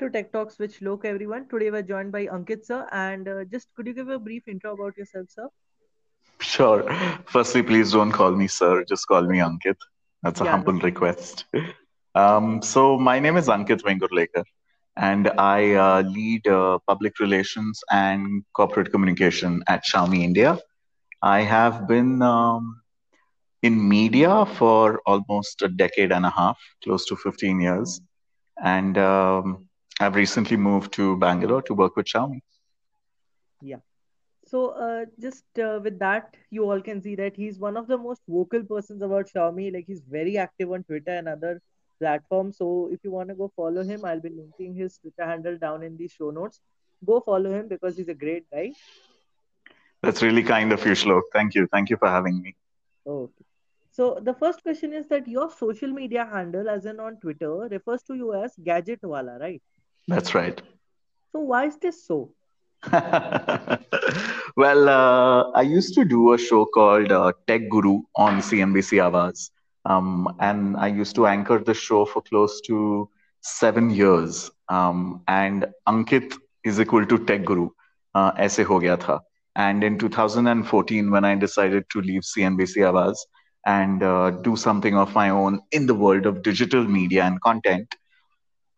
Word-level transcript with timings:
to 0.00 0.10
Tech 0.10 0.32
Talks 0.32 0.58
with 0.58 0.78
Shlok, 0.78 1.04
everyone. 1.04 1.48
Today 1.48 1.70
we're 1.70 1.82
joined 1.82 2.12
by 2.12 2.26
Ankit 2.26 2.64
sir, 2.64 2.88
and 2.92 3.28
uh, 3.28 3.44
just 3.44 3.74
could 3.74 3.86
you 3.86 3.94
give 3.94 4.08
a 4.08 4.18
brief 4.18 4.48
intro 4.48 4.74
about 4.74 4.96
yourself, 4.96 5.30
sir? 5.30 5.48
Sure. 6.40 6.82
Firstly, 7.26 7.62
please 7.62 7.92
don't 7.92 8.12
call 8.12 8.32
me 8.32 8.48
sir. 8.48 8.84
Just 8.84 9.06
call 9.06 9.22
me 9.22 9.38
Ankit. 9.38 9.76
That's 10.22 10.40
a 10.40 10.44
Yeah, 10.44 10.52
humble 10.52 10.74
no. 10.74 10.80
request. 10.80 11.44
Um, 12.14 12.62
so 12.62 12.98
my 12.98 13.18
name 13.20 13.36
is 13.36 13.48
Ankit 13.48 13.82
Vengurlekar, 13.82 14.44
and 14.96 15.28
I 15.38 15.74
uh, 15.74 16.02
lead 16.02 16.46
uh, 16.48 16.78
public 16.86 17.18
relations 17.20 17.82
and 17.90 18.44
corporate 18.54 18.90
communication 18.92 19.62
at 19.68 19.84
Xiaomi 19.84 20.22
India. 20.24 20.58
I 21.22 21.42
have 21.42 21.86
been 21.88 22.22
um, 22.22 22.82
in 23.62 23.88
media 23.88 24.46
for 24.46 25.00
almost 25.06 25.62
a 25.62 25.68
decade 25.68 26.12
and 26.12 26.26
a 26.26 26.30
half, 26.30 26.58
close 26.84 27.06
to 27.06 27.16
15 27.16 27.60
years, 27.60 28.00
and 28.62 28.98
um, 28.98 29.68
I've 30.00 30.16
recently 30.16 30.56
moved 30.56 30.92
to 30.94 31.16
Bangalore 31.18 31.62
to 31.62 31.74
work 31.74 31.94
with 31.96 32.06
Xiaomi. 32.06 32.40
Yeah. 33.60 33.80
So, 34.46 34.70
uh, 34.70 35.04
just 35.20 35.44
uh, 35.58 35.78
with 35.82 35.98
that, 35.98 36.36
you 36.50 36.64
all 36.70 36.80
can 36.80 37.02
see 37.02 37.14
that 37.16 37.36
he's 37.36 37.58
one 37.58 37.76
of 37.76 37.86
the 37.86 37.98
most 37.98 38.22
vocal 38.26 38.64
persons 38.64 39.02
about 39.02 39.28
Xiaomi. 39.28 39.72
Like 39.72 39.84
he's 39.86 40.00
very 40.00 40.38
active 40.38 40.72
on 40.72 40.84
Twitter 40.84 41.12
and 41.12 41.28
other 41.28 41.60
platforms. 42.00 42.56
So, 42.56 42.88
if 42.90 43.00
you 43.04 43.10
want 43.10 43.28
to 43.28 43.34
go 43.34 43.52
follow 43.54 43.84
him, 43.84 44.04
I'll 44.04 44.20
be 44.20 44.30
linking 44.30 44.74
his 44.74 44.98
Twitter 44.98 45.26
handle 45.26 45.58
down 45.58 45.82
in 45.82 45.96
the 45.98 46.08
show 46.08 46.30
notes. 46.30 46.60
Go 47.04 47.20
follow 47.20 47.52
him 47.52 47.68
because 47.68 47.96
he's 47.96 48.08
a 48.08 48.14
great 48.14 48.50
guy. 48.50 48.72
That's 50.02 50.22
really 50.22 50.42
kind 50.42 50.72
of 50.72 50.84
you, 50.84 50.92
Shlok. 50.92 51.22
Thank 51.32 51.54
you. 51.54 51.68
Thank 51.70 51.90
you 51.90 51.98
for 51.98 52.08
having 52.08 52.40
me. 52.40 52.56
Okay. 53.06 53.44
So, 53.92 54.18
the 54.22 54.32
first 54.32 54.62
question 54.62 54.94
is 54.94 55.06
that 55.08 55.28
your 55.28 55.50
social 55.50 55.90
media 55.90 56.24
handle, 56.24 56.68
as 56.68 56.86
in 56.86 56.98
on 57.00 57.18
Twitter, 57.18 57.68
refers 57.70 58.02
to 58.04 58.14
you 58.14 58.34
as 58.34 58.56
Gadgetwala, 58.56 59.38
right? 59.38 59.62
That's 60.10 60.34
right. 60.34 60.60
So, 61.32 61.38
why 61.38 61.66
is 61.66 61.76
this 61.76 62.04
so? 62.04 62.32
well, 64.56 64.88
uh, 64.88 65.50
I 65.52 65.62
used 65.62 65.94
to 65.94 66.04
do 66.04 66.32
a 66.32 66.38
show 66.38 66.66
called 66.66 67.12
uh, 67.12 67.32
Tech 67.46 67.68
Guru 67.70 68.00
on 68.16 68.40
CNBC 68.40 68.98
Awaaz. 69.06 69.50
Um, 69.84 70.34
and 70.40 70.76
I 70.76 70.88
used 70.88 71.14
to 71.14 71.28
anchor 71.28 71.60
the 71.60 71.74
show 71.74 72.04
for 72.04 72.22
close 72.22 72.60
to 72.62 73.08
seven 73.42 73.90
years. 73.90 74.50
Um, 74.68 75.22
and 75.28 75.66
Ankit 75.88 76.34
is 76.64 76.80
equal 76.80 77.06
to 77.06 77.24
Tech 77.24 77.44
Guru. 77.44 77.70
Uh, 78.12 78.32
ऐसे 78.36 78.64
हो 78.64 78.80
गया 78.80 79.20
And 79.54 79.84
in 79.84 79.96
2014, 79.96 81.10
when 81.12 81.24
I 81.24 81.36
decided 81.36 81.84
to 81.90 82.00
leave 82.00 82.22
CNBC 82.22 82.78
Awaaz 82.78 83.14
and 83.64 84.02
uh, 84.02 84.30
do 84.30 84.56
something 84.56 84.96
of 84.96 85.14
my 85.14 85.30
own 85.30 85.60
in 85.70 85.86
the 85.86 85.94
world 85.94 86.26
of 86.26 86.42
digital 86.42 86.82
media 86.82 87.22
and 87.24 87.40
content, 87.42 87.94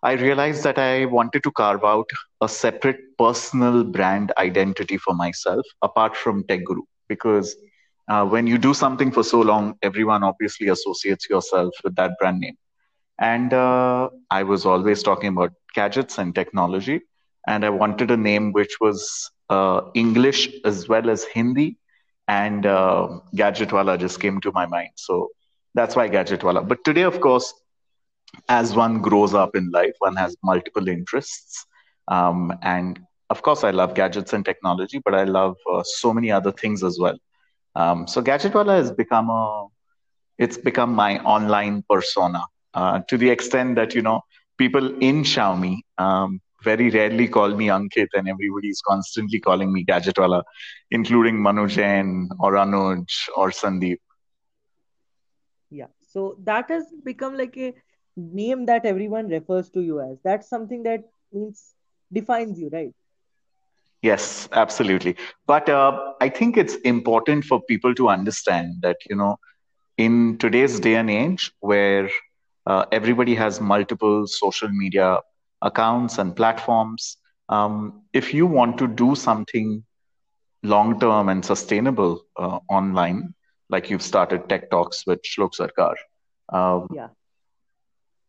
I 0.03 0.13
realized 0.13 0.65
that 0.65 0.79
I 0.79 1.07
wanted 1.07 1.43
to 1.45 1.53
carve 1.53 1.85
out 1.85 2.09
a 2.41 2.49
separate 2.49 3.17
personal 3.19 3.85
brand 3.85 4.33
identity 4.39 4.97
for 4.99 5.15
myself 5.15 5.65
apart 5.83 6.17
from 6.17 6.45
Tech 6.49 6.65
Guru. 6.65 6.83
Because 7.09 7.57
uh, 8.09 8.27
when 8.27 8.47
you 8.47 8.59
do 8.59 8.75
something 8.75 9.11
for 9.13 9.23
so 9.23 9.41
long, 9.41 9.75
everyone 9.83 10.23
obviously 10.25 10.69
associates 10.69 11.29
yourself 11.29 11.75
with 11.85 11.95
that 11.97 12.13
brand 12.19 12.41
name. 12.41 12.57
And 13.19 13.53
uh, 13.53 14.11
I 14.31 14.43
was 14.43 14.67
always 14.67 15.03
talking 15.03 15.29
about 15.29 15.53
gadgets 15.75 16.19
and 16.19 16.35
technology. 16.35 17.01
And 17.47 17.65
I 17.65 17.71
wanted 17.71 18.11
a 18.11 18.17
name 18.17 18.53
which 18.53 18.77
was 18.81 19.31
uh, 19.51 19.83
English 19.95 20.49
as 20.65 20.89
well 20.89 21.11
as 21.11 21.25
Hindi. 21.25 21.79
And 22.29 22.67
uh, 22.67 23.21
Gadgetwala 23.35 23.99
just 23.99 24.21
came 24.21 24.41
to 24.41 24.53
my 24.53 24.67
mind. 24.67 24.91
So 24.97 25.29
that's 25.75 25.97
why 25.97 26.09
Gadgetwala. 26.09 26.67
But 26.67 26.85
today, 26.85 27.03
of 27.03 27.21
course, 27.21 27.53
as 28.49 28.75
one 28.75 29.01
grows 29.01 29.35
up 29.35 29.57
in 29.57 29.71
life, 29.71 29.95
one 29.99 30.17
has 30.17 30.37
multiple 30.43 30.89
interests. 30.89 31.67
Um, 32.09 32.53
and 32.63 33.01
of 33.31 33.43
course, 33.43 33.65
I 33.65 33.71
love 33.71 33.95
gadgets 33.95 34.33
and 34.33 34.45
technology, 34.45 35.01
but 35.05 35.15
I 35.15 35.25
love 35.25 35.57
uh, 35.71 35.83
so 35.85 36.13
many 36.13 36.31
other 36.31 36.53
things 36.53 36.83
as 36.83 36.99
well. 36.99 37.19
Um, 37.75 38.07
so 38.07 38.23
Gadgetwala 38.23 38.77
has 38.77 38.93
become 38.93 39.31
a, 39.31 39.67
it's 40.39 40.59
become 40.59 40.95
my 40.95 41.19
online 41.21 41.85
persona 41.89 42.45
uh, 42.75 43.01
to 43.09 43.17
the 43.17 43.31
extent 43.31 43.77
that, 43.77 43.95
you 43.95 44.03
know, 44.03 44.21
people 44.59 44.87
in 45.01 45.23
Xiaomi 45.23 45.79
um, 45.99 46.41
very 46.63 46.91
rarely 46.91 47.27
call 47.29 47.49
me 47.55 47.67
Ankit 47.67 48.09
and 48.15 48.29
everybody 48.29 48.69
is 48.69 48.81
constantly 48.87 49.41
calling 49.41 49.73
me 49.73 49.85
Gadgetwala, 49.85 50.43
including 50.91 51.41
Manu 51.41 51.67
Jain 51.67 52.29
or 52.39 52.53
Anuj 52.53 53.07
or 53.37 53.51
Sandeep. 53.51 53.99
Yeah. 55.71 55.87
So 56.01 56.37
that 56.45 56.69
has 56.69 56.85
become 57.03 57.37
like 57.37 57.57
a 57.57 57.75
name 58.17 58.67
that 58.67 58.85
everyone 58.85 59.29
refers 59.29 59.71
to 59.71 59.81
you 59.81 60.01
as. 60.01 60.19
That's 60.25 60.49
something 60.49 60.83
that 60.85 61.05
means 61.33 61.75
defines 62.13 62.59
you, 62.59 62.69
right? 62.73 62.93
Yes, 64.03 64.49
absolutely. 64.53 65.17
But 65.47 65.69
uh, 65.69 66.13
I 66.21 66.29
think 66.29 66.57
it's 66.57 66.75
important 66.77 67.45
for 67.45 67.61
people 67.63 67.95
to 67.95 68.09
understand 68.09 68.77
that, 68.83 68.97
you 69.09 69.17
know, 69.17 69.39
in 69.97 70.39
today's 70.39 70.81
day 70.81 70.95
and 70.97 71.11
age 71.11 71.53
where 71.61 72.09
uh, 72.67 72.85
everybody 72.93 73.35
has 73.35 73.61
multiple 73.61 74.27
social 74.27 74.69
media 74.69 75.19
accounts 75.63 76.19
and 76.19 76.35
platforms, 76.37 77.17
um, 77.49 78.03
if 78.13 78.35
you 78.35 78.47
want 78.47 78.79
to 78.79 78.87
do 78.89 79.15
something 79.15 79.83
long 80.63 80.99
term 81.01 81.29
and 81.29 81.45
sustainable 81.45 82.23
uh, 82.39 82.59
online, 82.69 83.35
like 83.69 83.91
you've 83.91 84.03
started 84.03 84.49
Tech 84.49 84.71
Talks 84.71 85.07
with 85.07 85.21
Shlok 85.23 85.53
Sarkar, 85.59 85.95
um, 86.53 86.87
Yeah. 86.89 87.09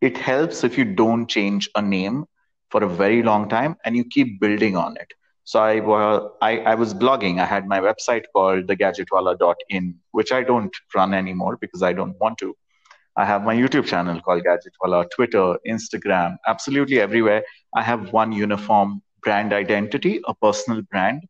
It 0.03 0.17
helps 0.19 0.63
if 0.63 0.77
you 0.77 0.85
don't 0.85 1.27
change 1.27 1.69
a 1.75 1.81
name 1.81 2.25
for 2.71 2.83
a 2.83 2.89
very 2.89 3.23
long 3.23 3.49
time 3.49 3.77
and 3.85 3.97
you 3.97 4.05
keep 4.05 4.39
building 4.41 4.77
on 4.77 4.97
it. 4.97 5.13
So 5.45 5.61
I, 5.61 5.79
wa- 5.81 6.29
I, 6.41 6.59
I 6.59 6.75
was 6.75 6.93
blogging. 6.93 7.39
I 7.39 7.45
had 7.45 7.67
my 7.67 7.79
website 7.79 8.23
called 8.33 8.67
thegadgetwala.in, 8.67 9.95
which 10.11 10.31
I 10.31 10.43
don't 10.43 10.75
run 10.95 11.13
anymore 11.13 11.57
because 11.61 11.83
I 11.83 11.93
don't 11.93 12.15
want 12.19 12.37
to. 12.39 12.55
I 13.17 13.25
have 13.25 13.43
my 13.43 13.55
YouTube 13.55 13.85
channel 13.85 14.21
called 14.21 14.43
Gadgetwala, 14.43 15.05
Twitter, 15.15 15.57
Instagram, 15.67 16.37
absolutely 16.47 16.99
everywhere. 16.99 17.43
I 17.75 17.83
have 17.83 18.13
one 18.13 18.31
uniform 18.33 19.01
brand 19.23 19.53
identity, 19.53 20.21
a 20.27 20.33
personal 20.35 20.81
brand, 20.83 21.23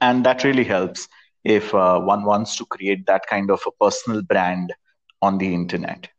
and 0.00 0.24
that 0.26 0.44
really 0.44 0.64
helps 0.64 1.08
if 1.44 1.74
uh, 1.74 2.00
one 2.00 2.24
wants 2.24 2.56
to 2.58 2.66
create 2.66 3.06
that 3.06 3.26
kind 3.26 3.50
of 3.50 3.62
a 3.66 3.84
personal 3.84 4.22
brand 4.22 4.74
on 5.22 5.38
the 5.38 5.54
internet. 5.54 6.11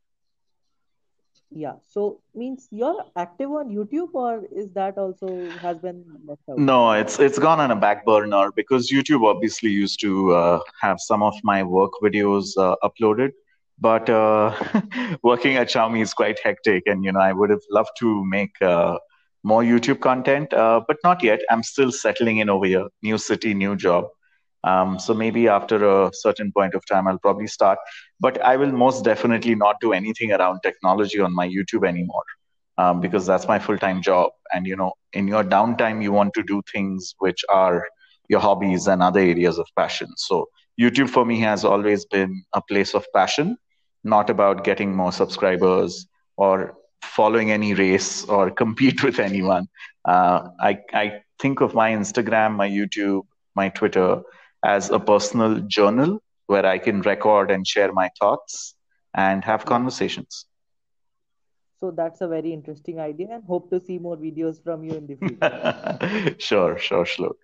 Yeah. 1.56 1.74
So 1.88 2.19
means 2.34 2.68
you're 2.72 3.06
active 3.16 3.52
on 3.52 3.69
YouTube 3.69 4.14
or 4.14 4.44
is 4.52 4.72
that 4.72 4.97
also 4.97 5.50
has 5.62 5.78
been? 5.78 6.03
No, 6.47 6.91
it's 6.94 7.19
it's 7.19 7.38
gone 7.38 7.59
on 7.59 7.72
a 7.72 7.75
back 7.75 8.06
burner 8.06 8.52
because 8.52 8.90
YouTube 8.90 9.25
obviously 9.25 9.69
used 9.69 10.00
to 10.02 10.34
uh, 10.34 10.59
have 10.81 11.00
some 11.00 11.22
of 11.22 11.36
my 11.44 11.64
work 11.64 11.91
videos 12.02 12.58
uh, 12.58 12.75
uploaded, 12.84 13.31
but 13.80 14.09
uh, 14.09 14.56
working 15.24 15.56
at 15.58 15.69
Xiaomi 15.69 16.02
is 16.02 16.14
quite 16.14 16.40
hectic, 16.44 16.84
and 16.88 17.03
you 17.03 17.12
know 17.12 17.19
I 17.19 17.34
would 17.34 17.52
have 17.52 17.66
loved 17.70 17.91
to 18.00 18.25
make 18.25 18.59
uh, 18.62 18.97
more 19.44 19.62
YouTube 19.64 20.00
content, 20.00 20.53
uh, 20.53 20.81
but 20.88 20.97
not 21.03 21.22
yet. 21.22 21.41
I'm 21.52 21.64
still 21.64 21.91
settling 21.91 22.38
in 22.38 22.50
over 22.50 22.66
here, 22.66 22.88
new 23.03 23.18
city, 23.18 23.53
new 23.53 23.75
job. 23.75 24.08
Um, 24.63 24.97
so 25.00 25.13
maybe 25.13 25.47
after 25.47 25.84
a 25.85 26.12
certain 26.13 26.51
point 26.51 26.74
of 26.74 26.85
time, 26.85 27.07
I'll 27.07 27.19
probably 27.19 27.47
start. 27.47 27.79
But 28.19 28.41
I 28.41 28.56
will 28.56 28.72
most 28.72 29.03
definitely 29.03 29.56
not 29.56 29.79
do 29.81 29.94
anything 29.94 30.31
around 30.31 30.62
technology 30.62 31.19
on 31.19 31.35
my 31.35 31.47
YouTube 31.47 31.88
anymore 31.88 32.24
um, 32.78 33.02
because 33.02 33.25
that's 33.25 33.47
my 33.47 33.59
full-time 33.59 34.02
job. 34.02 34.31
And 34.53 34.66
you 34.66 34.75
know, 34.75 34.94
in 35.13 35.28
your 35.28 35.44
downtime, 35.44 36.02
you 36.02 36.12
want 36.12 36.34
to 36.35 36.44
do 36.44 36.62
things 36.72 37.13
which 37.19 37.44
are 37.50 37.85
your 38.29 38.40
hobbies 38.40 38.88
and 38.88 39.03
other 39.03 39.19
areas 39.19 39.57
of 39.57 39.68
passion. 39.75 40.09
So 40.16 40.47
YouTube 40.79 41.09
for 41.09 41.25
me 41.25 41.40
has 41.41 41.66
always 41.66 42.06
been 42.06 42.44
a 42.53 42.62
place 42.62 42.94
of 42.94 43.06
passion, 43.13 43.57
not 44.03 44.29
about 44.29 44.63
getting 44.63 44.96
more 44.96 45.12
subscribers 45.12 46.07
or 46.38 46.75
following 47.03 47.52
any 47.52 47.73
race 47.73 48.23
or 48.25 48.50
compete 48.63 49.03
with 49.03 49.19
anyone. 49.19 49.68
Uh, 50.06 50.50
I 50.59 50.79
I 50.93 51.22
think 51.40 51.61
of 51.61 51.73
my 51.73 51.91
Instagram, 51.91 52.55
my 52.55 52.70
YouTube, 52.70 53.23
my 53.55 53.70
Twitter 53.70 54.22
as 54.64 54.90
a 54.90 55.00
personal 55.00 55.60
journal 55.62 56.22
where 56.48 56.66
I 56.66 56.78
can 56.78 57.02
record 57.02 57.52
and 57.52 57.68
share 57.68 57.92
my 57.92 58.10
thoughts 58.20 58.76
and 59.14 59.44
have 59.44 59.66
conversations. 59.66 60.46
So 61.80 61.92
that's 61.92 62.22
a 62.22 62.28
very 62.28 62.54
interesting 62.54 63.00
idea 63.00 63.28
and 63.32 63.44
hope 63.44 63.70
to 63.72 63.80
see 63.80 64.00
more 64.00 64.16
videos 64.16 64.64
from 64.64 64.84
you 64.84 64.94
in 64.94 65.08
the 65.08 65.16
future. 65.16 66.36
sure, 66.40 66.78
sure, 66.78 67.04
Shlok. 67.04 67.36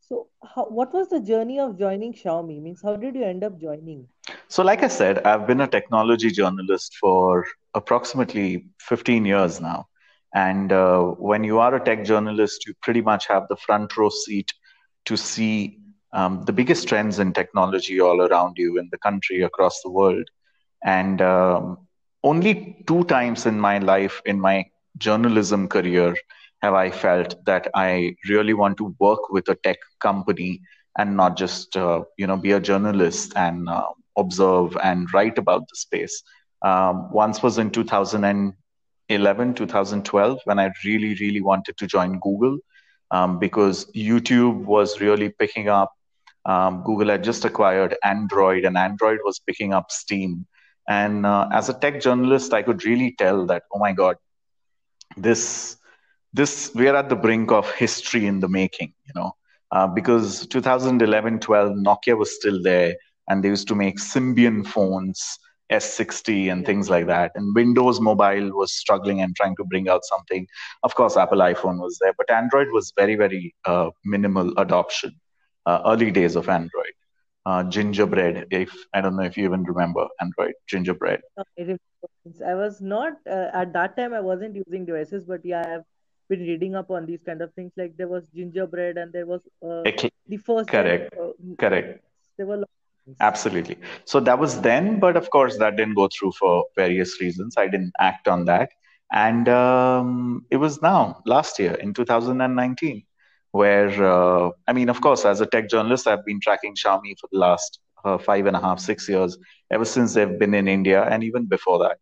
So 0.00 0.28
how, 0.44 0.64
what 0.64 0.92
was 0.92 1.08
the 1.08 1.20
journey 1.20 1.58
of 1.58 1.78
joining 1.78 2.12
Xiaomi? 2.12 2.60
Means 2.60 2.82
how 2.82 2.96
did 2.96 3.14
you 3.14 3.24
end 3.24 3.42
up 3.44 3.58
joining? 3.58 4.08
So, 4.48 4.62
like 4.62 4.82
I 4.82 4.88
said, 4.88 5.20
I've 5.24 5.46
been 5.46 5.62
a 5.62 5.66
technology 5.66 6.30
journalist 6.30 6.96
for 7.00 7.46
approximately 7.74 8.66
15 8.80 9.24
years 9.24 9.60
now. 9.60 9.86
And 10.34 10.72
uh, 10.72 11.02
when 11.30 11.44
you 11.44 11.58
are 11.58 11.74
a 11.74 11.80
tech 11.82 12.04
journalist, 12.04 12.66
you 12.66 12.74
pretty 12.82 13.00
much 13.00 13.26
have 13.28 13.48
the 13.48 13.56
front 13.56 13.96
row 13.96 14.10
seat 14.10 14.52
to 15.06 15.16
see 15.16 15.78
um, 16.12 16.42
the 16.44 16.52
biggest 16.52 16.88
trends 16.88 17.18
in 17.18 17.32
technology 17.32 18.00
all 18.00 18.20
around 18.22 18.54
you 18.58 18.78
in 18.78 18.88
the 18.90 18.98
country, 18.98 19.42
across 19.42 19.80
the 19.82 19.90
world. 19.90 20.28
And 20.84 21.20
um, 21.22 21.78
only 22.22 22.82
two 22.86 23.04
times 23.04 23.46
in 23.46 23.58
my 23.58 23.78
life, 23.78 24.20
in 24.26 24.40
my 24.40 24.66
journalism 24.98 25.68
career 25.68 26.14
have 26.62 26.74
I 26.74 26.90
felt 26.90 27.44
that 27.44 27.68
I 27.74 28.14
really 28.28 28.54
want 28.54 28.76
to 28.78 28.94
work 28.98 29.30
with 29.30 29.48
a 29.48 29.56
tech 29.56 29.78
company 30.00 30.60
and 30.98 31.16
not 31.16 31.36
just 31.36 31.76
uh, 31.76 32.02
you 32.16 32.26
know 32.26 32.36
be 32.36 32.52
a 32.52 32.60
journalist 32.60 33.32
and 33.36 33.68
uh, 33.68 33.88
observe 34.16 34.76
and 34.82 35.12
write 35.12 35.38
about 35.38 35.62
the 35.68 35.76
space. 35.76 36.22
Um, 36.62 37.10
once 37.12 37.42
was 37.42 37.58
in 37.58 37.70
2011, 37.70 39.54
2012 39.54 40.40
when 40.44 40.58
I 40.58 40.70
really 40.84 41.14
really 41.20 41.40
wanted 41.40 41.76
to 41.78 41.86
join 41.86 42.20
Google 42.20 42.58
um, 43.10 43.38
because 43.38 43.90
YouTube 43.92 44.64
was 44.64 45.00
really 45.00 45.30
picking 45.30 45.68
up. 45.68 45.92
Um, 46.44 46.82
Google 46.84 47.08
had 47.08 47.22
just 47.22 47.44
acquired 47.44 47.96
Android, 48.02 48.64
and 48.64 48.76
Android 48.76 49.20
was 49.24 49.38
picking 49.38 49.72
up 49.72 49.90
steam. 49.90 50.46
And 50.88 51.24
uh, 51.24 51.48
as 51.52 51.68
a 51.68 51.74
tech 51.74 52.00
journalist, 52.00 52.52
I 52.52 52.62
could 52.62 52.84
really 52.84 53.14
tell 53.16 53.46
that, 53.46 53.62
oh 53.72 53.78
my 53.78 53.92
God, 53.92 54.16
this 55.16 55.76
this 56.32 56.72
we 56.74 56.88
are 56.88 56.96
at 56.96 57.08
the 57.08 57.16
brink 57.16 57.52
of 57.52 57.70
history 57.72 58.26
in 58.26 58.40
the 58.40 58.48
making. 58.48 58.92
You 59.06 59.12
know, 59.14 59.32
uh, 59.70 59.86
because 59.86 60.46
2011, 60.48 61.40
12, 61.40 61.76
Nokia 61.76 62.16
was 62.18 62.34
still 62.34 62.62
there, 62.62 62.96
and 63.28 63.42
they 63.44 63.48
used 63.48 63.68
to 63.68 63.74
make 63.74 63.98
Symbian 63.98 64.66
phones. 64.66 65.38
S60 65.70 66.52
and 66.52 66.66
things 66.66 66.90
like 66.90 67.06
that. 67.06 67.32
And 67.34 67.54
Windows 67.54 67.98
Mobile 67.98 68.50
was 68.52 68.74
struggling 68.74 69.22
and 69.22 69.34
trying 69.34 69.56
to 69.56 69.64
bring 69.64 69.88
out 69.88 70.04
something. 70.04 70.46
Of 70.82 70.94
course, 70.94 71.16
Apple 71.16 71.38
iPhone 71.38 71.80
was 71.80 71.98
there, 72.00 72.12
but 72.18 72.30
Android 72.30 72.68
was 72.72 72.92
very, 72.94 73.14
very 73.14 73.54
uh, 73.64 73.88
minimal 74.04 74.52
adoption. 74.58 75.18
Uh, 75.66 75.80
early 75.86 76.10
days 76.10 76.36
of 76.36 76.48
Android. 76.48 76.94
Uh, 77.44 77.64
gingerbread, 77.64 78.46
if 78.50 78.72
I 78.94 79.00
don't 79.00 79.16
know 79.16 79.24
if 79.24 79.36
you 79.36 79.44
even 79.44 79.64
remember 79.64 80.06
Android 80.20 80.54
gingerbread. 80.68 81.20
I 81.48 82.54
was 82.54 82.80
not 82.80 83.14
uh, 83.28 83.48
at 83.52 83.72
that 83.72 83.96
time. 83.96 84.14
I 84.14 84.20
wasn't 84.20 84.54
using 84.54 84.84
devices, 84.84 85.24
but 85.24 85.44
yeah, 85.44 85.64
I 85.66 85.68
have 85.70 85.84
been 86.28 86.40
reading 86.40 86.76
up 86.76 86.90
on 86.90 87.04
these 87.04 87.22
kind 87.24 87.42
of 87.42 87.52
things. 87.54 87.72
Like 87.76 87.96
there 87.96 88.06
was 88.06 88.22
gingerbread, 88.34 88.96
and 88.96 89.12
there 89.12 89.26
was 89.26 89.40
uh, 89.60 89.82
the 90.28 90.36
first. 90.36 90.68
Correct. 90.68 91.12
Uh, 91.20 91.32
Correct. 91.58 92.04
There 92.36 92.46
were 92.46 92.64
Absolutely. 93.20 93.76
So 94.04 94.20
that 94.20 94.38
was 94.38 94.60
then, 94.60 95.00
but 95.00 95.16
of 95.16 95.30
course 95.30 95.58
that 95.58 95.76
didn't 95.76 95.94
go 95.94 96.08
through 96.08 96.32
for 96.32 96.64
various 96.76 97.20
reasons. 97.20 97.56
I 97.56 97.66
didn't 97.66 97.92
act 97.98 98.28
on 98.28 98.44
that, 98.44 98.70
and 99.12 99.48
um, 99.48 100.46
it 100.50 100.56
was 100.56 100.80
now 100.82 101.22
last 101.26 101.58
year 101.58 101.74
in 101.74 101.94
2019 101.94 103.02
where 103.52 103.90
uh, 104.04 104.50
I 104.66 104.72
mean, 104.72 104.88
of 104.88 105.00
course, 105.00 105.24
as 105.24 105.40
a 105.40 105.46
tech 105.46 105.68
journalist, 105.70 106.06
I've 106.06 106.24
been 106.24 106.40
tracking 106.40 106.74
Xiaomi 106.74 107.18
for 107.20 107.28
the 107.32 107.38
last 107.38 107.78
uh, 108.04 108.18
five 108.18 108.46
and 108.46 108.56
a 108.56 108.60
half, 108.60 108.80
six 108.80 109.08
years, 109.08 109.38
ever 109.70 109.84
since 109.84 110.14
they've 110.14 110.38
been 110.38 110.54
in 110.54 110.68
India, 110.68 111.04
and 111.04 111.22
even 111.22 111.46
before 111.46 111.78
that. 111.78 111.98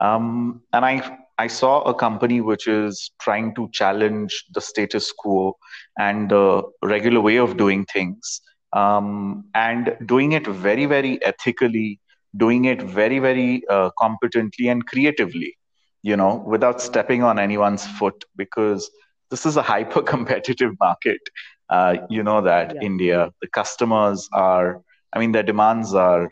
Um, 0.00 0.62
and 0.72 0.84
I 0.84 1.18
I 1.38 1.46
saw 1.46 1.82
a 1.82 1.94
company 1.94 2.40
which 2.40 2.66
is 2.68 3.10
trying 3.20 3.54
to 3.56 3.68
challenge 3.72 4.44
the 4.54 4.60
status 4.60 5.12
quo 5.12 5.56
and 5.98 6.30
the 6.30 6.62
regular 6.82 7.20
way 7.20 7.36
of 7.36 7.56
doing 7.56 7.84
things 7.86 8.40
um, 8.72 9.44
and 9.54 9.96
doing 10.06 10.32
it 10.32 10.46
very, 10.46 10.86
very 10.86 11.22
ethically, 11.24 12.00
doing 12.36 12.66
it 12.66 12.82
very, 12.82 13.18
very 13.18 13.62
uh, 13.68 13.90
competently 13.98 14.68
and 14.68 14.86
creatively, 14.86 15.56
you 16.02 16.16
know, 16.16 16.44
without 16.46 16.80
stepping 16.80 17.22
on 17.22 17.38
anyone's 17.38 17.86
foot 17.86 18.24
because 18.36 18.90
this 19.32 19.46
is 19.46 19.56
a 19.56 19.62
hyper 19.62 20.02
competitive 20.14 20.72
market. 20.78 21.20
Uh, 21.70 21.96
you 22.10 22.22
know 22.22 22.42
that 22.42 22.74
yeah. 22.74 22.82
India, 22.82 23.32
the 23.40 23.48
customers 23.48 24.28
are, 24.32 24.82
I 25.12 25.18
mean, 25.18 25.32
their 25.32 25.42
demands 25.42 25.94
are 25.94 26.30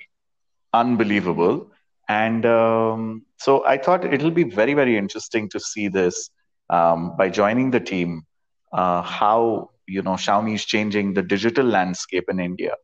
unbelievable. 0.75 1.71
And 2.09 2.45
um, 2.45 3.25
so 3.39 3.67
I 3.67 3.79
thought 3.79 4.05
it'll 4.05 4.31
be 4.43 4.45
very, 4.45 4.75
very 4.75 4.97
interesting 4.99 5.49
to 5.49 5.59
see 5.59 5.89
this 5.89 6.31
um, 6.69 7.17
by 7.17 7.31
joining 7.31 7.71
the 7.71 7.81
team, 7.81 8.27
uh, 8.73 9.03
how 9.03 9.71
you 9.87 10.03
know 10.03 10.17
Xiaomi 10.25 10.55
is 10.55 10.65
changing 10.65 11.15
the 11.15 11.23
digital 11.23 11.67
landscape 11.67 12.25
in 12.29 12.39
India. 12.39 12.75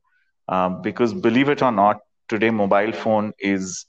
Um, 0.48 0.80
because 0.80 1.12
believe 1.12 1.48
it 1.48 1.62
or 1.62 1.72
not, 1.72 2.00
today 2.28 2.50
mobile 2.50 2.92
phone 2.92 3.32
is 3.38 3.84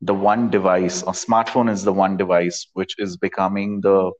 the 0.00 0.14
one 0.14 0.50
device, 0.50 1.02
or 1.02 1.12
smartphone 1.12 1.70
is 1.70 1.84
the 1.84 1.92
one 1.92 2.16
device 2.16 2.66
which 2.72 2.94
is 2.98 3.16
becoming 3.16 3.80
the 3.82 4.12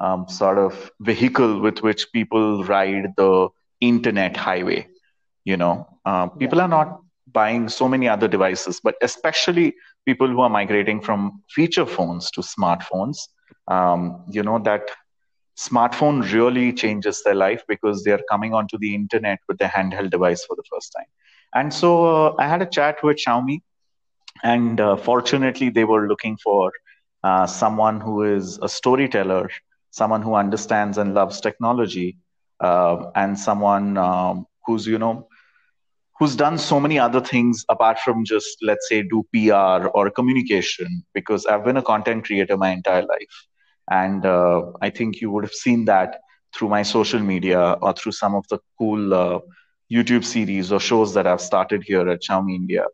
um, 0.00 0.28
sort 0.28 0.58
of 0.58 0.90
vehicle 1.00 1.60
with 1.60 1.80
which 1.80 2.12
people 2.12 2.64
ride 2.64 3.14
the 3.16 3.48
internet 3.80 4.36
highway. 4.36 4.88
You 5.44 5.56
know, 5.56 5.88
uh, 6.04 6.26
people 6.28 6.58
yeah. 6.58 6.64
are 6.64 6.68
not 6.68 7.00
buying 7.32 7.68
so 7.68 7.88
many 7.88 8.08
other 8.08 8.28
devices, 8.28 8.80
but 8.82 8.94
especially 9.02 9.74
people 10.06 10.28
who 10.28 10.40
are 10.40 10.50
migrating 10.50 11.00
from 11.00 11.42
feature 11.50 11.86
phones 11.86 12.30
to 12.32 12.40
smartphones. 12.40 13.18
Um, 13.66 14.24
you 14.30 14.42
know 14.42 14.58
that 14.60 14.90
smartphone 15.58 16.32
really 16.32 16.72
changes 16.72 17.22
their 17.24 17.34
life 17.34 17.62
because 17.68 18.04
they 18.04 18.12
are 18.12 18.22
coming 18.30 18.54
onto 18.54 18.78
the 18.78 18.94
internet 18.94 19.40
with 19.48 19.58
their 19.58 19.68
handheld 19.68 20.10
device 20.10 20.44
for 20.44 20.54
the 20.56 20.62
first 20.70 20.94
time. 20.96 21.06
And 21.54 21.74
so 21.74 22.06
uh, 22.06 22.34
I 22.38 22.46
had 22.46 22.62
a 22.62 22.66
chat 22.66 23.02
with 23.02 23.16
Xiaomi, 23.16 23.60
and 24.42 24.80
uh, 24.80 24.96
fortunately, 24.96 25.70
they 25.70 25.84
were 25.84 26.06
looking 26.06 26.36
for 26.36 26.70
uh, 27.24 27.46
someone 27.46 28.00
who 28.00 28.22
is 28.22 28.58
a 28.62 28.68
storyteller, 28.68 29.50
someone 29.90 30.22
who 30.22 30.34
understands 30.34 30.98
and 30.98 31.14
loves 31.14 31.40
technology, 31.40 32.18
uh, 32.60 33.10
and 33.14 33.38
someone 33.38 33.96
um, 33.96 34.46
who's 34.66 34.86
you 34.86 34.98
know 34.98 35.28
who's 36.18 36.34
done 36.34 36.58
so 36.58 36.80
many 36.80 36.98
other 36.98 37.20
things 37.20 37.64
apart 37.68 37.98
from 38.00 38.24
just 38.24 38.58
let's 38.62 38.88
say 38.88 39.02
do 39.02 39.24
PR 39.32 39.88
or 39.88 40.10
communication. 40.10 41.04
Because 41.14 41.46
I've 41.46 41.64
been 41.64 41.76
a 41.76 41.82
content 41.82 42.24
creator 42.24 42.56
my 42.56 42.70
entire 42.70 43.02
life 43.02 43.46
and 43.90 44.24
uh, 44.26 44.62
I 44.80 44.90
think 44.90 45.20
you 45.20 45.30
would 45.30 45.44
have 45.44 45.52
seen 45.52 45.84
that 45.86 46.20
through 46.54 46.68
my 46.68 46.82
social 46.82 47.20
media 47.20 47.72
or 47.80 47.92
through 47.92 48.12
some 48.12 48.34
of 48.34 48.46
the 48.48 48.58
cool 48.78 49.14
uh, 49.14 49.40
YouTube 49.90 50.24
series 50.24 50.72
or 50.72 50.80
shows 50.80 51.14
that 51.14 51.26
I've 51.26 51.40
started 51.40 51.82
here 51.84 52.08
at 52.08 52.20
Xiaomi 52.22 52.54
India. 52.54 52.84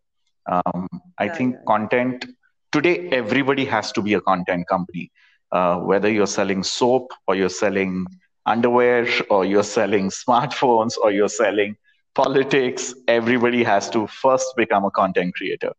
Um, 0.47 0.89
I 1.19 1.25
yeah, 1.25 1.35
think 1.35 1.55
yeah. 1.55 1.61
content 1.67 2.27
today, 2.73 3.09
everybody 3.11 3.65
has 3.65 3.93
to 3.93 4.03
be 4.03 4.15
a 4.15 4.21
content 4.21 4.69
company. 4.69 5.11
Uh, 5.53 5.77
whether 5.79 6.11
you're 6.11 6.27
selling 6.27 6.63
soap 6.63 7.13
or 7.27 7.35
you're 7.35 7.49
selling 7.49 8.07
underwear 8.47 9.07
or 9.31 9.45
you're 9.45 9.63
selling 9.63 10.11
smartphones 10.11 10.97
or 10.99 11.11
you're 11.13 11.29
selling 11.29 11.77
politics, 12.15 12.95
everybody 13.09 13.63
has 13.63 13.89
to 13.91 14.07
first 14.07 14.47
become 14.57 14.85
a 14.85 14.91
content 14.91 15.35
creator. 15.35 15.73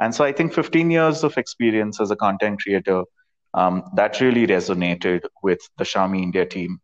And 0.00 0.14
so 0.14 0.24
I 0.24 0.32
think 0.32 0.52
15 0.52 0.90
years 0.90 1.24
of 1.24 1.36
experience 1.36 2.00
as 2.00 2.10
a 2.10 2.16
content 2.16 2.60
creator 2.62 3.04
um, 3.54 3.82
that 3.94 4.20
really 4.20 4.46
resonated 4.46 5.22
with 5.42 5.60
the 5.78 5.84
Xiaomi 5.84 6.22
India 6.22 6.46
team. 6.46 6.80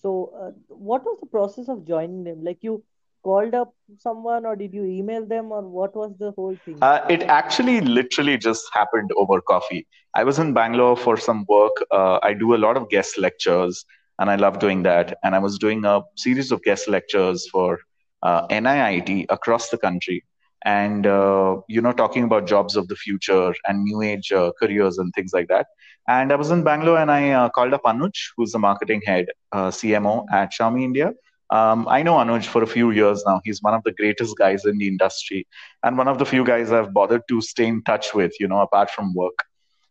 So, 0.00 0.32
uh, 0.40 0.50
what 0.68 1.04
was 1.04 1.18
the 1.20 1.26
process 1.26 1.68
of 1.68 1.84
joining 1.84 2.24
them? 2.24 2.44
Like, 2.44 2.62
you 2.62 2.82
called 3.22 3.54
up 3.54 3.74
someone, 3.98 4.46
or 4.46 4.56
did 4.56 4.72
you 4.74 4.84
email 4.84 5.24
them, 5.26 5.52
or 5.52 5.62
what 5.62 5.94
was 5.96 6.16
the 6.18 6.32
whole 6.32 6.56
thing? 6.64 6.82
Uh, 6.82 7.00
it 7.08 7.22
actually 7.24 7.80
literally 7.80 8.36
just 8.38 8.68
happened 8.72 9.10
over 9.16 9.40
coffee. 9.40 9.86
I 10.14 10.24
was 10.24 10.38
in 10.38 10.52
Bangalore 10.54 10.96
for 10.96 11.16
some 11.16 11.44
work. 11.48 11.72
Uh, 11.90 12.18
I 12.22 12.34
do 12.34 12.54
a 12.54 12.56
lot 12.66 12.76
of 12.76 12.88
guest 12.88 13.18
lectures, 13.18 13.84
and 14.18 14.30
I 14.30 14.36
love 14.36 14.58
doing 14.58 14.82
that. 14.82 15.18
And 15.22 15.34
I 15.34 15.38
was 15.38 15.58
doing 15.58 15.84
a 15.84 16.02
series 16.16 16.50
of 16.52 16.62
guest 16.62 16.88
lectures 16.88 17.48
for 17.50 17.78
uh, 18.22 18.46
NIIT 18.48 19.26
across 19.30 19.70
the 19.70 19.78
country 19.78 20.24
and 20.64 21.06
uh, 21.06 21.56
you 21.68 21.80
know 21.80 21.92
talking 21.92 22.24
about 22.24 22.46
jobs 22.46 22.76
of 22.76 22.88
the 22.88 22.96
future 22.96 23.52
and 23.66 23.82
new 23.84 24.02
age 24.02 24.32
uh, 24.32 24.50
careers 24.60 24.98
and 24.98 25.12
things 25.14 25.30
like 25.32 25.46
that 25.48 25.66
and 26.08 26.32
i 26.32 26.36
was 26.36 26.50
in 26.50 26.62
bangalore 26.64 26.98
and 26.98 27.10
i 27.10 27.30
uh, 27.30 27.48
called 27.50 27.72
up 27.72 27.82
anuj 27.84 28.12
who's 28.36 28.52
the 28.52 28.58
marketing 28.58 29.00
head 29.06 29.26
cmo 29.54 30.24
at 30.32 30.50
xiaomi 30.58 30.82
india 30.82 31.12
um, 31.50 31.86
i 31.88 32.02
know 32.02 32.14
anuj 32.14 32.46
for 32.46 32.62
a 32.62 32.66
few 32.66 32.90
years 32.90 33.22
now 33.26 33.40
he's 33.44 33.62
one 33.62 33.74
of 33.74 33.82
the 33.84 33.92
greatest 33.92 34.36
guys 34.36 34.64
in 34.64 34.78
the 34.78 34.86
industry 34.86 35.46
and 35.82 35.98
one 35.98 36.08
of 36.08 36.18
the 36.18 36.26
few 36.26 36.44
guys 36.44 36.72
i've 36.72 36.92
bothered 36.92 37.22
to 37.28 37.40
stay 37.40 37.66
in 37.66 37.82
touch 37.82 38.14
with 38.14 38.32
you 38.40 38.48
know 38.48 38.60
apart 38.60 38.90
from 38.90 39.14
work 39.14 39.44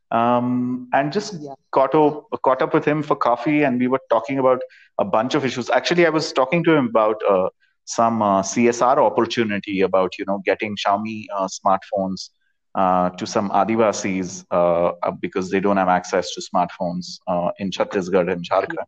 um, 0.10 0.88
and 0.94 1.12
just 1.12 1.34
yeah. 1.42 1.54
caught, 1.72 1.94
up, 1.94 2.30
caught 2.42 2.62
up 2.62 2.74
with 2.74 2.86
him 2.86 3.04
for 3.04 3.18
coffee 3.18 3.64
and 3.64 3.78
we 3.78 3.88
were 3.88 4.00
talking 4.10 4.40
about 4.40 4.62
a 5.00 5.04
bunch 5.04 5.36
of 5.36 5.44
issues 5.44 5.70
actually 5.70 6.06
i 6.06 6.10
was 6.10 6.32
talking 6.32 6.64
to 6.64 6.74
him 6.74 6.86
about 6.86 7.22
uh, 7.30 7.50
some 7.88 8.22
uh, 8.22 8.42
CSR 8.42 8.98
opportunity 8.98 9.82
about 9.82 10.18
you 10.20 10.26
know 10.26 10.42
getting 10.46 10.76
Xiaomi 10.76 11.26
uh, 11.34 11.48
smartphones 11.48 12.30
uh, 12.76 13.10
to 13.12 13.26
some 13.26 13.50
Adivasis 13.50 14.46
uh, 14.52 14.92
uh, 15.02 15.12
because 15.12 15.50
they 15.50 15.60
don't 15.60 15.78
have 15.78 15.88
access 15.88 16.34
to 16.36 16.42
smartphones 16.42 17.20
uh, 17.28 17.50
in 17.60 17.72
Chhattisgarh 17.72 18.32
and 18.32 18.48
Jharkhand. 18.48 18.86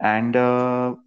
And 0.00 0.34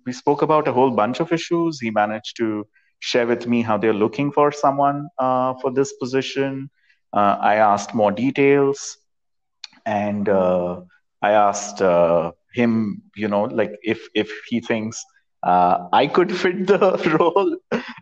we 0.06 0.14
spoke 0.14 0.42
about 0.42 0.68
a 0.68 0.74
whole 0.74 0.92
bunch 0.92 1.20
of 1.20 1.32
issues. 1.32 1.80
He 1.80 1.92
managed 1.92 2.38
to 2.38 2.68
share 3.00 3.28
with 3.28 3.48
me 3.48 3.62
how 3.62 3.78
they're 3.78 3.94
looking 3.94 4.32
for 4.32 4.52
someone 4.52 5.08
for 5.20 5.72
this 5.74 5.94
position. 5.94 6.70
I 7.14 7.56
asked 7.56 7.94
more 7.94 8.12
details, 8.12 8.98
and 9.86 10.30
I 10.30 11.32
asked 11.32 11.82
him, 12.54 13.02
you 13.16 13.28
know, 13.28 13.44
like 13.44 13.74
if 13.82 14.08
if 14.14 14.32
he 14.48 14.60
thinks 14.60 15.04
uh, 15.44 15.88
I 15.92 16.08
could 16.08 16.36
fit 16.36 16.68
the 16.68 17.18
role, 17.20 17.58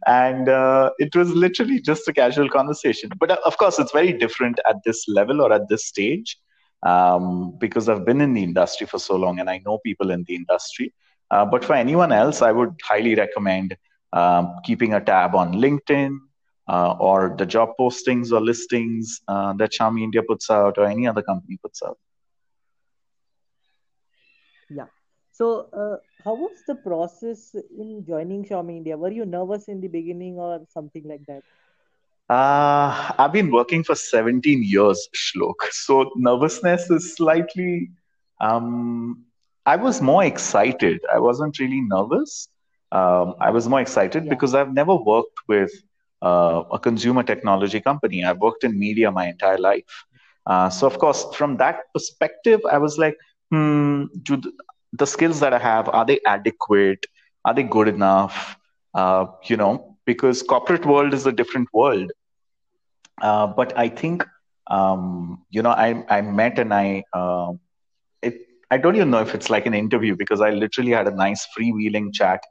and 0.06 0.48
uh, 0.48 0.92
it 1.00 1.16
was 1.16 1.32
literally 1.32 1.82
just 1.82 2.08
a 2.08 2.14
casual 2.14 2.50
conversation. 2.50 3.10
But 3.20 3.32
uh, 3.32 3.38
of 3.46 3.58
course, 3.58 3.80
it's 3.80 3.92
very 3.92 4.14
different 4.14 4.60
at 4.70 4.78
this 4.86 5.06
level 5.08 5.42
or 5.42 5.52
at 5.52 5.68
this 5.68 5.88
stage 5.88 6.38
um, 6.84 7.58
because 7.60 7.90
I've 7.90 8.06
been 8.06 8.22
in 8.22 8.34
the 8.34 8.44
industry 8.44 8.88
for 8.88 9.00
so 9.00 9.16
long 9.16 9.40
and 9.40 9.50
I 9.50 9.62
know 9.66 9.80
people 9.80 10.12
in 10.12 10.24
the 10.28 10.36
industry. 10.36 10.94
Uh, 11.30 11.46
but 11.46 11.64
for 11.64 11.74
anyone 11.74 12.12
else, 12.12 12.42
I 12.42 12.52
would 12.52 12.80
highly 12.84 13.16
recommend 13.16 13.78
um, 14.14 14.56
keeping 14.66 14.94
a 14.94 15.02
tab 15.02 15.36
on 15.36 15.54
LinkedIn 15.54 16.18
uh, 16.68 16.96
or 17.00 17.36
the 17.38 17.46
job 17.46 17.70
postings 17.80 18.32
or 18.32 18.42
listings 18.42 19.22
uh, 19.28 19.54
that 19.54 19.72
Xiaomi 19.72 20.04
India 20.04 20.22
puts 20.24 20.50
out 20.50 20.78
or 20.78 20.86
any 20.86 21.08
other 21.08 21.22
company 21.22 21.58
puts 21.62 21.82
out. 21.84 21.98
Yeah. 24.70 24.88
So, 25.32 25.70
uh, 25.74 25.98
how 26.24 26.36
was 26.36 26.64
the 26.68 26.76
process 26.76 27.56
in 27.78 28.06
joining 28.06 28.46
Xiaomi 28.46 28.78
India? 28.78 28.98
Were 28.98 29.12
you 29.12 29.26
nervous 29.26 29.68
in 29.68 29.82
the 29.82 29.88
beginning 29.88 30.38
or 30.38 30.66
something 30.70 31.04
like 31.08 31.26
that? 31.28 31.44
Uh, 32.32 33.12
I've 33.20 33.34
been 33.34 33.52
working 33.52 33.84
for 33.84 33.96
17 33.96 34.64
years, 34.64 35.10
Shlok. 35.16 35.56
So 35.72 36.12
nervousness 36.16 36.90
is 36.90 37.16
slightly. 37.16 37.92
Um, 38.40 39.26
I 39.66 39.76
was 39.78 40.02
more 40.02 40.24
excited. 40.24 41.02
I 41.14 41.20
wasn't 41.20 41.60
really 41.60 41.82
nervous. 41.82 42.48
Um, 42.92 43.36
I 43.42 43.52
was 43.52 43.68
more 43.70 43.82
excited 43.82 44.26
Yeah. 44.26 44.30
because 44.30 44.56
I've 44.56 44.74
never 44.74 44.96
worked 44.96 45.40
with 45.48 45.72
uh, 46.22 46.64
a 46.72 46.80
consumer 46.80 47.24
technology 47.24 47.82
company. 47.82 48.24
I've 48.24 48.40
worked 48.40 48.64
in 48.64 48.80
media 48.80 49.12
my 49.12 49.28
entire 49.28 49.58
life. 49.58 50.06
Uh, 50.46 50.70
so, 50.70 50.88
of 50.88 51.00
course, 51.00 51.26
from 51.36 51.58
that 51.58 51.82
perspective, 51.94 52.62
I 52.72 52.78
was 52.78 52.98
like, 52.98 53.18
hmm, 53.52 54.06
do 54.24 54.38
the, 54.38 54.52
the 54.94 55.08
skills 55.08 55.40
that 55.42 55.54
I 55.54 55.60
have, 55.60 55.90
are 55.90 56.06
they 56.06 56.20
adequate? 56.26 57.06
Are 57.46 57.54
they 57.54 57.64
good 57.64 57.88
enough? 57.90 58.58
Uh, 58.94 59.26
you 59.46 59.58
know, 59.58 59.98
because 60.06 60.42
corporate 60.44 60.86
world 60.86 61.14
is 61.14 61.26
a 61.28 61.32
different 61.32 61.68
world 61.74 62.12
uh, 63.22 63.48
but 63.48 63.78
I 63.78 63.90
think 63.90 64.26
um, 64.70 65.46
you 65.50 65.62
know 65.62 65.72
I 65.72 66.04
I 66.10 66.22
met 66.22 66.60
and 66.60 66.74
I 66.74 67.04
uh, 67.14 67.54
it 68.22 68.36
I 68.72 68.78
don't 68.78 68.96
even 68.96 69.12
know 69.12 69.22
if 69.22 69.36
it's 69.36 69.50
like 69.50 69.66
an 69.66 69.74
interview 69.74 70.16
because 70.16 70.42
I 70.42 70.52
literally 70.52 70.92
had 70.92 71.08
a 71.08 71.16
nice 71.16 71.48
freewheeling 71.58 72.14
chat 72.14 72.42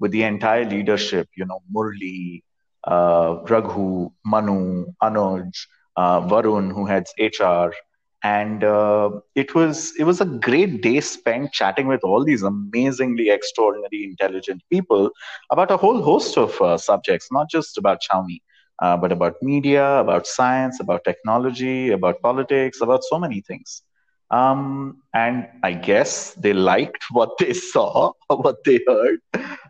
with 0.00 0.12
the 0.12 0.22
entire 0.24 0.64
leadership. 0.64 1.28
You 1.36 1.46
know 1.46 1.60
Murli, 1.74 2.42
uh, 2.86 3.38
Raghu, 3.48 4.10
Manu, 4.24 4.86
Anuj, 5.02 5.50
uh, 5.96 6.20
Varun, 6.22 6.72
who 6.72 6.86
heads 6.86 7.12
HR, 7.18 7.74
and 8.22 8.64
uh, 8.64 9.10
it 9.34 9.54
was 9.54 9.92
it 9.98 10.04
was 10.04 10.20
a 10.20 10.26
great 10.26 10.82
day 10.82 11.00
spent 11.00 11.52
chatting 11.52 11.86
with 11.86 12.02
all 12.04 12.24
these 12.24 12.42
amazingly 12.42 13.30
extraordinary 13.30 14.04
intelligent 14.04 14.62
people 14.70 15.10
about 15.50 15.70
a 15.70 15.76
whole 15.76 16.02
host 16.02 16.36
of 16.38 16.80
subjects, 16.80 17.28
not 17.32 17.48
just 17.50 17.78
about 17.78 18.00
Xiaomi 18.02 18.40
uh, 18.80 18.96
but 18.96 19.12
about 19.12 19.34
media, 19.42 19.98
about 19.98 20.26
science, 20.26 20.80
about 20.80 21.04
technology, 21.04 21.90
about 21.90 22.20
politics, 22.22 22.80
about 22.80 23.02
so 23.04 23.18
many 23.18 23.40
things. 23.40 23.82
Um, 24.30 25.02
and 25.14 25.48
I 25.62 25.72
guess 25.72 26.34
they 26.34 26.52
liked 26.52 27.04
what 27.10 27.30
they 27.38 27.52
saw, 27.52 28.12
what 28.28 28.64
they 28.64 28.80
heard. 28.86 29.18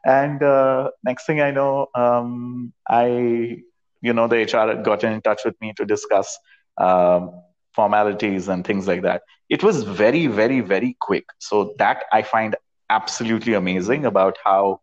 And 0.04 0.42
uh, 0.42 0.90
next 1.04 1.26
thing 1.26 1.40
I 1.40 1.50
know, 1.50 1.86
um, 1.94 2.72
I, 2.88 3.58
you 4.00 4.12
know, 4.12 4.26
the 4.28 4.36
HR 4.36 4.82
got 4.82 5.04
in 5.04 5.20
touch 5.22 5.42
with 5.44 5.60
me 5.60 5.72
to 5.76 5.84
discuss 5.84 6.38
um, 6.78 7.32
formalities 7.74 8.48
and 8.48 8.64
things 8.66 8.86
like 8.86 9.02
that. 9.02 9.22
It 9.48 9.62
was 9.62 9.82
very, 9.82 10.26
very, 10.26 10.60
very 10.60 10.96
quick. 11.00 11.24
So 11.38 11.74
that 11.78 12.04
I 12.12 12.22
find 12.22 12.56
absolutely 12.90 13.54
amazing 13.54 14.04
about 14.06 14.36
how, 14.44 14.80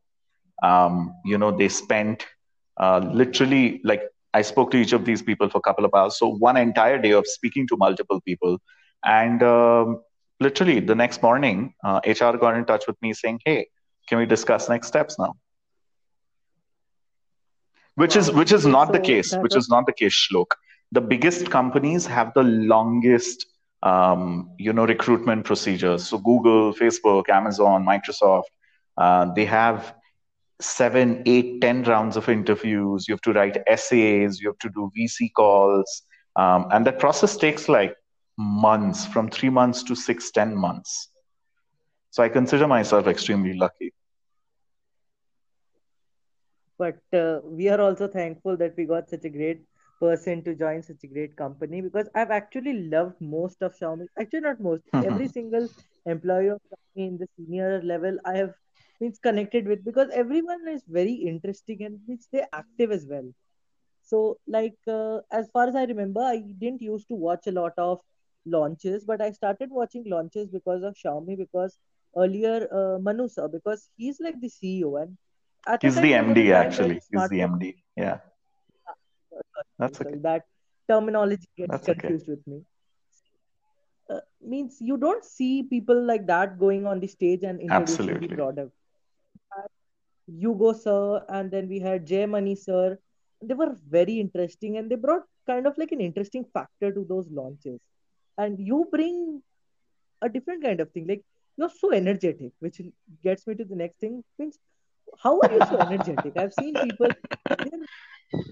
um, 0.64 1.16
you 1.26 1.38
know, 1.38 1.52
they 1.52 1.70
spent 1.70 2.26
uh, 2.80 3.00
literally 3.14 3.82
like 3.84 4.02
I 4.36 4.42
spoke 4.42 4.72
to 4.72 4.78
each 4.78 4.94
of 4.94 5.06
these 5.06 5.22
people 5.22 5.50
for 5.50 5.60
a 5.60 5.62
couple 5.68 5.86
of 5.86 5.94
hours. 5.96 6.20
So 6.20 6.28
one 6.48 6.58
entire 6.58 6.98
day 7.06 7.12
of 7.12 7.26
speaking 7.26 7.68
to 7.70 7.78
multiple 7.78 8.20
people, 8.22 8.58
and 9.04 9.42
um, 9.44 10.02
literally 10.40 10.80
the 10.82 10.96
next 10.96 11.24
morning, 11.24 11.74
uh, 11.84 12.02
HR 12.06 12.38
got 12.38 12.58
in 12.58 12.66
touch 12.66 12.86
with 12.88 13.02
me 13.02 13.14
saying, 13.14 13.40
"Hey, 13.46 13.68
can 14.10 14.18
we 14.18 14.26
discuss 14.26 14.70
next 14.76 14.88
steps 14.88 15.18
now?" 15.18 15.34
Which 17.96 18.16
is 18.22 18.32
which 18.32 18.52
is 18.52 18.66
not 18.66 18.92
the 18.92 19.00
case. 19.00 19.34
Which 19.34 19.56
was 19.56 19.66
is 19.66 19.70
not 19.70 19.86
the 19.86 19.94
case, 20.04 20.16
Shlok. 20.28 20.60
The 20.92 21.02
biggest 21.02 21.50
companies 21.50 22.06
have 22.06 22.34
the 22.34 22.44
longest, 22.44 23.46
um, 23.84 24.52
you 24.58 24.74
know, 24.74 24.86
recruitment 24.86 25.46
procedures. 25.46 26.08
So 26.10 26.18
Google, 26.18 26.74
Facebook, 26.74 27.30
Amazon, 27.30 27.86
Microsoft, 27.86 28.52
uh, 28.98 29.34
they 29.34 29.46
have 29.46 29.95
seven, 30.62 31.24
eight, 31.26 31.62
ten 31.62 31.84
rounds 31.84 32.16
of 32.18 32.30
interviews. 32.30 33.08
You 33.08 33.14
have 33.14 33.22
to 33.22 33.34
write 33.34 33.58
essays. 33.68 34.40
You 34.42 34.50
have 34.50 34.60
to 34.60 34.70
do 34.70 34.92
VC 34.96 35.32
calls, 35.36 36.04
um, 36.36 36.68
and 36.72 36.86
that 36.88 37.00
process 37.00 37.38
takes 37.38 37.68
like 37.70 37.96
months, 38.38 39.06
from 39.06 39.30
three 39.30 39.50
months 39.50 39.84
to 39.84 39.96
six, 39.96 40.32
ten 40.32 40.56
months. 40.56 41.10
So 42.12 42.24
I 42.24 42.30
consider 42.30 42.68
myself 42.68 43.08
extremely 43.08 43.54
lucky. 43.54 43.94
but 46.78 47.00
uh, 47.14 47.40
we 47.44 47.68
are 47.70 47.80
also 47.82 48.08
thankful 48.08 48.58
that 48.58 48.76
we 48.78 48.86
got 48.86 49.10
such 49.10 49.26
a 49.26 49.30
great 49.30 49.62
person 50.00 50.44
to 50.44 50.56
join 50.56 50.82
such 50.82 51.04
a 51.04 51.08
great 51.08 51.36
company 51.36 51.82
because 51.82 52.10
I've 52.16 52.32
actually 52.32 52.90
loved 52.90 53.16
most 53.22 53.62
of 53.62 53.76
Xiaomi. 53.76 54.08
Actually, 54.20 54.42
not 54.42 54.60
most, 54.60 54.84
every 55.02 55.28
single 55.28 55.68
employee 56.06 56.48
of 56.50 56.60
Xiaomi 56.70 57.08
in 57.08 57.18
the 57.18 57.28
senior 57.38 57.82
level 57.84 58.18
I 58.26 58.38
have 58.38 58.54
means 59.02 59.20
connected 59.20 59.68
with 59.68 59.84
because 59.86 60.10
everyone 60.14 60.68
is 60.68 60.84
very 60.88 61.14
interesting 61.14 61.84
and 61.84 62.00
means 62.08 62.28
they're 62.32 62.48
active 62.54 62.92
as 62.92 63.06
well. 63.10 63.34
So, 64.04 64.38
like, 64.48 64.78
uh, 64.88 65.20
as 65.32 65.50
far 65.52 65.68
as 65.68 65.76
I 65.76 65.86
remember, 65.86 66.22
I 66.22 66.40
didn't 66.60 66.82
used 66.82 67.08
to 67.10 67.16
watch 67.16 67.48
a 67.48 67.52
lot 67.52 67.74
of 67.78 68.02
launches, 68.46 69.06
but 69.06 69.22
I 69.22 69.32
started 69.32 69.70
watching 69.72 70.04
launches 70.08 70.50
because 70.50 70.84
of 70.84 70.96
Xiaomi 70.96 71.38
because 71.38 71.78
earlier 72.16 72.68
uh, 72.72 73.00
Manu 73.00 73.28
sir, 73.28 73.48
because 73.48 73.90
he's 73.98 74.20
like 74.20 74.40
the 74.42 74.50
CEO 74.50 75.02
and 75.02 75.18
He's 75.82 75.96
the 76.00 76.12
time 76.12 76.12
there 76.12 76.24
was 76.24 76.38
a 76.38 76.42
MD, 76.42 76.52
actually. 76.54 77.02
He's 77.12 77.30
the 77.30 77.40
MD. 77.40 77.76
Yeah, 77.96 78.20
that's 79.80 80.02
okay. 80.02 80.18
that 80.18 80.44
terminology 80.88 81.50
gets 81.58 81.72
That's 81.72 81.90
okay. 81.90 82.00
confused 82.00 82.28
with 82.28 82.46
me. 82.48 82.62
Uh, 84.10 84.20
means 84.42 84.78
you 84.80 84.98
don't 84.98 85.24
see 85.26 85.64
people 85.64 86.00
like 86.06 86.28
that 86.28 86.60
going 86.60 86.86
on 86.86 87.00
the 87.00 87.08
stage 87.08 87.44
and 87.44 87.60
introducing 87.60 88.20
the 88.20 88.28
product. 88.28 88.72
Hugo 90.28 90.74
sir, 90.74 91.24
and 91.30 91.52
then 91.52 91.68
we 91.68 91.80
had 91.80 92.06
Jai 92.06 92.26
Mani 92.26 92.56
sir. 92.56 92.98
They 93.42 93.54
were 93.54 93.76
very 93.90 94.20
interesting 94.20 94.78
and 94.78 94.90
they 94.90 94.96
brought 94.96 95.24
kind 95.48 95.68
of 95.68 95.78
like 95.78 95.92
an 95.92 96.02
interesting 96.02 96.46
factor 96.54 96.92
to 96.92 97.06
those 97.08 97.30
launches. 97.30 97.80
And 98.38 98.60
you 98.60 98.88
bring 98.92 99.42
a 100.22 100.30
different 100.30 100.64
kind 100.64 100.80
of 100.80 100.92
thing. 100.92 101.08
Like 101.08 101.24
you're 101.58 101.70
so 101.70 101.94
energetic, 101.94 102.52
which 102.60 102.82
gets 103.24 103.46
me 103.48 103.56
to 103.56 103.66
the 103.66 103.76
next 103.76 104.00
thing. 104.00 104.24
Means 104.40 104.58
how 105.22 105.40
are 105.42 105.52
you 105.52 105.60
so 105.70 105.78
energetic? 105.78 106.34
I've 106.38 106.54
seen 106.54 106.74
people 106.74 107.08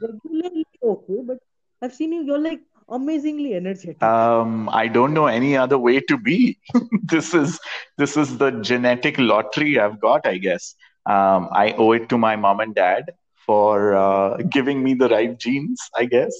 regularly 0.02 0.66
okay, 0.82 1.20
but 1.26 1.38
I've 1.82 1.94
seen 1.94 2.14
you, 2.14 2.24
you're 2.24 2.40
like 2.40 2.62
amazingly 2.90 3.56
energetic. 3.56 4.02
Um, 4.02 4.70
I 4.70 4.88
don't 4.88 5.14
know 5.14 5.28
any 5.28 5.58
other 5.58 5.78
way 5.78 6.00
to 6.02 6.18
be. 6.18 6.60
this 7.04 7.34
is 7.34 7.60
this 7.98 8.16
is 8.18 8.38
the 8.38 8.52
genetic 8.52 9.18
lottery 9.18 9.80
I've 9.80 10.00
got, 10.00 10.26
I 10.26 10.38
guess. 10.38 10.76
Um, 11.06 11.50
I 11.52 11.74
owe 11.78 11.92
it 11.94 12.10
to 12.10 12.18
my 12.18 12.36
mom 12.36 12.60
and 12.60 12.74
dad 12.76 13.12
for 13.46 13.96
uh, 13.96 14.38
giving 14.50 14.84
me 14.84 14.94
the 14.94 15.10
right 15.10 15.38
genes, 15.38 15.80
I 15.98 16.06
guess. 16.06 16.34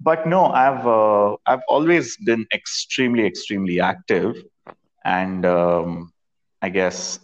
But 0.00 0.26
no, 0.26 0.46
I've 0.46 0.86
uh, 0.86 1.36
I've 1.46 1.62
always 1.68 2.16
been 2.18 2.46
extremely, 2.52 3.26
extremely 3.26 3.80
active, 3.80 4.36
and 5.04 5.44
um, 5.44 6.12
I 6.62 6.68
guess 6.68 7.20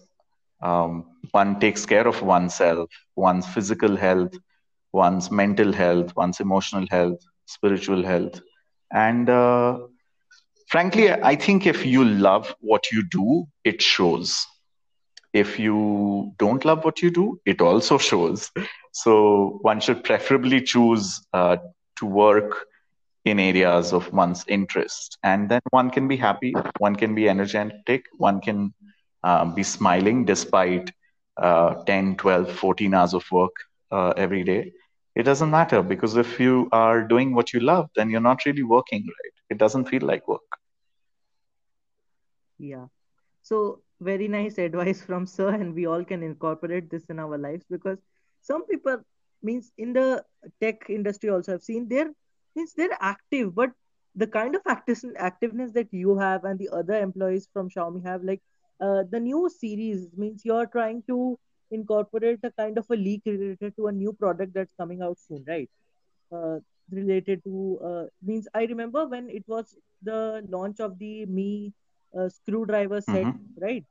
um, 0.62 1.04
one 1.30 1.60
takes 1.60 1.86
care 1.86 2.06
of 2.06 2.22
oneself, 2.22 2.90
one's 3.16 3.46
physical 3.46 3.96
health, 3.96 4.32
one's 4.92 5.30
mental 5.30 5.72
health, 5.72 6.14
one's 6.16 6.40
emotional 6.40 6.86
health, 6.90 7.18
spiritual 7.46 8.04
health, 8.04 8.40
and 8.92 9.28
uh, 9.28 9.78
frankly, 10.68 11.10
I 11.10 11.36
think 11.36 11.66
if 11.66 11.84
you 11.86 12.04
love 12.04 12.54
what 12.60 12.90
you 12.90 13.02
do, 13.08 13.46
it 13.64 13.82
shows. 13.82 14.46
If 15.34 15.58
you 15.58 16.32
don't 16.38 16.64
love 16.64 16.84
what 16.84 17.02
you 17.02 17.10
do, 17.10 17.40
it 17.46 17.60
also 17.60 17.98
shows. 17.98 18.52
So 18.92 19.58
one 19.62 19.80
should 19.80 20.04
preferably 20.04 20.62
choose 20.62 21.26
uh, 21.34 21.58
to 21.98 22.06
work 22.06 22.66
in 23.24 23.40
areas 23.40 23.92
of 23.92 24.12
one's 24.12 24.44
interest, 24.48 25.18
and 25.24 25.50
then 25.50 25.60
one 25.70 25.90
can 25.90 26.08
be 26.08 26.16
happy, 26.16 26.54
one 26.78 26.96
can 26.96 27.14
be 27.14 27.28
energetic, 27.28 28.04
one 28.18 28.40
can 28.40 28.74
uh, 29.24 29.44
be 29.46 29.62
smiling 29.64 30.24
despite 30.24 30.92
uh, 31.36 31.74
10, 31.86 32.16
12, 32.16 32.50
14 32.52 32.94
hours 32.94 33.14
of 33.14 33.24
work 33.32 33.52
uh, 33.92 34.12
every 34.16 34.44
day. 34.44 34.72
It 35.16 35.24
doesn't 35.24 35.50
matter 35.50 35.82
because 35.82 36.16
if 36.16 36.40
you 36.40 36.68
are 36.72 37.02
doing 37.06 37.34
what 37.34 37.52
you 37.52 37.60
love, 37.60 37.90
then 37.96 38.10
you're 38.10 38.20
not 38.20 38.44
really 38.46 38.62
working, 38.64 39.02
right? 39.02 39.34
It 39.50 39.58
doesn't 39.58 39.86
feel 39.88 40.02
like 40.02 40.28
work. 40.28 40.42
Yeah. 42.58 42.86
So 43.42 43.83
very 44.00 44.28
nice 44.28 44.58
advice 44.58 45.02
from 45.02 45.26
sir, 45.36 45.50
and 45.50 45.74
we 45.74 45.86
all 45.86 46.04
can 46.04 46.22
incorporate 46.22 46.90
this 46.90 47.04
in 47.06 47.18
our 47.18 47.38
lives 47.38 47.64
because 47.70 47.98
some 48.42 48.66
people 48.66 48.98
means 49.42 49.72
in 49.78 49.92
the 49.92 50.24
tech 50.60 50.88
industry 50.88 51.30
also 51.30 51.54
I've 51.54 51.62
seen 51.62 51.88
they're 51.88 52.10
means 52.56 52.74
they're 52.74 52.96
active, 53.00 53.54
but 53.54 53.70
the 54.14 54.26
kind 54.26 54.54
of 54.54 54.62
active, 54.66 54.98
activeness 55.20 55.72
that 55.72 55.88
you 55.92 56.16
have 56.16 56.44
and 56.44 56.58
the 56.58 56.68
other 56.70 56.94
employees 56.94 57.48
from 57.52 57.68
Xiaomi 57.68 58.04
have, 58.04 58.22
like 58.22 58.40
uh, 58.80 59.02
the 59.10 59.20
new 59.20 59.50
series 59.50 60.08
means 60.16 60.42
you're 60.44 60.66
trying 60.66 61.02
to 61.08 61.38
incorporate 61.70 62.38
a 62.44 62.52
kind 62.52 62.78
of 62.78 62.86
a 62.90 62.96
leak 62.96 63.22
related 63.26 63.74
to 63.76 63.88
a 63.88 63.92
new 63.92 64.12
product 64.12 64.54
that's 64.54 64.74
coming 64.78 65.02
out 65.02 65.18
soon, 65.18 65.44
right? 65.48 65.68
Uh, 66.32 66.58
related 66.90 67.42
to 67.44 67.78
uh, 67.84 68.04
means 68.22 68.46
I 68.54 68.64
remember 68.64 69.06
when 69.06 69.30
it 69.30 69.44
was 69.46 69.76
the 70.02 70.44
launch 70.48 70.80
of 70.80 70.98
the 70.98 71.26
Mi 71.26 71.72
uh, 72.18 72.28
screwdriver 72.28 73.00
set, 73.00 73.28
Mm-hmm. 73.28 73.60
right? 73.60 73.84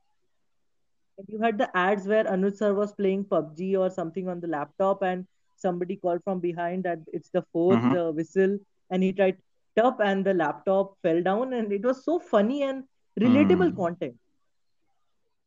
And 1.18 1.26
you 1.28 1.40
had 1.40 1.58
the 1.58 1.68
ads 1.76 2.06
where 2.06 2.24
Anuj 2.24 2.56
sir 2.56 2.72
was 2.74 2.92
playing 2.92 3.24
PUBG 3.24 3.76
or 3.76 3.90
something 3.90 4.28
on 4.28 4.40
the 4.40 4.46
laptop, 4.48 5.02
and 5.02 5.26
somebody 5.56 5.96
called 5.96 6.22
from 6.24 6.40
behind 6.40 6.84
that 6.84 7.00
it's 7.12 7.30
the 7.30 7.42
fourth 7.52 7.92
Mm-hmm. 7.92 7.94
uh, 7.94 8.12
whistle, 8.12 8.58
and 8.90 9.02
he 9.02 9.12
tried 9.12 9.36
up 9.82 10.00
and 10.00 10.24
the 10.24 10.34
laptop 10.34 10.96
fell 11.02 11.22
down, 11.22 11.52
and 11.52 11.72
it 11.72 11.82
was 11.84 12.04
so 12.04 12.18
funny 12.18 12.62
and 12.62 12.84
relatable 13.20 13.74
Mm. 13.74 13.76
content. 13.76 14.16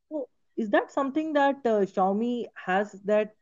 So, 0.10 0.28
is 0.58 0.70
that 0.72 0.92
something 0.92 1.34
that 1.34 1.58
uh, 1.66 1.86
Xiaomi 1.86 2.46
has 2.66 2.92
that 3.06 3.34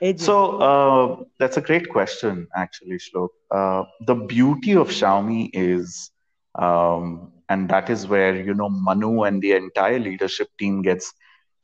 edge 0.00 0.22
So 0.24 0.58
uh, 0.60 1.24
that's 1.38 1.56
a 1.56 1.60
great 1.62 1.88
question, 1.90 2.48
actually, 2.56 2.98
Shlok. 2.98 3.30
Uh, 3.50 3.84
the 4.06 4.14
beauty 4.14 4.74
of 4.76 4.88
Xiaomi 4.88 5.50
is, 5.52 6.10
um, 6.58 7.32
and 7.48 7.68
that 7.68 7.90
is 7.90 8.06
where 8.06 8.34
you 8.34 8.54
know 8.54 8.68
Manu 8.68 9.22
and 9.24 9.40
the 9.42 9.52
entire 9.52 9.98
leadership 9.98 10.48
team 10.58 10.82
gets 10.82 11.12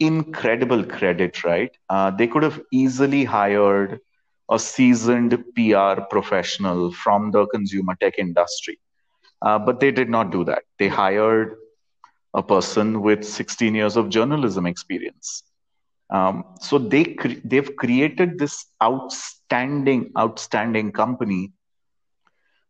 incredible 0.01 0.85
credit, 0.85 1.45
right? 1.45 1.71
Uh, 1.89 2.11
they 2.11 2.27
could 2.27 2.43
have 2.43 2.61
easily 2.73 3.25
hired 3.25 4.01
a 4.51 4.59
seasoned 4.59 5.45
PR 5.55 6.01
professional 6.11 6.93
from 6.93 7.31
the 7.33 7.47
consumer 7.47 7.95
tech 8.01 8.19
industry, 8.19 8.79
uh, 9.43 9.59
but 9.59 9.81
they 9.81 9.91
did 9.91 10.09
not 10.11 10.31
do 10.31 10.45
that. 10.45 10.63
They 10.79 10.89
hired 10.89 11.57
a 12.35 12.43
person 12.43 13.01
with 13.03 13.25
16 13.25 13.75
years 13.75 13.97
of 13.97 14.09
journalism 14.09 14.67
experience 14.67 15.43
um, 16.11 16.45
so 16.61 16.79
they 16.79 17.05
cre- 17.05 17.41
they've 17.45 17.75
created 17.77 18.39
this 18.39 18.67
outstanding 18.83 20.11
outstanding 20.19 20.93
company 20.93 21.53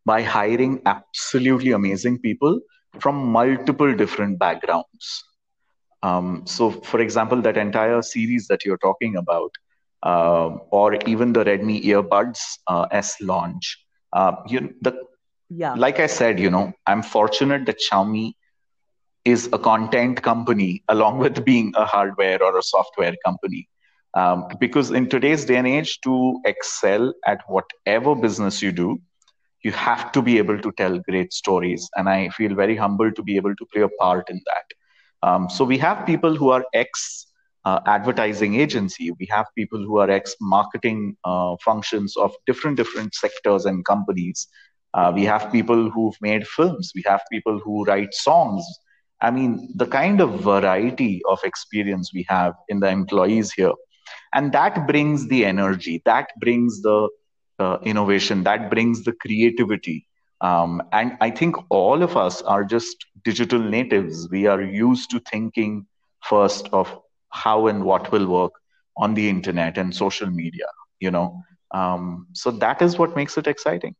by 0.05 0.23
hiring 0.23 0.81
absolutely 0.87 1.73
amazing 1.73 2.19
people 2.19 2.61
from 2.99 3.17
multiple 3.17 3.95
different 3.95 4.39
backgrounds. 4.39 5.25
Um, 6.03 6.43
so, 6.47 6.71
for 6.71 7.01
example, 7.01 7.41
that 7.43 7.57
entire 7.57 8.03
series 8.03 8.47
that 8.49 8.65
you're 8.65 8.79
talking 8.79 9.17
about, 9.17 9.53
uh, 10.03 10.57
or 10.71 10.95
even 11.07 11.33
the 11.33 11.45
Redmi 11.45 11.85
earbuds 11.85 12.41
uh, 12.67 12.87
S 12.91 13.17
launch, 13.21 13.85
uh, 14.13 14.33
you 14.47 14.75
the 14.81 15.05
yeah, 15.51 15.75
like 15.75 15.99
I 16.01 16.07
said, 16.07 16.39
you 16.39 16.51
know, 16.51 16.73
I'm 16.87 17.03
fortunate 17.03 17.67
that 17.67 17.81
Xiaomi 17.81 18.35
is 19.25 19.49
a 19.53 19.59
content 19.59 20.23
company 20.23 20.83
along 20.89 21.19
with 21.19 21.45
being 21.45 21.73
a 21.77 21.85
hardware 21.85 22.43
or 22.43 22.57
a 22.57 22.63
software 22.63 23.15
company. 23.25 23.69
Um, 24.15 24.47
because 24.59 24.91
in 24.91 25.09
today's 25.09 25.45
day 25.45 25.57
and 25.57 25.67
age, 25.67 26.01
to 26.01 26.41
excel 26.45 27.13
at 27.27 27.43
whatever 27.47 28.15
business 28.15 28.63
you 28.63 28.73
do, 28.73 29.01
you 29.62 29.73
have 29.73 30.12
to 30.12 30.23
be 30.23 30.38
able 30.38 30.59
to 30.59 30.73
tell 30.73 30.99
great 30.99 31.33
stories. 31.33 31.88
And 31.97 32.09
I 32.09 32.29
feel 32.31 32.55
very 32.55 32.76
humbled 32.76 33.17
to 33.17 33.23
be 33.23 33.37
able 33.37 33.55
to 33.55 33.67
play 33.73 33.83
a 33.83 33.88
part 33.88 34.31
in 34.31 34.40
that. 34.47 35.29
Um, 35.29 35.50
so 35.50 35.64
we 35.64 35.79
have 35.79 36.07
people 36.07 36.35
who 36.35 36.50
are 36.50 36.64
ex 36.73 37.26
uh, 37.64 37.81
advertising 37.87 38.55
agency. 38.55 39.11
We 39.19 39.26
have 39.31 39.47
people 39.55 39.81
who 39.81 39.99
are 39.99 40.11
ex 40.11 40.35
marketing 40.40 41.17
uh, 41.25 41.57
functions 41.62 42.17
of 42.17 42.35
different 42.47 42.76
different 42.76 43.14
sectors 43.14 43.67
and 43.67 43.85
companies. 43.85 44.49
Uh, 44.95 45.12
we 45.14 45.25
have 45.25 45.52
people 45.52 45.90
who've 45.90 46.17
made 46.21 46.47
films. 46.47 46.93
We 46.95 47.05
have 47.07 47.21
people 47.31 47.59
who 47.59 47.85
write 47.85 48.14
songs. 48.14 48.64
I 49.21 49.31
mean, 49.31 49.71
the 49.76 49.87
kind 49.87 50.23
of 50.23 50.40
variety 50.40 51.21
of 51.29 51.38
experience 51.45 52.12
we 52.14 52.25
have 52.29 52.55
in 52.69 52.81
the 52.81 52.88
employees 52.88 53.52
here, 53.52 53.73
and 54.35 54.52
that 54.52 54.87
brings 54.87 55.28
the 55.28 55.45
energy, 55.45 56.00
that 56.06 56.30
brings 56.41 56.80
the 56.80 57.11
uh, 57.61 57.79
innovation, 57.85 58.45
that 58.45 58.71
brings 58.71 59.05
the 59.05 59.13
creativity. 59.13 60.07
Um, 60.41 60.83
and 60.93 61.17
I 61.21 61.31
think 61.31 61.57
all 61.71 62.03
of 62.03 62.17
us 62.17 62.43
are 62.43 62.65
just 62.65 63.07
digital 63.25 63.59
natives. 63.61 64.29
We 64.31 64.47
are 64.47 64.63
used 64.63 65.11
to 65.11 65.21
thinking 65.21 65.87
first 66.23 66.69
of 66.73 66.99
how 67.31 67.67
and 67.69 67.85
what 67.85 68.11
will 68.13 68.27
work 68.27 68.53
on 68.97 69.15
the 69.15 69.29
internet 69.29 69.79
and 69.79 69.95
social 69.95 70.31
media, 70.31 70.67
you 71.01 71.11
know. 71.11 71.43
Um, 71.73 72.27
so 72.33 72.51
that 72.53 72.83
is 72.83 72.99
what 72.99 73.17
makes 73.17 73.37
it 73.39 73.47
exciting. 73.47 73.95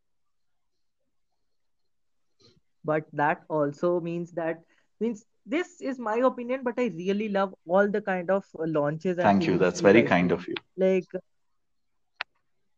but 2.85 3.05
that 3.13 3.43
also 3.49 4.01
means 4.01 4.33
that 4.33 4.63
means 5.01 5.25
this 5.47 5.81
is 5.81 5.99
my 5.99 6.17
opinion, 6.17 6.63
but 6.65 6.75
I 6.79 6.87
really 6.87 7.29
love 7.29 7.55
all 7.67 7.89
the 7.89 8.01
kind 8.01 8.31
of 8.31 8.45
launches 8.55 9.19
and 9.19 9.25
Thank 9.25 9.47
you. 9.47 9.59
That's 9.59 9.81
very 9.81 10.03
kind 10.03 10.33
of 10.33 10.47
you. 10.47 10.55
Like 10.77 11.07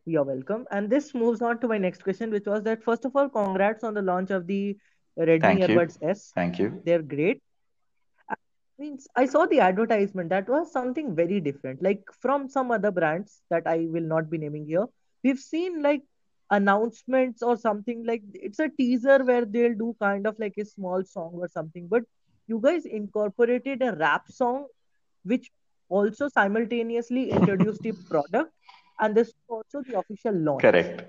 You're 0.05 0.25
welcome. 0.25 0.67
And 0.71 0.91
this 0.91 1.15
moves 1.15 1.43
on 1.43 1.61
to 1.61 1.69
my 1.69 1.79
next 1.79 2.03
question, 2.03 2.31
which 2.31 2.47
was 2.47 2.63
that 2.65 2.83
first 2.83 3.05
of 3.05 3.15
all, 3.15 3.29
congrats 3.29 3.85
on 3.85 3.95
the 3.95 4.03
launch 4.03 4.31
of 4.31 4.47
the 4.47 4.77
Redmi 5.19 5.41
Thank 5.41 5.61
you. 5.61 5.67
Earbuds 5.69 5.99
S. 6.03 6.33
Thank 6.35 6.59
you. 6.59 6.83
They're 6.85 7.03
great. 7.03 7.43
I 8.29 8.35
means 8.79 9.07
I 9.15 9.27
saw 9.27 9.47
the 9.47 9.61
advertisement. 9.61 10.31
That 10.31 10.49
was 10.49 10.73
something 10.73 11.15
very 11.15 11.41
different. 11.41 11.83
Like 11.83 12.03
from 12.21 12.49
some 12.49 12.71
other 12.71 12.91
brands 12.91 13.43
that 13.51 13.63
I 13.67 13.87
will 13.91 14.03
not 14.03 14.31
be 14.31 14.39
naming 14.39 14.67
here, 14.67 14.87
we've 15.23 15.39
seen 15.39 15.83
like 15.83 16.03
announcements 16.51 17.43
or 17.43 17.57
something 17.57 18.05
like 18.05 18.23
it's 18.35 18.59
a 18.59 18.69
teaser 18.69 19.25
where 19.25 19.45
they'll 19.45 19.75
do 19.75 19.97
kind 20.01 20.27
of 20.27 20.39
like 20.39 20.55
a 20.59 20.65
small 20.65 21.05
song 21.05 21.33
or 21.35 21.49
something. 21.49 21.87
But 21.89 22.03
you 22.47 22.61
guys 22.61 22.85
incorporated 22.87 23.83
a 23.83 23.93
rap 23.95 24.31
song, 24.31 24.67
which 25.25 25.51
also 25.89 26.29
simultaneously 26.29 27.31
introduced 27.31 27.83
the 27.83 27.93
product, 28.11 28.53
and 29.01 29.15
this 29.15 29.29
is 29.29 29.35
also 29.49 29.83
the 29.83 29.99
official 29.99 30.35
launch. 30.35 30.63
Correct. 30.63 31.05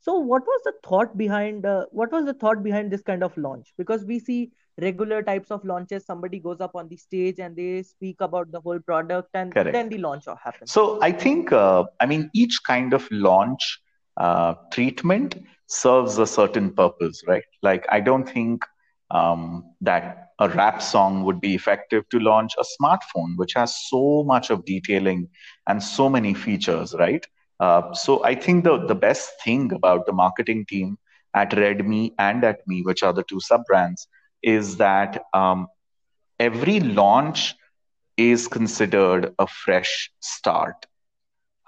So, 0.00 0.18
what 0.18 0.42
was 0.42 0.60
the 0.64 0.72
thought 0.84 1.16
behind 1.16 1.64
uh, 1.64 1.86
what 1.90 2.10
was 2.10 2.24
the 2.24 2.34
thought 2.34 2.62
behind 2.62 2.90
this 2.90 3.02
kind 3.02 3.22
of 3.22 3.36
launch? 3.36 3.72
Because 3.78 4.04
we 4.04 4.18
see 4.18 4.50
regular 4.80 5.22
types 5.22 5.50
of 5.50 5.64
launches, 5.64 6.04
somebody 6.04 6.40
goes 6.40 6.60
up 6.60 6.74
on 6.74 6.88
the 6.88 6.96
stage 6.96 7.38
and 7.38 7.54
they 7.54 7.82
speak 7.82 8.20
about 8.20 8.50
the 8.50 8.60
whole 8.60 8.80
product, 8.80 9.28
and 9.34 9.52
then 9.52 9.88
the 9.88 9.98
launch 9.98 10.24
happens. 10.42 10.72
So 10.72 11.00
I 11.02 11.12
think, 11.12 11.52
uh, 11.52 11.84
I 12.00 12.06
mean, 12.06 12.30
each 12.34 12.58
kind 12.66 12.92
of 12.94 13.06
launch 13.12 13.80
uh, 14.16 14.54
treatment 14.72 15.36
serves 15.68 16.18
a 16.18 16.26
certain 16.26 16.72
purpose, 16.72 17.22
right? 17.26 17.44
Like, 17.62 17.86
I 17.88 18.00
don't 18.00 18.28
think 18.28 18.64
um, 19.12 19.64
that 19.80 20.30
a 20.38 20.48
rap 20.48 20.82
song 20.82 21.22
would 21.24 21.40
be 21.40 21.54
effective 21.54 22.08
to 22.08 22.18
launch 22.18 22.52
a 22.58 22.64
smartphone, 22.74 23.36
which 23.36 23.52
has 23.54 23.76
so 23.88 24.24
much 24.24 24.50
of 24.50 24.64
detailing 24.64 25.28
and 25.68 25.82
so 25.82 26.08
many 26.08 26.34
features, 26.34 26.94
right? 26.98 27.24
Uh, 27.60 27.92
so 27.92 28.24
I 28.24 28.34
think 28.34 28.64
the, 28.64 28.86
the 28.86 28.94
best 28.94 29.30
thing 29.44 29.72
about 29.72 30.06
the 30.06 30.12
marketing 30.12 30.66
team 30.68 30.98
at 31.34 31.50
Redmi 31.52 32.12
and 32.18 32.42
at 32.44 32.60
Mi, 32.66 32.82
which 32.82 33.02
are 33.02 33.12
the 33.12 33.22
two 33.22 33.40
sub 33.40 33.64
brands, 33.66 34.08
is 34.42 34.78
that 34.78 35.22
um, 35.32 35.68
every 36.40 36.80
launch 36.80 37.54
is 38.16 38.48
considered 38.48 39.34
a 39.38 39.46
fresh 39.46 40.10
start. 40.20 40.86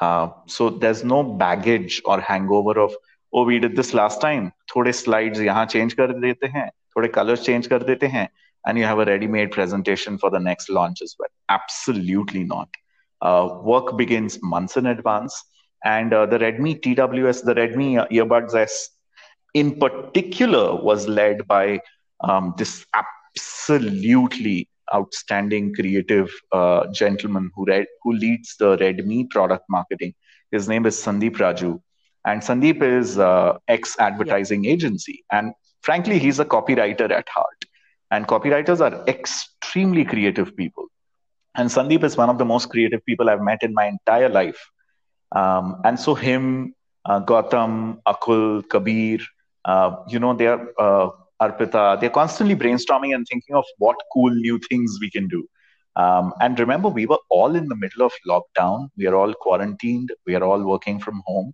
Uh, 0.00 0.28
so 0.46 0.70
there's 0.70 1.04
no 1.04 1.22
baggage 1.22 2.02
or 2.04 2.20
hangover 2.20 2.80
of, 2.80 2.94
oh, 3.32 3.44
we 3.44 3.58
did 3.58 3.76
this 3.76 3.94
last 3.94 4.20
time. 4.20 4.52
Thode 4.72 4.94
slides 4.94 5.40
yahan 5.40 5.68
change 5.68 5.96
kar 5.96 6.08
dete 6.08 6.50
hain. 6.52 6.70
थोड़े 6.93 7.07
colors 7.13 7.45
change 7.45 7.67
कर 7.67 7.83
देते 7.83 8.07
हैं, 8.07 8.29
and 8.65 8.77
you 8.77 8.85
have 8.85 8.99
a 8.99 9.05
ready-made 9.05 9.51
presentation 9.51 10.17
for 10.17 10.29
the 10.29 10.39
next 10.39 10.69
launch 10.69 11.01
as 11.01 11.15
well. 11.19 11.29
Absolutely 11.49 12.43
not. 12.43 12.67
Uh, 13.21 13.49
work 13.63 13.97
begins 13.97 14.39
months 14.41 14.77
in 14.77 14.85
advance, 14.85 15.43
and 15.83 16.13
uh, 16.13 16.25
the 16.25 16.37
Redmi 16.39 16.81
TWS, 16.81 17.43
the 17.43 17.55
Redmi 17.55 17.99
uh, 17.99 18.07
earbuds 18.07 18.55
S, 18.55 18.89
in 19.53 19.79
particular, 19.79 20.75
was 20.75 21.07
led 21.07 21.47
by 21.47 21.79
um, 22.21 22.53
this 22.57 22.85
absolutely 22.93 24.69
outstanding 24.93 25.73
creative 25.73 26.29
uh, 26.51 26.85
gentleman 26.93 27.51
who 27.55 27.65
read, 27.65 27.85
who 28.03 28.13
leads 28.13 28.55
the 28.57 28.77
Redmi 28.77 29.29
product 29.29 29.63
marketing. 29.69 30.13
His 30.51 30.67
name 30.67 30.85
is 30.85 30.95
Sandeep 30.95 31.37
Raju, 31.37 31.79
and 32.25 32.41
Sandeep 32.41 32.81
is 32.81 33.19
uh, 33.19 33.57
ex 33.67 33.95
Yeah, 34.23 34.35
advertising 34.35 34.65
agency, 34.65 35.23
and 35.31 35.53
frankly, 35.84 36.18
he's 36.18 36.40
a 36.40 36.44
copywriter 36.44 37.10
at 37.10 37.28
heart. 37.28 37.64
And 38.10 38.26
copywriters 38.26 38.80
are 38.80 39.04
extremely 39.08 40.04
creative 40.04 40.56
people. 40.56 40.86
And 41.56 41.68
Sandeep 41.68 42.04
is 42.04 42.16
one 42.16 42.30
of 42.30 42.38
the 42.38 42.44
most 42.44 42.70
creative 42.70 43.04
people 43.06 43.28
I've 43.30 43.42
met 43.42 43.62
in 43.62 43.74
my 43.74 43.86
entire 43.86 44.28
life. 44.28 44.60
Um, 45.32 45.80
and 45.84 45.98
so 45.98 46.14
him, 46.14 46.74
uh, 47.04 47.20
Gautam, 47.20 48.00
Akul, 48.06 48.68
Kabir, 48.68 49.18
uh, 49.64 49.96
you 50.08 50.18
know, 50.18 50.34
they're 50.34 50.68
uh, 50.80 51.10
Arpita, 51.40 52.00
they're 52.00 52.10
constantly 52.10 52.54
brainstorming 52.54 53.14
and 53.14 53.26
thinking 53.30 53.56
of 53.56 53.64
what 53.78 53.96
cool 54.12 54.30
new 54.30 54.58
things 54.58 54.98
we 55.00 55.10
can 55.10 55.28
do. 55.28 55.46
Um, 55.96 56.32
and 56.40 56.58
remember, 56.58 56.88
we 56.88 57.06
were 57.06 57.18
all 57.30 57.54
in 57.54 57.68
the 57.68 57.76
middle 57.76 58.04
of 58.04 58.12
lockdown. 58.28 58.88
We 58.96 59.06
are 59.06 59.14
all 59.14 59.32
quarantined. 59.34 60.12
We 60.26 60.34
are 60.34 60.42
all 60.42 60.62
working 60.62 60.98
from 60.98 61.22
home. 61.26 61.52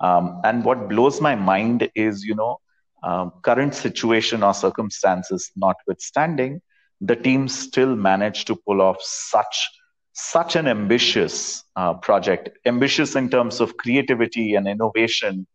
Um, 0.00 0.40
and 0.44 0.64
what 0.64 0.88
blows 0.88 1.20
my 1.20 1.34
mind 1.34 1.88
is, 1.94 2.24
you 2.24 2.34
know, 2.34 2.58
um, 3.02 3.32
current 3.42 3.74
situation 3.74 4.42
or 4.42 4.54
circumstances 4.54 5.50
notwithstanding, 5.56 6.60
the 7.00 7.16
team 7.16 7.48
still 7.48 7.96
managed 7.96 8.46
to 8.46 8.56
pull 8.56 8.80
off 8.80 8.98
such 9.00 9.68
such 10.14 10.56
an 10.56 10.68
ambitious 10.68 11.64
uh, 11.76 11.94
project, 11.94 12.50
ambitious 12.66 13.16
in 13.16 13.30
terms 13.30 13.60
of 13.60 13.76
creativity 13.78 14.54
and 14.54 14.68
innovation. 14.68 15.46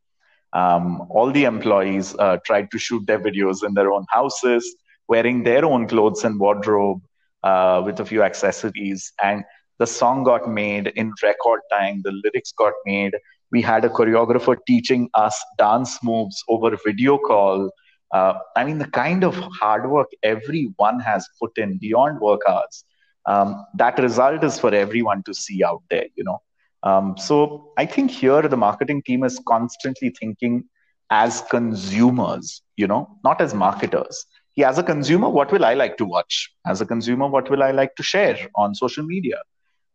Um, 0.54 1.06
all 1.10 1.32
the 1.32 1.44
employees 1.44 2.16
uh, 2.18 2.38
tried 2.44 2.72
to 2.72 2.80
shoot 2.80 3.06
their 3.06 3.20
videos 3.20 3.64
in 3.64 3.76
their 3.76 3.92
own 3.92 4.06
houses, 4.10 4.76
wearing 5.08 5.44
their 5.44 5.64
own 5.64 5.88
clothes 5.88 6.24
and 6.24 6.40
wardrobe 6.40 7.02
uh, 7.44 7.84
with 7.86 8.00
a 8.00 8.06
few 8.06 8.24
accessories. 8.24 9.14
And 9.24 9.44
the 9.78 9.86
song 9.88 10.24
got 10.24 10.50
made 10.50 10.88
in 10.88 11.14
record 11.22 11.62
time, 11.72 12.02
the 12.04 12.12
lyrics 12.12 12.52
got 12.52 12.74
made. 12.86 13.16
We 13.52 13.62
had 13.62 13.86
a 13.86 13.90
choreographer 13.90 14.58
teaching 14.68 15.10
us 15.14 15.42
dance 15.58 16.04
moves 16.04 16.44
over 16.50 16.78
video 16.86 17.18
call. 17.18 17.72
Uh, 18.14 18.34
I 18.56 18.64
mean, 18.64 18.78
the 18.78 18.88
kind 18.88 19.24
of 19.24 19.36
hard 19.36 19.90
work 19.90 20.08
everyone 20.24 21.00
has 21.00 21.28
put 21.40 21.58
in 21.58 21.78
beyond 21.78 22.20
work 22.22 22.42
hours 22.48 22.86
um, 23.28 23.66
that 23.76 24.00
result 24.00 24.44
is 24.44 24.60
for 24.60 24.74
everyone 24.74 25.22
to 25.24 25.34
see 25.34 25.64
out 25.64 25.84
there 25.90 26.08
you 26.16 26.24
know. 26.24 26.40
Um, 26.84 27.16
so 27.18 27.74
i 27.78 27.86
think 27.86 28.12
here 28.12 28.42
the 28.42 28.58
marketing 28.58 29.02
team 29.06 29.24
is 29.24 29.40
constantly 29.48 30.10
thinking 30.20 30.64
as 31.10 31.42
consumers 31.50 32.62
you 32.78 32.88
know 32.88 33.18
not 33.24 33.42
as 33.42 33.54
marketers. 33.54 34.26
He 34.54 34.64
as 34.64 34.78
a 34.80 34.84
consumer 34.84 35.30
what 35.30 35.52
will 35.52 35.66
i 35.66 35.74
like 35.74 35.98
to 35.98 36.06
watch? 36.06 36.52
As 36.66 36.82
a 36.82 36.86
consumer 36.86 37.28
what 37.28 37.50
will 37.50 37.64
i 37.64 37.72
like 37.72 37.96
to 37.96 38.04
share 38.04 38.38
on 38.56 38.74
social 38.76 39.04
media? 39.04 39.38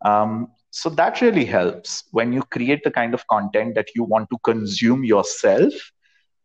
Um, 0.04 0.48
so 0.74 0.90
that 0.90 1.20
really 1.20 1.44
helps 1.44 2.04
when 2.10 2.32
you 2.32 2.42
create 2.56 2.82
the 2.84 2.90
kind 2.90 3.14
of 3.14 3.26
content 3.28 3.74
that 3.74 3.88
you 3.94 4.04
want 4.04 4.28
to 4.30 4.38
consume 4.44 5.04
yourself 5.04 5.72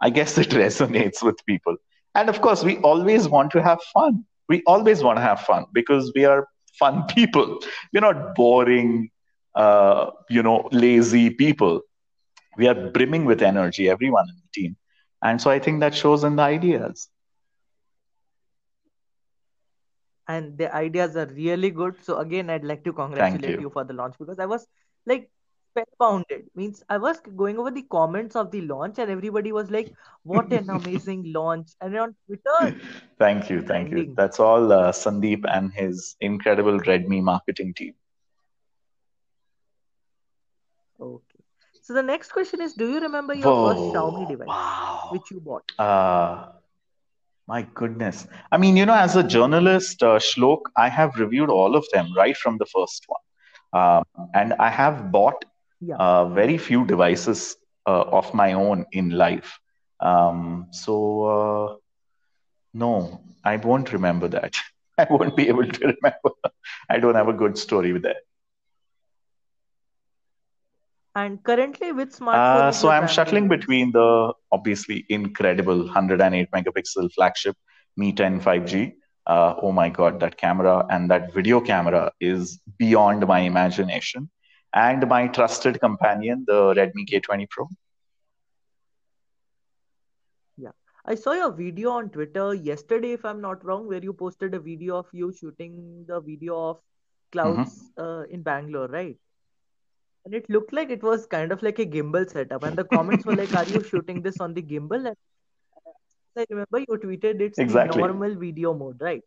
i 0.02 0.10
guess 0.10 0.38
it 0.38 0.50
resonates 0.64 1.24
with 1.24 1.46
people 1.46 1.76
and 2.16 2.30
of 2.30 2.42
course 2.42 2.64
we 2.64 2.78
always 2.92 3.28
want 3.28 3.52
to 3.52 3.62
have 3.62 3.82
fun 3.94 4.24
we 4.50 4.64
always 4.66 5.04
want 5.04 5.18
to 5.18 5.22
have 5.22 5.42
fun 5.42 5.66
because 5.74 6.12
we 6.16 6.26
are 6.26 6.48
fun 6.78 7.04
people. 7.16 7.60
We're 7.94 8.02
not 8.02 8.36
boring, 8.36 9.10
uh, 9.56 10.12
you 10.30 10.44
know, 10.44 10.70
lazy 10.72 11.30
people. 11.30 11.82
We 12.58 12.68
are 12.68 12.90
brimming 12.92 13.26
with 13.26 13.42
energy, 13.42 13.90
everyone 13.90 14.26
in 14.30 14.36
the 14.36 14.62
team. 14.62 14.78
And 15.24 15.42
so 15.42 15.50
I 15.50 15.60
think 15.60 15.80
that 15.82 15.96
shows 15.96 16.24
in 16.24 16.36
the 16.36 16.44
ideas. 16.44 17.10
And 20.28 20.58
the 20.58 20.74
ideas 20.76 21.16
are 21.16 21.26
really 21.28 21.70
good. 21.70 21.96
So 22.04 22.18
again, 22.18 22.50
I'd 22.50 22.66
like 22.66 22.84
to 22.84 22.94
congratulate 22.94 23.52
you. 23.52 23.62
you. 23.62 23.70
for 23.70 23.84
the 23.84 23.94
launch 23.94 24.16
because 24.20 24.40
I 24.40 24.46
was 24.46 24.68
like 25.06 25.30
spellbounded. 25.78 26.46
Means 26.56 26.84
I 26.90 26.98
was 26.98 27.20
going 27.36 27.58
over 27.58 27.72
the 27.72 27.84
comments 27.84 28.36
of 28.36 28.52
the 28.52 28.62
launch 28.62 29.00
and 29.00 29.10
everybody 29.10 29.52
was 29.52 29.72
like, 29.72 29.94
"What 30.24 30.52
an 30.52 30.70
amazing 30.78 31.32
launch!" 31.34 31.70
And 31.82 31.98
on 31.98 32.16
Twitter, 32.26 32.80
thank 33.20 33.50
you, 33.50 33.62
thank 33.62 33.92
you. 33.92 34.14
That's 34.16 34.40
all 34.40 34.72
uh, 34.72 34.92
Sandeep 34.92 35.46
and 35.50 35.72
his 35.72 36.16
incredible 36.20 36.80
Redmi 36.80 37.22
marketing 37.22 37.74
team. 37.74 37.94
Okay. 41.00 41.24
So 41.82 41.94
the 41.94 42.04
next 42.04 42.32
question 42.34 42.62
is, 42.62 42.74
do 42.74 42.90
you 42.90 43.00
remember 43.00 43.34
your 43.34 43.46
Whoa, 43.46 43.68
first 43.70 43.96
Xiaomi 43.96 44.28
device 44.28 44.48
wow. 44.48 45.08
which 45.12 45.32
you 45.32 45.40
bought? 45.40 45.64
Uh, 45.80 46.52
my 47.48 47.62
goodness. 47.74 48.28
I 48.52 48.58
mean, 48.58 48.76
you 48.76 48.86
know, 48.86 48.94
as 48.96 49.16
a 49.16 49.24
journalist, 49.24 50.04
uh, 50.04 50.20
Shlok, 50.20 50.62
I 50.76 50.90
have 50.90 51.16
reviewed 51.18 51.50
all 51.50 51.76
of 51.76 51.86
them 51.94 52.14
right 52.16 52.36
from 52.36 52.58
the 52.58 52.66
first 52.66 53.06
one. 53.08 53.22
Uh, 53.74 54.04
and 54.34 54.54
I 54.60 54.70
have 54.70 55.12
bought 55.12 55.46
yeah. 55.80 55.96
uh, 55.96 56.30
very 56.30 56.58
few 56.58 56.86
devices 56.86 57.56
uh, 57.88 58.02
of 58.02 58.34
my 58.34 58.54
own 58.54 58.86
in 58.92 59.12
life. 59.12 59.60
Um, 60.00 60.68
so, 60.72 61.24
uh, 61.24 61.76
no, 62.74 63.22
I 63.44 63.56
won't 63.58 63.94
remember 63.94 64.28
that. 64.30 64.56
I 64.98 65.08
won't 65.10 65.36
be 65.36 65.48
able 65.48 65.68
to 65.68 65.80
remember. 65.80 66.52
I 66.90 67.00
don't 67.00 67.16
have 67.16 67.30
a 67.30 67.34
good 67.34 67.58
story 67.58 67.94
with 67.94 68.04
that. 68.04 68.18
And 71.18 71.44
currently, 71.44 71.92
with 71.94 72.16
smartphone? 72.16 72.68
Uh, 72.68 72.72
so 72.72 72.90
I'm 72.90 73.08
shuttling 73.08 73.48
between 73.48 73.92
the 73.92 74.34
obviously 74.52 75.04
incredible 75.10 75.80
108 75.86 76.52
megapixel 76.52 77.12
flagship 77.14 77.56
Mi 77.96 78.14
10 78.14 78.40
5G. 78.40 78.94
Uh, 79.26 79.56
oh 79.64 79.72
my 79.72 79.90
god, 79.90 80.20
that 80.20 80.38
camera 80.38 80.86
and 80.92 81.10
that 81.10 81.34
video 81.34 81.60
camera 81.60 82.12
is 82.22 82.60
beyond 82.78 83.26
my 83.26 83.40
imagination 83.40 84.30
and 84.76 85.08
my 85.08 85.28
trusted 85.28 85.80
companion, 85.80 86.46
the 86.48 86.76
Redmi 86.76 87.10
K20 87.12 87.50
Pro. 87.50 87.68
Yeah, 90.56 90.78
I 91.04 91.16
saw 91.16 91.34
your 91.34 91.52
video 91.52 91.90
on 91.94 92.12
Twitter 92.12 92.54
yesterday, 92.54 93.14
if 93.14 93.26
I'm 93.26 93.42
not 93.42 93.66
wrong, 93.66 93.88
where 93.88 94.04
you 94.04 94.14
posted 94.14 94.54
a 94.54 94.60
video 94.60 94.98
of 94.98 95.08
you 95.14 95.34
shooting 95.34 96.06
the 96.08 96.22
video 96.22 96.70
of 96.70 96.80
clouds 97.32 97.90
mm-hmm. 97.98 98.04
uh, 98.04 98.22
in 98.26 98.44
Bangalore, 98.44 98.88
right? 98.88 99.18
And 100.28 100.36
it 100.36 100.50
looked 100.50 100.74
like 100.74 100.90
it 100.90 101.02
was 101.02 101.26
kind 101.26 101.54
of 101.54 101.64
like 101.64 101.80
a 101.80 101.86
gimbal 101.86 102.30
setup, 102.30 102.64
and 102.64 102.76
the 102.78 102.84
comments 102.84 103.26
were 103.26 103.36
like, 103.36 103.54
"Are 103.56 103.64
you 103.64 103.82
shooting 103.92 104.22
this 104.22 104.42
on 104.42 104.54
the 104.54 104.62
gimbal?" 104.62 105.08
And 105.08 105.16
I 106.36 106.46
remember 106.50 106.80
you 106.80 106.98
tweeted 107.04 107.40
it's 107.40 107.58
exactly. 107.58 108.02
normal 108.02 108.36
video 108.36 108.74
mode, 108.74 109.00
right? 109.00 109.24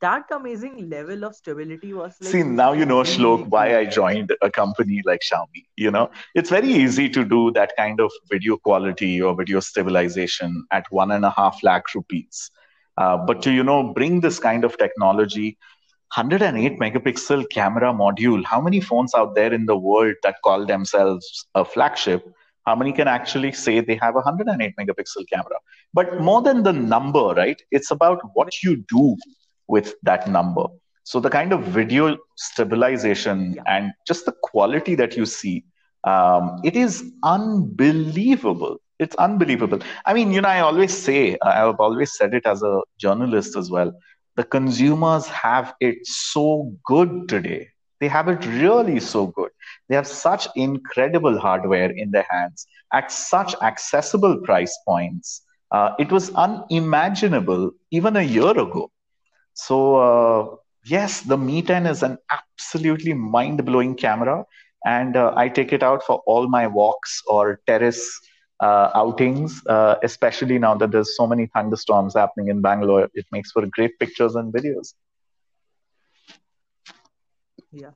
that 0.00 0.24
amazing 0.32 0.90
level 0.90 1.24
of 1.24 1.36
stability 1.36 1.92
was 1.92 2.16
like 2.20 2.32
see 2.32 2.42
now 2.42 2.72
you 2.72 2.84
know 2.84 3.02
shlok 3.02 3.46
why 3.48 3.78
i 3.78 3.84
joined 3.84 4.32
a 4.42 4.50
company 4.50 5.00
like 5.04 5.20
xiaomi 5.30 5.62
you 5.76 5.90
know 5.96 6.10
it's 6.34 6.50
very 6.50 6.72
easy 6.72 7.08
to 7.08 7.24
do 7.24 7.52
that 7.52 7.74
kind 7.76 8.00
of 8.00 8.10
video 8.28 8.56
quality 8.56 9.22
or 9.22 9.36
video 9.36 9.60
stabilization 9.60 10.66
at 10.72 10.90
one 10.90 11.12
and 11.12 11.24
a 11.24 11.30
half 11.30 11.62
lakh 11.62 11.94
rupees 11.94 12.50
uh, 12.96 13.16
but 13.16 13.40
to 13.40 13.52
you 13.52 13.62
know 13.62 13.92
bring 13.92 14.20
this 14.20 14.40
kind 14.40 14.64
of 14.64 14.76
technology 14.78 15.56
108 16.16 16.78
megapixel 16.78 17.44
camera 17.50 17.92
module 17.92 18.44
how 18.44 18.60
many 18.60 18.80
phones 18.80 19.14
out 19.14 19.34
there 19.34 19.52
in 19.52 19.66
the 19.66 19.76
world 19.76 20.14
that 20.22 20.36
call 20.44 20.64
themselves 20.66 21.46
a 21.54 21.64
flagship 21.64 22.24
how 22.66 22.74
many 22.74 22.92
can 22.92 23.08
actually 23.08 23.52
say 23.52 23.80
they 23.80 23.98
have 24.00 24.14
a 24.14 24.24
108 24.26 24.74
megapixel 24.80 25.28
camera 25.32 25.58
but 25.92 26.20
more 26.20 26.40
than 26.42 26.62
the 26.62 26.72
number 26.72 27.26
right 27.42 27.62
it's 27.70 27.90
about 27.90 28.20
what 28.34 28.62
you 28.62 28.76
do 28.88 29.16
with 29.68 29.94
that 30.02 30.28
number. 30.28 30.64
So 31.04 31.20
the 31.20 31.30
kind 31.30 31.52
of 31.52 31.62
video 31.62 32.18
stabilization 32.36 33.54
yeah. 33.54 33.62
and 33.66 33.92
just 34.06 34.26
the 34.26 34.34
quality 34.42 34.94
that 34.96 35.16
you 35.16 35.24
see, 35.24 35.64
um, 36.04 36.60
it 36.64 36.76
is 36.76 37.04
unbelievable. 37.22 38.78
It's 38.98 39.14
unbelievable. 39.16 39.78
I 40.04 40.12
mean, 40.12 40.32
you 40.32 40.40
know, 40.40 40.48
I 40.48 40.60
always 40.60 40.96
say, 40.96 41.38
I've 41.42 41.78
always 41.78 42.16
said 42.16 42.34
it 42.34 42.46
as 42.46 42.62
a 42.62 42.80
journalist 42.98 43.56
as 43.56 43.70
well. 43.70 43.92
The 44.38 44.44
consumers 44.44 45.28
have 45.28 45.74
it 45.80 46.06
so 46.06 46.72
good 46.86 47.28
today. 47.28 47.68
They 48.00 48.08
have 48.08 48.28
it 48.28 48.46
really 48.46 49.00
so 49.00 49.26
good. 49.28 49.50
They 49.88 49.96
have 49.96 50.08
such 50.08 50.48
incredible 50.56 51.38
hardware 51.38 51.90
in 51.90 52.12
their 52.12 52.26
hands 52.30 52.66
at 52.94 53.12
such 53.12 53.54
accessible 53.62 54.38
price 54.44 54.78
points. 54.88 55.42
Uh, 55.72 55.90
it 55.98 56.10
was 56.12 56.32
unimaginable 56.34 57.72
even 57.92 58.16
a 58.16 58.22
year 58.22 58.50
ago. 58.52 58.90
So 59.54 59.96
uh, 59.96 60.56
yes, 60.86 61.22
the 61.22 61.38
Mi 61.38 61.62
10 61.62 61.86
is 61.86 62.02
an 62.02 62.18
absolutely 62.30 63.14
mind-blowing 63.14 63.96
camera, 63.96 64.44
and 64.86 65.16
uh, 65.16 65.34
I 65.36 65.48
take 65.48 65.72
it 65.72 65.82
out 65.82 66.02
for 66.04 66.22
all 66.26 66.48
my 66.48 66.66
walks 66.68 67.22
or 67.28 67.60
terrace 67.66 68.20
uh, 68.60 68.90
outings, 68.94 69.64
uh, 69.66 69.96
especially 70.02 70.58
now 70.58 70.74
that 70.74 70.90
there's 70.90 71.16
so 71.16 71.26
many 71.26 71.46
thunderstorms 71.46 72.14
happening 72.14 72.48
in 72.48 72.60
Bangalore. 72.60 73.08
It 73.14 73.26
makes 73.32 73.52
for 73.52 73.66
great 73.66 73.98
pictures 73.98 74.34
and 74.34 74.52
videos. 74.52 74.94
Yeah. 77.72 77.90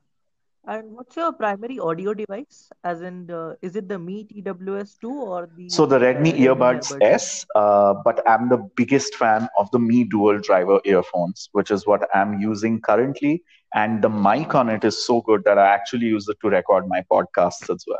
And 0.65 0.91
what's 0.93 1.17
your 1.17 1.33
primary 1.33 1.77
audio 1.77 2.13
device? 2.13 2.69
As 2.85 3.01
in, 3.01 3.29
uh, 3.29 3.55
is 3.61 3.75
it 3.75 3.89
the 3.89 3.99
Mi 3.99 4.23
TWS2 4.23 5.09
or 5.09 5.49
the? 5.57 5.67
So 5.67 5.85
the 5.85 5.99
Redmi 5.99 6.31
uh, 6.31 6.55
Earbuds 6.55 6.97
S, 7.01 7.45
uh, 7.53 7.95
but 8.05 8.23
I'm 8.29 8.47
the 8.47 8.69
biggest 8.77 9.15
fan 9.15 9.49
of 9.57 9.69
the 9.71 9.79
Mi 9.79 10.05
Dual 10.05 10.39
Driver 10.39 10.79
earphones, 10.85 11.49
which 11.51 11.69
is 11.69 11.85
what 11.85 12.07
I'm 12.15 12.39
using 12.39 12.79
currently. 12.79 13.43
And 13.75 14.01
the 14.01 14.09
mic 14.09 14.55
on 14.55 14.69
it 14.69 14.85
is 14.85 15.05
so 15.05 15.19
good 15.19 15.43
that 15.43 15.57
I 15.57 15.67
actually 15.67 16.05
use 16.05 16.29
it 16.29 16.37
to 16.41 16.49
record 16.49 16.87
my 16.87 17.03
podcasts 17.11 17.69
as 17.69 17.83
well. 17.85 17.99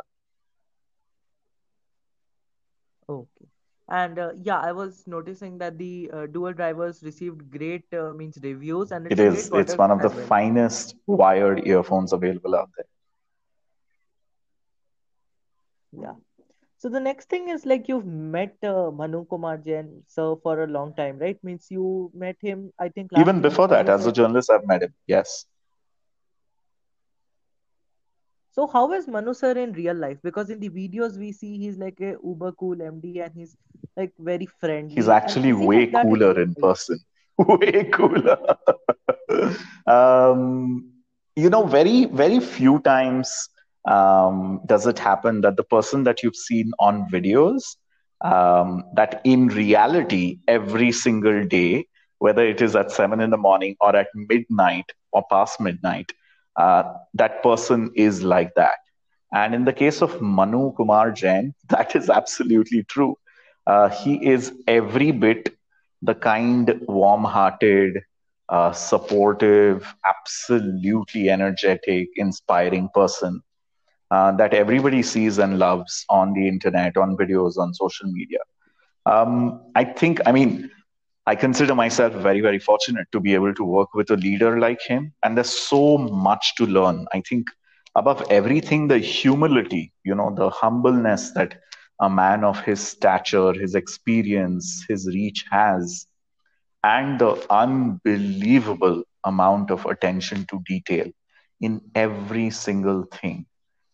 Okay 3.06 3.46
and 3.88 4.18
uh, 4.18 4.30
yeah 4.42 4.58
i 4.60 4.72
was 4.72 5.04
noticing 5.06 5.58
that 5.58 5.78
the 5.78 6.10
uh, 6.12 6.26
dual 6.26 6.52
drivers 6.52 7.02
received 7.02 7.50
great 7.50 7.84
uh, 7.92 8.12
means 8.12 8.38
reviews 8.42 8.92
and 8.92 9.06
it's 9.06 9.20
it 9.20 9.20
is 9.20 9.50
it's 9.52 9.76
one 9.76 9.90
of 9.90 10.00
the 10.00 10.08
well. 10.08 10.26
finest 10.26 10.94
wired 11.06 11.66
earphones 11.66 12.12
available 12.12 12.54
out 12.54 12.70
there. 12.76 12.86
Yeah. 15.92 16.14
So 16.78 16.88
the 16.88 17.00
next 17.00 17.28
thing 17.30 17.48
is 17.48 17.64
like 17.66 17.88
you've 17.88 18.06
met 18.06 18.56
uh, 18.62 18.90
manu 18.90 19.24
kumar 19.26 19.56
jain 19.58 20.02
sir 20.08 20.34
for 20.42 20.62
a 20.64 20.66
long 20.66 20.94
time 20.94 21.18
right? 21.18 21.38
Means 21.42 21.66
you 21.70 22.10
met 22.14 22.36
him 22.40 22.72
i 22.78 22.88
think 22.88 23.10
even 23.18 23.40
before 23.40 23.68
that 23.68 23.88
as 23.88 24.06
a 24.06 24.12
journalist 24.12 24.50
i've 24.50 24.66
met 24.66 24.82
him 24.82 24.92
yes 25.06 25.46
So 28.54 28.68
how 28.68 28.92
is 28.92 29.08
Manu 29.08 29.34
sir 29.34 29.50
in 29.58 29.72
real 29.72 29.96
life? 29.96 30.18
Because 30.22 30.48
in 30.48 30.60
the 30.60 30.68
videos 30.70 31.18
we 31.18 31.32
see 31.32 31.58
he's 31.58 31.76
like 31.76 32.00
a 32.00 32.16
uber 32.24 32.52
cool 32.52 32.80
MD 32.80 33.20
and 33.20 33.32
he's 33.34 33.56
like 33.96 34.12
very 34.16 34.46
friendly. 34.46 34.94
He's 34.94 35.08
actually 35.08 35.52
way 35.52 35.86
like 35.86 36.06
cooler 36.06 36.40
in 36.40 36.54
person. 36.54 37.00
way 37.38 37.84
cooler. 37.92 38.38
um, 39.88 40.88
you 41.34 41.50
know, 41.50 41.64
very, 41.66 42.04
very 42.04 42.38
few 42.38 42.78
times 42.80 43.48
um, 43.86 44.60
does 44.66 44.86
it 44.86 45.00
happen 45.00 45.40
that 45.40 45.56
the 45.56 45.64
person 45.64 46.04
that 46.04 46.22
you've 46.22 46.36
seen 46.36 46.70
on 46.78 47.08
videos, 47.10 47.76
um, 48.20 48.84
that 48.94 49.20
in 49.24 49.48
reality, 49.48 50.38
every 50.46 50.92
single 50.92 51.44
day, 51.44 51.88
whether 52.18 52.46
it 52.46 52.62
is 52.62 52.76
at 52.76 52.92
seven 52.92 53.20
in 53.20 53.30
the 53.30 53.36
morning 53.36 53.74
or 53.80 53.96
at 53.96 54.06
midnight 54.14 54.92
or 55.12 55.24
past 55.28 55.60
midnight, 55.60 56.12
uh, 56.56 56.84
that 57.14 57.42
person 57.42 57.90
is 57.94 58.22
like 58.22 58.54
that. 58.54 58.78
And 59.32 59.54
in 59.54 59.64
the 59.64 59.72
case 59.72 60.02
of 60.02 60.20
Manu 60.20 60.72
Kumar 60.74 61.10
Jain, 61.12 61.54
that 61.68 61.94
is 61.96 62.10
absolutely 62.10 62.84
true. 62.84 63.16
Uh, 63.66 63.88
he 63.88 64.24
is 64.26 64.52
every 64.66 65.10
bit 65.10 65.56
the 66.02 66.14
kind, 66.14 66.80
warm 66.86 67.24
hearted, 67.24 67.98
uh, 68.48 68.72
supportive, 68.72 69.94
absolutely 70.04 71.30
energetic, 71.30 72.08
inspiring 72.16 72.88
person 72.94 73.40
uh, 74.10 74.32
that 74.32 74.54
everybody 74.54 75.02
sees 75.02 75.38
and 75.38 75.58
loves 75.58 76.04
on 76.10 76.32
the 76.34 76.46
internet, 76.48 76.96
on 76.96 77.16
videos, 77.16 77.56
on 77.58 77.72
social 77.74 78.10
media. 78.10 78.38
Um, 79.06 79.62
I 79.74 79.84
think, 79.84 80.20
I 80.26 80.32
mean, 80.32 80.70
I 81.26 81.34
consider 81.34 81.74
myself 81.74 82.12
very, 82.14 82.40
very 82.40 82.58
fortunate 82.58 83.06
to 83.12 83.20
be 83.20 83.34
able 83.34 83.54
to 83.54 83.64
work 83.64 83.94
with 83.94 84.10
a 84.10 84.16
leader 84.16 84.58
like 84.58 84.80
him. 84.82 85.12
And 85.22 85.36
there's 85.36 85.50
so 85.50 85.98
much 85.98 86.54
to 86.56 86.66
learn. 86.66 87.06
I 87.14 87.20
think 87.20 87.46
above 87.94 88.24
everything, 88.30 88.88
the 88.88 88.98
humility, 88.98 89.92
you 90.04 90.14
know, 90.14 90.34
the 90.34 90.50
humbleness 90.50 91.30
that 91.32 91.58
a 92.00 92.10
man 92.10 92.44
of 92.44 92.60
his 92.60 92.80
stature, 92.80 93.52
his 93.52 93.74
experience, 93.74 94.84
his 94.88 95.06
reach 95.06 95.44
has, 95.50 96.06
and 96.82 97.18
the 97.18 97.44
unbelievable 97.50 99.02
amount 99.24 99.70
of 99.70 99.84
attention 99.86 100.44
to 100.50 100.60
detail 100.66 101.06
in 101.60 101.80
every 101.94 102.50
single 102.50 103.04
thing. 103.04 103.46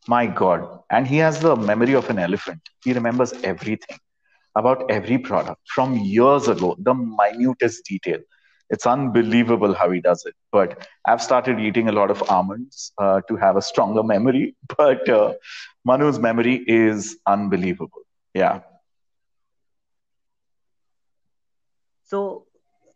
My 0.08 0.26
God. 0.26 0.80
And 0.90 1.06
he 1.06 1.18
has 1.18 1.40
the 1.40 1.56
memory 1.56 1.94
of 1.94 2.10
an 2.10 2.18
elephant. 2.18 2.60
He 2.82 2.92
remembers 2.92 3.32
everything 3.44 3.98
about 4.56 4.90
every 4.90 5.18
product 5.18 5.60
from 5.74 5.96
years 5.96 6.48
ago, 6.48 6.76
the 6.78 6.94
minutest 6.94 7.84
detail. 7.84 8.18
It's 8.70 8.86
unbelievable 8.86 9.74
how 9.74 9.90
he 9.90 10.00
does 10.00 10.24
it. 10.26 10.34
But 10.52 10.86
I've 11.06 11.22
started 11.22 11.58
eating 11.60 11.88
a 11.88 11.92
lot 11.92 12.10
of 12.10 12.22
almonds 12.30 12.92
uh, 12.98 13.20
to 13.28 13.36
have 13.36 13.56
a 13.56 13.62
stronger 13.62 14.02
memory. 14.02 14.54
But 14.76 15.08
uh, 15.08 15.34
Manu's 15.84 16.18
memory 16.18 16.62
is 16.66 17.16
unbelievable. 17.26 18.02
Yeah. 18.34 18.60
So 22.02 22.46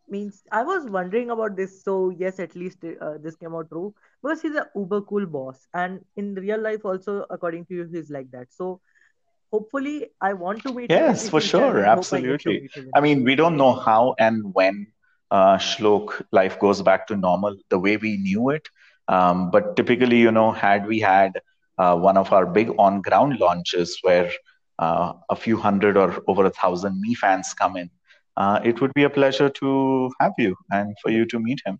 means 0.08 0.42
I 0.52 0.62
was 0.62 0.86
wondering 0.88 1.30
about 1.30 1.56
this. 1.56 1.82
So 1.84 2.10
yes, 2.10 2.38
at 2.40 2.54
least 2.54 2.84
uh, 2.84 3.18
this 3.20 3.36
came 3.36 3.54
out 3.54 3.68
true 3.70 3.94
because 4.22 4.42
he's 4.42 4.54
a 4.56 4.68
uber 4.74 5.02
cool 5.02 5.26
boss, 5.26 5.66
and 5.74 6.04
in 6.16 6.34
real 6.34 6.60
life 6.60 6.84
also, 6.84 7.24
according 7.30 7.66
to 7.66 7.74
you, 7.74 7.84
he's 7.84 8.10
like 8.10 8.30
that. 8.32 8.52
So 8.52 8.80
hopefully, 9.54 9.96
I 10.20 10.32
want 10.34 10.62
to 10.66 10.74
meet 10.74 10.90
Yes, 10.90 11.28
for 11.28 11.40
sure. 11.40 11.78
I 11.86 11.90
I 11.90 11.92
Absolutely. 11.98 12.56
in 12.76 12.90
I 12.96 13.00
mean, 13.06 13.24
we 13.24 13.34
don't 13.40 13.56
know 13.62 13.72
how 13.88 14.14
and 14.18 14.52
when 14.58 14.86
uh, 15.30 15.56
Shlok 15.66 16.14
life 16.38 16.58
goes 16.64 16.82
back 16.88 17.06
to 17.08 17.16
normal 17.16 17.56
the 17.70 17.78
way 17.86 17.96
we 18.06 18.16
knew 18.26 18.50
it. 18.56 18.68
Um, 19.16 19.50
but 19.50 19.76
typically, 19.76 20.18
you 20.26 20.32
know, 20.38 20.50
had 20.64 20.86
we 20.92 21.00
had 21.00 21.40
uh, 21.78 21.94
one 22.08 22.16
of 22.24 22.32
our 22.32 22.46
big 22.58 22.72
on 22.78 23.00
ground 23.08 23.38
launches 23.44 23.98
where 24.02 24.30
uh, 24.78 25.12
a 25.36 25.36
few 25.46 25.56
hundred 25.66 25.96
or 26.04 26.10
over 26.34 26.46
a 26.46 26.54
thousand 26.60 27.00
Mi 27.06 27.14
fans 27.14 27.54
come 27.62 27.76
in, 27.76 27.90
uh, 28.36 28.60
it 28.64 28.80
would 28.80 28.94
be 29.00 29.04
a 29.04 29.10
pleasure 29.18 29.50
to 29.60 30.10
have 30.20 30.32
you 30.38 30.54
and 30.70 30.96
for 31.02 31.10
you 31.10 31.24
to 31.34 31.38
meet 31.48 31.60
him. 31.66 31.78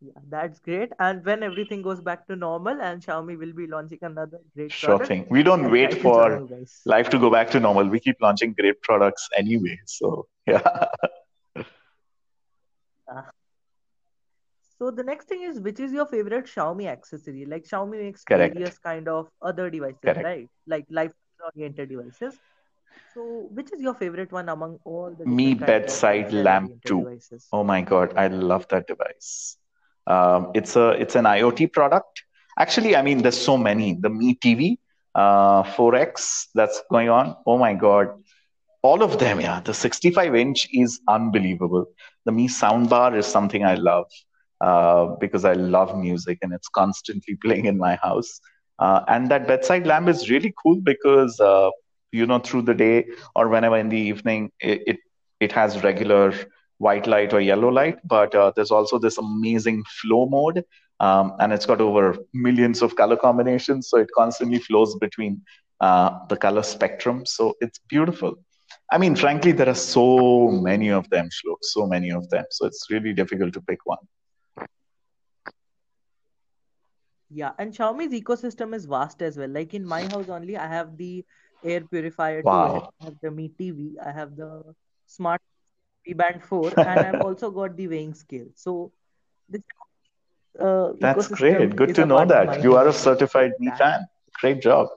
Yeah, 0.00 0.12
that's 0.28 0.58
great. 0.60 0.92
And 0.98 1.24
when 1.24 1.42
everything 1.42 1.82
goes 1.82 2.00
back 2.00 2.26
to 2.28 2.36
normal 2.36 2.80
and 2.80 3.02
Xiaomi 3.02 3.38
will 3.38 3.52
be 3.52 3.66
launching 3.66 3.98
another 4.02 4.40
great 4.54 4.78
Sure 4.78 4.98
product, 4.98 5.08
thing. 5.08 5.26
We 5.30 5.42
don't 5.42 5.70
wait 5.70 5.92
try 5.92 5.96
to 5.96 6.10
join 6.10 6.46
for 6.48 6.86
life 6.86 7.08
to 7.10 7.18
go 7.18 7.30
back 7.30 7.50
to 7.50 7.60
normal. 7.60 7.88
We 7.88 8.00
keep 8.00 8.16
launching 8.20 8.54
great 8.58 8.80
products 8.82 9.28
anyway. 9.36 9.78
So, 9.86 10.26
yeah, 10.46 10.86
Uh, 13.08 13.22
so 14.78 14.90
the 14.90 15.02
next 15.04 15.28
thing 15.28 15.42
is, 15.42 15.60
which 15.60 15.80
is 15.80 15.92
your 15.92 16.06
favorite 16.06 16.46
Xiaomi 16.46 16.86
accessory? 16.86 17.44
Like 17.46 17.64
Xiaomi 17.64 18.02
makes 18.02 18.24
correct. 18.26 18.54
various 18.54 18.78
kind 18.78 19.08
of 19.08 19.28
other 19.42 19.70
devices, 19.70 20.00
Correct. 20.04 20.22
right? 20.22 20.48
Like 20.66 20.86
lifestyle-oriented 20.90 21.88
devices. 21.88 22.40
So 23.14 23.48
which 23.52 23.72
is 23.72 23.80
your 23.80 23.94
favorite 23.94 24.32
one 24.32 24.48
among 24.48 24.78
all 24.84 25.10
the 25.14 25.26
Mi 25.26 25.54
different 25.54 25.60
kinds 25.60 25.84
of 25.86 26.04
Bedside 26.04 26.32
Lamp 26.32 26.72
2. 26.84 26.98
devices? 26.98 27.48
Oh 27.52 27.64
my 27.64 27.82
God, 27.82 28.14
I 28.16 28.28
love 28.28 28.66
that 28.68 28.86
device. 28.86 29.56
Um, 30.06 30.50
it's 30.54 30.76
a 30.76 30.90
it's 30.90 31.14
an 31.16 31.24
IoT 31.24 31.72
product. 31.72 32.22
Actually, 32.58 32.96
I 32.96 33.02
mean, 33.02 33.22
there's 33.22 33.40
so 33.40 33.56
many. 33.56 33.94
The 34.00 34.08
Mi 34.10 34.34
TV 34.36 34.78
uh, 35.14 35.62
4X 35.62 36.46
that's 36.54 36.82
going 36.90 37.08
on. 37.08 37.36
Oh 37.46 37.58
my 37.58 37.74
God, 37.74 38.08
all 38.82 39.02
of 39.02 39.18
them. 39.18 39.40
Yeah, 39.40 39.60
the 39.60 39.74
65 39.74 40.34
inch 40.34 40.68
is 40.72 41.00
unbelievable. 41.08 41.86
The 42.24 42.32
Mi 42.32 42.48
soundbar 42.48 43.16
is 43.16 43.26
something 43.26 43.64
I 43.64 43.74
love 43.74 44.06
uh, 44.60 45.06
because 45.20 45.44
I 45.44 45.52
love 45.54 45.96
music 45.96 46.38
and 46.42 46.52
it's 46.52 46.68
constantly 46.68 47.36
playing 47.44 47.66
in 47.66 47.78
my 47.78 47.96
house. 47.96 48.40
Uh, 48.78 49.00
and 49.08 49.30
that 49.30 49.46
bedside 49.46 49.86
lamp 49.86 50.08
is 50.08 50.30
really 50.30 50.52
cool 50.62 50.80
because 50.82 51.38
uh, 51.40 51.70
you 52.12 52.26
know 52.26 52.38
through 52.38 52.62
the 52.62 52.74
day 52.74 53.06
or 53.34 53.48
whenever 53.48 53.76
in 53.76 53.88
the 53.88 53.98
evening 53.98 54.50
it, 54.60 54.82
it 54.86 54.96
it 55.40 55.52
has 55.52 55.82
regular 55.82 56.32
white 56.78 57.06
light 57.06 57.32
or 57.32 57.40
yellow 57.40 57.68
light, 57.68 57.98
but 58.04 58.34
uh, 58.34 58.52
there's 58.54 58.70
also 58.70 58.98
this 58.98 59.18
amazing 59.18 59.82
flow 60.00 60.26
mode, 60.26 60.64
um, 61.00 61.34
and 61.40 61.52
it's 61.52 61.66
got 61.66 61.80
over 61.80 62.16
millions 62.32 62.82
of 62.82 62.96
color 62.96 63.16
combinations, 63.16 63.88
so 63.88 63.98
it 63.98 64.08
constantly 64.14 64.58
flows 64.58 64.94
between 64.96 65.42
uh, 65.80 66.26
the 66.28 66.36
color 66.36 66.62
spectrum. 66.62 67.24
So 67.26 67.54
it's 67.60 67.78
beautiful. 67.88 68.36
I 68.90 68.98
mean, 68.98 69.16
frankly, 69.16 69.52
there 69.52 69.68
are 69.68 69.74
so 69.74 70.48
many 70.48 70.90
of 70.90 71.08
them, 71.10 71.28
Shlok, 71.28 71.58
so 71.62 71.86
many 71.86 72.10
of 72.10 72.28
them. 72.30 72.44
So 72.50 72.66
it's 72.66 72.86
really 72.90 73.12
difficult 73.12 73.52
to 73.54 73.60
pick 73.60 73.84
one. 73.84 73.98
Yeah, 77.28 77.52
and 77.58 77.72
Xiaomi's 77.72 78.12
ecosystem 78.12 78.74
is 78.74 78.86
vast 78.86 79.20
as 79.22 79.36
well. 79.36 79.48
Like 79.48 79.74
in 79.74 79.84
my 79.84 80.02
house 80.02 80.28
only, 80.28 80.56
I 80.56 80.66
have 80.68 80.96
the 80.96 81.24
air 81.64 81.80
purifier 81.80 82.42
2X, 82.42 82.44
Wow, 82.44 82.90
I 83.00 83.04
have 83.06 83.14
the 83.20 83.30
Mi 83.30 83.48
TV, 83.48 83.94
I 84.04 84.12
have 84.12 84.36
the 84.36 84.74
smart 85.06 85.40
Band 86.14 86.42
4, 86.44 86.72
and 86.84 87.04
I've 87.04 87.18
also 87.20 87.50
got 87.50 87.76
the 87.76 87.88
weighing 87.88 88.14
scale. 88.14 88.46
So 88.54 88.92
this 89.48 89.62
uh, 90.60 90.92
that's 91.00 91.28
great. 91.28 91.76
Good 91.76 91.94
to 91.96 92.06
know 92.06 92.24
that. 92.26 92.62
You 92.62 92.76
are 92.76 92.88
a 92.88 92.92
certified 92.92 93.52
Mi 93.58 93.70
fan. 93.70 94.06
Great 94.40 94.60
job. 94.62 94.88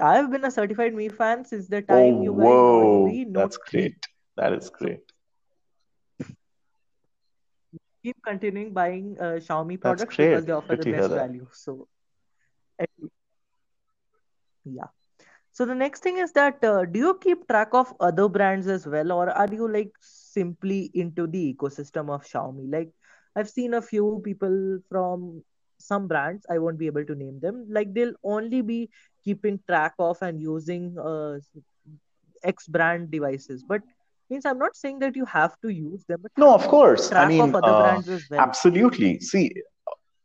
I 0.00 0.16
have 0.16 0.30
been 0.30 0.44
a 0.44 0.50
certified 0.50 0.94
Mi 0.94 1.08
fan 1.08 1.44
since 1.44 1.68
the 1.68 1.82
Oh, 1.88 2.08
time 2.08 2.22
you 2.22 2.34
guys 2.36 2.64
whoa. 2.66 3.04
the 3.04 3.24
That's 3.34 3.56
Note 3.56 3.60
3. 3.66 3.90
great. 3.90 4.06
That 4.36 4.52
is 4.52 4.70
great. 4.70 5.00
keep 8.02 8.16
continuing 8.24 8.72
buying 8.72 9.16
uh, 9.20 9.38
Xiaomi 9.38 9.80
products 9.80 10.16
because 10.18 10.44
they 10.44 10.52
offer 10.52 10.74
Good 10.76 10.80
the 10.80 10.84
best 10.86 11.10
value. 11.12 11.46
So 11.52 11.88
yeah. 14.64 14.86
So 15.52 15.64
the 15.66 15.74
next 15.74 16.02
thing 16.02 16.18
is 16.18 16.32
that 16.32 16.62
uh, 16.64 16.84
do 16.86 16.98
you 16.98 17.18
keep 17.20 17.46
track 17.48 17.68
of 17.72 17.92
other 18.00 18.28
brands 18.28 18.66
as 18.68 18.86
well, 18.86 19.12
or 19.12 19.30
are 19.30 19.48
you 19.52 19.68
like 19.70 19.92
simply 20.00 20.90
into 20.94 21.26
the 21.26 21.54
ecosystem 21.54 22.10
of 22.10 22.24
Xiaomi? 22.24 22.70
Like 22.72 22.90
I've 23.36 23.48
seen 23.50 23.74
a 23.74 23.82
few 23.82 24.20
people 24.24 24.78
from 24.88 25.42
some 25.78 26.06
brands, 26.08 26.46
I 26.50 26.58
won't 26.58 26.78
be 26.78 26.86
able 26.86 27.04
to 27.04 27.14
name 27.14 27.40
them, 27.40 27.66
like 27.68 27.92
they'll 27.94 28.14
only 28.24 28.62
be 28.62 28.90
keeping 29.24 29.60
track 29.68 29.94
of 29.98 30.22
and 30.22 30.40
using 30.40 30.96
uh, 30.98 31.38
X 32.44 32.66
brand 32.68 33.10
devices. 33.10 33.62
But 33.62 33.82
means 34.30 34.44
I'm 34.46 34.58
not 34.58 34.76
saying 34.76 35.00
that 35.00 35.16
you 35.16 35.24
have 35.26 35.58
to 35.62 35.68
use 35.68 36.04
them, 36.06 36.20
but 36.22 36.32
No, 36.36 36.54
of 36.54 36.66
course. 36.68 37.12
I 37.12 37.24
track 37.24 37.32
of 37.38 37.54
mean, 37.54 37.54
other 37.54 37.74
uh, 37.74 37.74
brands 37.74 38.08
as 38.08 38.28
well? 38.30 38.42
absolutely. 38.42 39.20
See, 39.20 39.52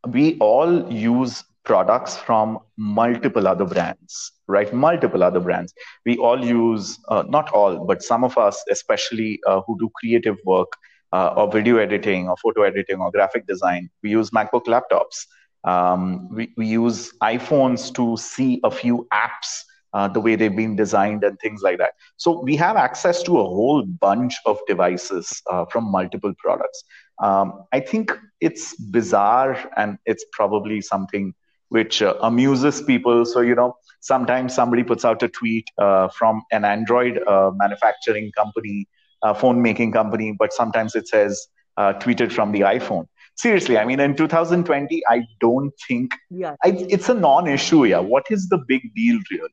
we 0.07 0.37
all 0.39 0.91
use 0.91 1.43
products 1.67 2.15
from 2.15 2.59
multiple 2.77 3.45
other 3.45 3.65
brands, 3.65 4.31
right? 4.47 4.73
Multiple 4.73 5.21
other 5.21 5.41
brands. 5.41 5.73
We 6.05 6.17
all 6.17 6.43
use, 6.43 6.97
uh, 7.09 7.23
not 7.27 7.51
all, 7.51 7.85
but 7.85 8.01
some 8.01 8.23
of 8.23 8.37
us, 8.37 8.63
especially 8.71 9.39
uh, 9.45 9.59
who 9.67 9.77
do 9.77 9.89
creative 9.99 10.37
work 10.45 10.71
uh, 11.11 11.33
or 11.35 11.51
video 11.51 11.75
editing 11.77 12.29
or 12.29 12.37
photo 12.37 12.63
editing 12.63 13.01
or 13.01 13.11
graphic 13.11 13.45
design, 13.47 13.89
we 14.01 14.11
use 14.11 14.29
MacBook 14.29 14.65
laptops. 14.65 15.25
Um, 15.65 16.29
we, 16.33 16.53
we 16.55 16.67
use 16.67 17.11
iPhones 17.21 17.93
to 17.95 18.15
see 18.15 18.61
a 18.63 18.71
few 18.71 19.05
apps 19.13 19.63
uh, 19.93 20.07
the 20.07 20.21
way 20.21 20.35
they've 20.37 20.55
been 20.55 20.77
designed 20.77 21.25
and 21.25 21.37
things 21.39 21.61
like 21.63 21.79
that. 21.79 21.95
So 22.15 22.41
we 22.41 22.55
have 22.55 22.77
access 22.77 23.21
to 23.23 23.39
a 23.39 23.43
whole 23.43 23.83
bunch 23.83 24.35
of 24.45 24.57
devices 24.67 25.41
uh, 25.51 25.65
from 25.65 25.91
multiple 25.91 26.33
products. 26.37 26.83
Um, 27.21 27.65
I 27.73 27.81
think 27.81 28.17
it's 28.39 28.73
bizarre 28.75 29.57
and 29.75 29.97
it's 30.05 30.23
probably 30.31 30.79
something 30.79 31.33
which 31.69 32.01
uh, 32.01 32.15
amuses 32.21 32.81
people. 32.81 33.25
So, 33.25 33.41
you 33.41 33.55
know, 33.55 33.75
sometimes 33.99 34.53
somebody 34.55 34.83
puts 34.83 35.05
out 35.05 35.21
a 35.23 35.27
tweet 35.27 35.67
uh, 35.77 36.07
from 36.09 36.43
an 36.51 36.65
Android 36.65 37.19
uh, 37.27 37.51
manufacturing 37.55 38.31
company, 38.31 38.87
uh, 39.23 39.33
phone 39.33 39.61
making 39.61 39.91
company, 39.91 40.35
but 40.37 40.53
sometimes 40.53 40.95
it 40.95 41.07
says 41.07 41.47
tweeted 41.77 42.31
from 42.31 42.51
the 42.51 42.61
iPhone. 42.61 43.05
Seriously 43.35 43.77
i 43.77 43.85
mean 43.85 43.99
in 43.99 44.15
2020 44.15 45.03
i 45.07 45.21
don't 45.39 45.71
think 45.87 46.15
yeah. 46.31 46.55
I, 46.65 46.69
it's 46.89 47.07
a 47.07 47.13
non-issue 47.13 47.85
yeah. 47.85 47.99
What 47.99 48.25
is 48.31 48.49
the 48.49 48.57
big 48.67 48.81
deal 48.95 49.19
really? 49.29 49.49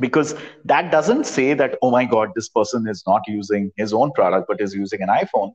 Because 0.00 0.34
that 0.64 0.90
doesn't 0.90 1.24
say 1.24 1.54
that 1.54 1.78
oh 1.80 1.92
my 1.92 2.04
god 2.04 2.30
this 2.34 2.48
person 2.48 2.88
is 2.88 3.04
not 3.06 3.22
using 3.28 3.70
his 3.76 3.92
own 3.92 4.10
product 4.10 4.48
but 4.48 4.60
is 4.60 4.74
using 4.74 5.00
an 5.00 5.10
iphone 5.10 5.52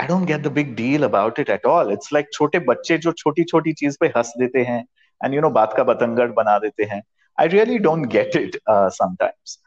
I 0.00 0.06
don't 0.06 0.26
get 0.26 0.42
the 0.42 0.52
big 0.52 0.74
deal 0.76 1.04
about 1.04 1.38
it 1.40 1.50
at 1.50 1.66
all 1.66 1.92
it's 1.92 2.12
like 2.12 2.32
छोटे 2.32 2.58
बच्चे 2.70 2.98
जो 3.06 3.12
छोटी 3.18 3.44
छोटी 3.52 3.72
चीज 3.82 3.96
पे 4.00 4.06
हंस 4.16 4.32
देते 4.38 4.62
हैं 4.70 4.80
एंड 5.24 5.34
यू 5.34 5.40
नो 5.40 5.50
बात 5.60 5.74
का 5.76 5.84
बतंगड़ 5.92 6.30
बना 6.40 6.58
देते 6.58 6.84
हैं 6.90 7.02
I 7.40 7.48
really 7.56 7.78
don't 7.86 8.06
get 8.12 8.36
it 8.36 8.58
sometimes 8.70 9.58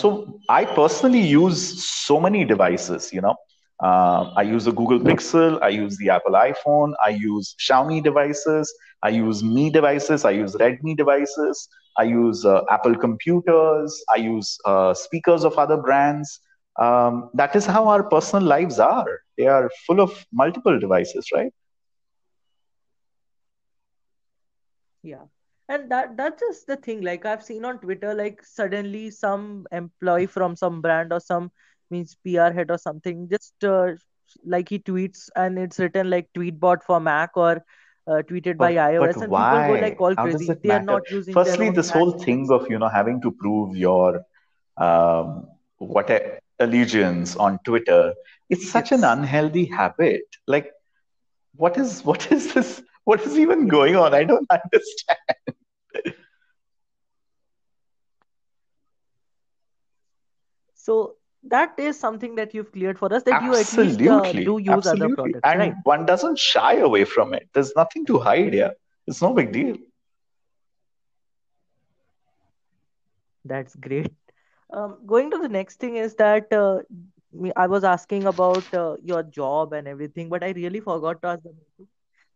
so 0.00 0.10
I 0.50 0.64
personally 0.76 1.22
use 1.28 1.56
so 1.84 2.18
many 2.20 2.44
devices 2.54 3.10
you 3.14 3.20
know 3.22 3.34
I 3.80 4.42
use 4.42 4.66
a 4.66 4.72
Google 4.72 4.98
Pixel, 5.00 5.58
I 5.62 5.68
use 5.68 5.96
the 5.96 6.10
Apple 6.10 6.32
iPhone, 6.32 6.92
I 7.02 7.10
use 7.10 7.54
Xiaomi 7.58 8.02
devices, 8.02 8.72
I 9.02 9.08
use 9.10 9.42
Mi 9.42 9.70
devices, 9.70 10.24
I 10.24 10.32
use 10.32 10.54
Redmi 10.54 10.96
devices, 10.96 11.68
I 11.96 12.04
use 12.04 12.44
uh, 12.44 12.62
Apple 12.70 12.94
computers, 12.94 14.02
I 14.14 14.16
use 14.16 14.58
uh, 14.66 14.92
speakers 14.94 15.44
of 15.44 15.58
other 15.58 15.78
brands. 15.78 16.40
Um, 16.76 17.30
that 17.34 17.56
is 17.56 17.66
how 17.66 17.88
our 17.88 18.02
personal 18.02 18.44
lives 18.44 18.78
are. 18.78 19.06
They 19.40 19.46
are 19.46 19.70
full 19.86 20.00
of 20.00 20.26
multiple 20.30 20.78
devices, 20.78 21.30
right? 21.34 21.50
Yeah. 25.02 25.22
And 25.70 25.90
that 25.90 26.16
that's 26.18 26.42
just 26.42 26.66
the 26.66 26.76
thing. 26.76 27.00
Like 27.00 27.24
I've 27.24 27.42
seen 27.42 27.64
on 27.64 27.78
Twitter, 27.78 28.12
like 28.12 28.42
suddenly 28.44 29.10
some 29.10 29.66
employee 29.72 30.26
from 30.26 30.56
some 30.56 30.82
brand 30.82 31.14
or 31.14 31.20
some 31.20 31.50
means 31.90 32.16
PR 32.22 32.50
head 32.58 32.70
or 32.70 32.76
something, 32.76 33.30
just 33.30 33.64
uh, 33.64 33.92
like 34.44 34.68
he 34.68 34.78
tweets 34.78 35.30
and 35.36 35.58
it's 35.58 35.78
written 35.78 36.10
like 36.10 36.28
tweetbot 36.36 36.82
for 36.82 37.00
Mac 37.00 37.30
or 37.36 37.64
uh, 38.06 38.22
tweeted 38.30 38.58
by 38.58 38.74
iOS, 38.74 39.14
but 39.14 39.22
and 39.22 39.30
why? 39.30 39.52
people 39.52 39.74
go 39.74 39.80
like 39.86 40.00
all 40.00 40.14
How 40.16 40.24
crazy. 40.24 40.52
They 40.52 40.68
matter? 40.68 40.82
are 40.82 40.84
not 40.84 41.10
using 41.10 41.32
Firstly, 41.32 41.70
this 41.70 41.88
whole 41.88 42.12
thing 42.26 42.46
of 42.50 42.68
you 42.68 42.78
know 42.78 42.88
having 42.88 43.22
to 43.22 43.30
prove 43.30 43.74
your 43.74 44.22
um, 44.76 45.48
what 45.78 46.10
allegiance 46.60 47.36
on 47.36 47.58
Twitter, 47.64 48.14
it's 48.48 48.70
such 48.70 48.92
an 48.92 49.04
unhealthy 49.04 49.64
habit. 49.66 50.22
Like, 50.46 50.70
what 51.56 51.76
is 51.78 52.04
what 52.04 52.30
is 52.32 52.54
this? 52.54 52.82
What 53.04 53.20
is 53.22 53.38
even 53.38 53.66
going 53.66 53.96
on? 53.96 54.14
I 54.14 54.24
don't 54.24 54.46
understand. 54.50 55.18
so 60.74 61.16
that 61.44 61.78
is 61.78 61.98
something 61.98 62.34
that 62.34 62.54
you've 62.54 62.72
cleared 62.72 62.98
for 62.98 63.12
us 63.12 63.22
that 63.24 63.42
absolutely, 63.42 64.04
you 64.04 64.18
at 64.18 64.34
least 64.34 64.48
uh, 64.48 64.50
do 64.50 64.58
use 64.58 64.86
absolutely. 64.86 65.04
other 65.06 65.14
products 65.14 65.40
and 65.44 65.60
right? 65.60 65.74
one 65.84 66.06
doesn't 66.06 66.38
shy 66.38 66.74
away 66.76 67.04
from 67.04 67.32
it 67.34 67.48
there's 67.54 67.72
nothing 67.76 68.04
to 68.04 68.18
hide 68.18 68.52
here 68.52 68.72
it's 69.06 69.22
no 69.22 69.32
big 69.32 69.52
deal 69.52 69.76
that's 73.44 73.74
great 73.76 74.12
um, 74.72 74.98
going 75.06 75.30
to 75.30 75.38
the 75.38 75.48
next 75.48 75.80
thing 75.80 75.96
is 75.96 76.14
that 76.14 76.52
uh, 76.52 76.78
i 77.56 77.66
was 77.66 77.84
asking 77.84 78.26
about 78.26 78.74
uh, 78.74 78.96
your 79.02 79.22
job 79.22 79.72
and 79.72 79.88
everything 79.88 80.28
but 80.28 80.44
i 80.44 80.50
really 80.60 80.80
forgot 80.80 81.22
to 81.22 81.28
ask 81.28 81.42
them 81.42 81.86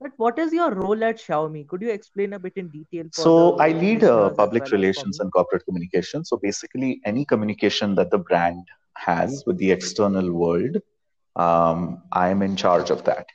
but 0.00 0.12
what 0.16 0.38
is 0.38 0.52
your 0.52 0.70
role 0.72 1.02
at 1.04 1.16
Xiaomi? 1.16 1.66
Could 1.66 1.80
you 1.80 1.90
explain 1.90 2.34
a 2.34 2.38
bit 2.38 2.52
in 2.56 2.68
detail? 2.68 3.06
so 3.12 3.56
I 3.58 3.68
lead 3.70 4.04
uh, 4.04 4.30
public 4.30 4.70
relations 4.70 5.20
and 5.20 5.32
corporate 5.32 5.64
communication. 5.64 6.24
So 6.24 6.36
basically, 6.36 7.00
any 7.06 7.24
communication 7.24 7.94
that 7.94 8.10
the 8.10 8.18
brand 8.18 8.66
has 8.96 9.44
with 9.46 9.56
the 9.58 9.70
external 9.70 10.32
world, 10.32 10.76
um, 11.36 12.02
I'm 12.12 12.42
in 12.42 12.56
charge 12.56 12.90
of 12.90 13.04
that. 13.04 13.26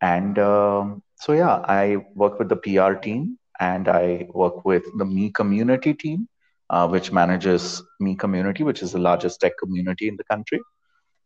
And 0.00 0.38
um, 0.38 1.02
so, 1.16 1.32
yeah, 1.32 1.62
I 1.64 1.98
work 2.14 2.38
with 2.38 2.48
the 2.48 2.56
PR 2.56 2.94
team 2.94 3.38
and 3.60 3.88
I 3.88 4.26
work 4.32 4.64
with 4.64 4.84
the 4.96 5.04
Mi 5.04 5.30
community 5.30 5.94
team, 5.94 6.28
uh, 6.70 6.88
which 6.88 7.12
manages 7.12 7.82
Mi 7.98 8.14
community, 8.14 8.62
which 8.62 8.82
is 8.82 8.92
the 8.92 8.98
largest 8.98 9.40
tech 9.40 9.58
community 9.58 10.08
in 10.08 10.16
the 10.16 10.24
country. 10.24 10.60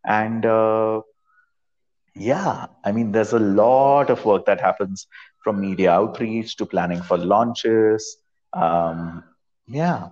And 0.07 0.45
uh, 0.45 1.03
yeah, 2.15 2.67
I 2.85 2.93
mean, 2.93 3.13
there's 3.13 3.33
a 3.33 3.39
lot 3.39 4.11
of 4.11 4.25
work 4.25 4.47
that 4.47 4.61
happens 4.61 5.07
from 5.43 5.61
media 5.61 5.93
outreach 5.93 6.57
to 6.57 6.67
planning 6.67 7.03
for 7.03 7.19
launches. 7.19 8.17
Um, 8.55 9.25
yeah, 9.67 10.09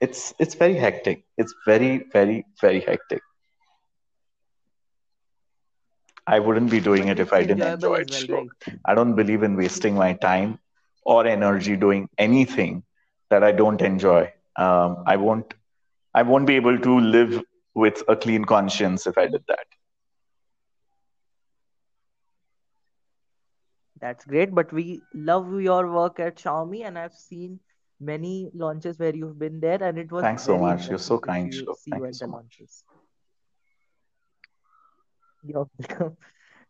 it's 0.00 0.34
it's 0.38 0.54
very 0.54 0.74
hectic. 0.74 1.24
It's 1.38 1.54
very 1.66 2.04
very 2.12 2.44
very 2.60 2.80
hectic. 2.80 3.22
I 6.26 6.40
wouldn't 6.40 6.70
be 6.70 6.80
doing 6.80 7.08
it 7.08 7.20
if 7.20 7.32
I 7.32 7.44
didn't 7.44 7.62
enjoy 7.62 7.96
it. 7.96 8.10
I 8.84 8.94
don't 8.94 9.14
believe 9.14 9.42
in 9.42 9.56
wasting 9.56 9.94
my 9.94 10.14
time 10.14 10.58
or 11.04 11.26
energy 11.26 11.76
doing 11.76 12.08
anything 12.18 12.82
that 13.30 13.44
I 13.44 13.52
don't 13.52 13.82
enjoy. 13.82 14.32
Um, 14.56 15.04
I 15.06 15.16
won't 15.16 15.54
I 16.14 16.22
won't 16.22 16.46
be 16.46 16.54
able 16.54 16.78
to 16.78 17.00
live 17.00 17.42
with 17.74 18.02
a 18.08 18.16
clean 18.16 18.44
conscience 18.44 19.06
if 19.06 19.18
I 19.18 19.26
did 19.26 19.42
that. 19.48 19.66
That's 24.00 24.24
great. 24.24 24.54
But 24.54 24.72
we 24.72 25.02
love 25.12 25.60
your 25.60 25.90
work 25.90 26.20
at 26.20 26.36
Xiaomi, 26.36 26.84
and 26.84 26.98
I've 26.98 27.14
seen 27.14 27.58
many 28.00 28.50
launches 28.54 28.98
where 28.98 29.14
you've 29.14 29.38
been 29.38 29.60
there, 29.60 29.82
and 29.82 29.98
it 29.98 30.12
was. 30.12 30.22
Thanks 30.22 30.42
so 30.42 30.58
much. 30.58 30.88
You're 30.88 30.98
so 30.98 31.18
kind, 31.18 31.52
you, 31.52 31.74
Thank 31.90 32.04
you 32.04 32.12
so 32.12 32.26
much. 32.26 32.34
Launches. 32.34 32.84
You're 35.42 35.68
welcome. 35.78 36.16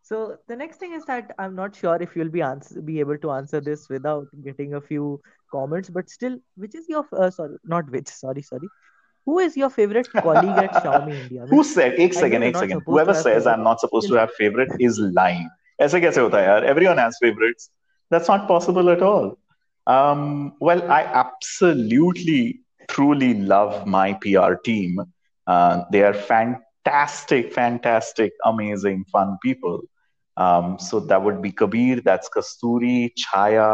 So 0.01 0.37
the 0.47 0.55
next 0.55 0.77
thing 0.77 0.93
is 0.93 1.03
that 1.05 1.33
I'm 1.39 1.55
not 1.55 1.75
sure 1.75 1.97
if 1.99 2.15
you'll 2.15 2.29
be 2.29 2.43
answer, 2.43 2.79
be 2.79 2.99
able 2.99 3.17
to 3.17 3.31
answer 3.31 3.59
this 3.59 3.89
without 3.89 4.27
getting 4.43 4.75
a 4.75 4.81
few 4.81 5.19
comments, 5.54 5.90
but 5.90 6.08
still, 6.10 6.38
which 6.56 6.74
is 6.74 6.88
your 6.88 7.06
uh, 7.12 7.30
sorry, 7.30 7.56
not 7.64 7.90
which, 7.90 8.08
sorry, 8.08 8.42
sorry. 8.42 8.68
Who 9.26 9.38
is 9.38 9.56
your 9.56 9.70
favorite 9.70 10.08
colleague 10.12 10.58
at 10.58 10.72
Xiaomi 10.82 11.20
India? 11.22 11.46
Who 11.48 11.62
said? 11.62 11.98
Ek 11.98 12.14
second, 12.14 12.42
ek 12.42 12.56
second. 12.56 12.82
Whoever 12.86 13.14
says 13.14 13.46
I'm 13.46 13.62
not 13.62 13.80
supposed 13.80 14.08
to 14.08 14.14
have 14.14 14.30
favorite 14.32 14.70
is 14.78 14.98
lying. 14.98 15.48
ऐसे 15.80 16.00
कैसे 16.00 16.20
होता 16.20 16.38
है 16.38 16.46
यार 16.46 16.64
everyone 16.70 16.98
has 16.98 17.18
favorites 17.24 17.70
that's 18.14 18.28
not 18.28 18.46
possible 18.48 18.90
at 18.94 19.02
all 19.10 19.28
um, 19.94 20.52
well 20.68 20.82
i 20.96 21.02
absolutely 21.20 22.60
truly 22.94 23.30
love 23.52 23.86
my 23.94 24.12
pr 24.24 24.56
team 24.68 25.00
uh, 25.46 25.84
they 25.92 26.02
are 26.08 26.14
fantastic 26.32 27.52
fantastic 27.54 28.32
amazing 28.52 29.04
fun 29.14 29.38
people 29.46 29.80
um, 30.36 30.78
so 30.88 31.00
that 31.12 31.22
would 31.28 31.40
be 31.46 31.52
kabir 31.62 32.02
that's 32.10 32.28
kasturi 32.36 32.96
chaya 33.24 33.70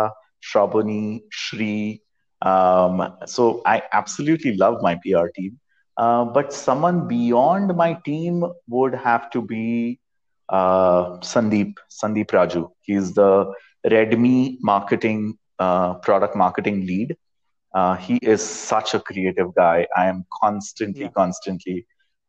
shrabani 0.50 1.22
shri 1.30 2.02
um, 2.42 3.02
so 3.26 3.62
i 3.66 3.82
absolutely 3.94 4.56
love 4.58 4.82
my 4.82 4.96
pr 5.04 5.28
team 5.36 5.60
uh, 5.98 6.24
but 6.26 6.54
someone 6.54 7.08
beyond 7.08 7.76
my 7.76 7.94
team 8.06 8.44
would 8.68 8.94
have 8.96 9.30
to 9.32 9.42
be 9.42 10.00
uh, 10.50 11.18
Sandeep, 11.20 11.76
Sandeep 11.90 12.28
Raju. 12.28 12.70
He's 12.82 13.14
the 13.14 13.52
Redmi 13.86 14.58
marketing, 14.62 15.38
uh, 15.60 15.96
product 15.96 16.36
marketing 16.36 16.86
lead. 16.86 17.16
Uh, 17.74 17.96
he 17.96 18.18
is 18.22 18.44
such 18.44 18.94
a 18.94 19.00
creative 19.00 19.54
guy. 19.56 19.88
I 19.96 20.08
am 20.08 20.26
constantly, 20.42 21.06
yeah. 21.06 21.10
constantly, 21.16 21.86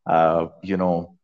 uh, 0.06 0.46
you 0.62 0.76
know, 0.76 1.16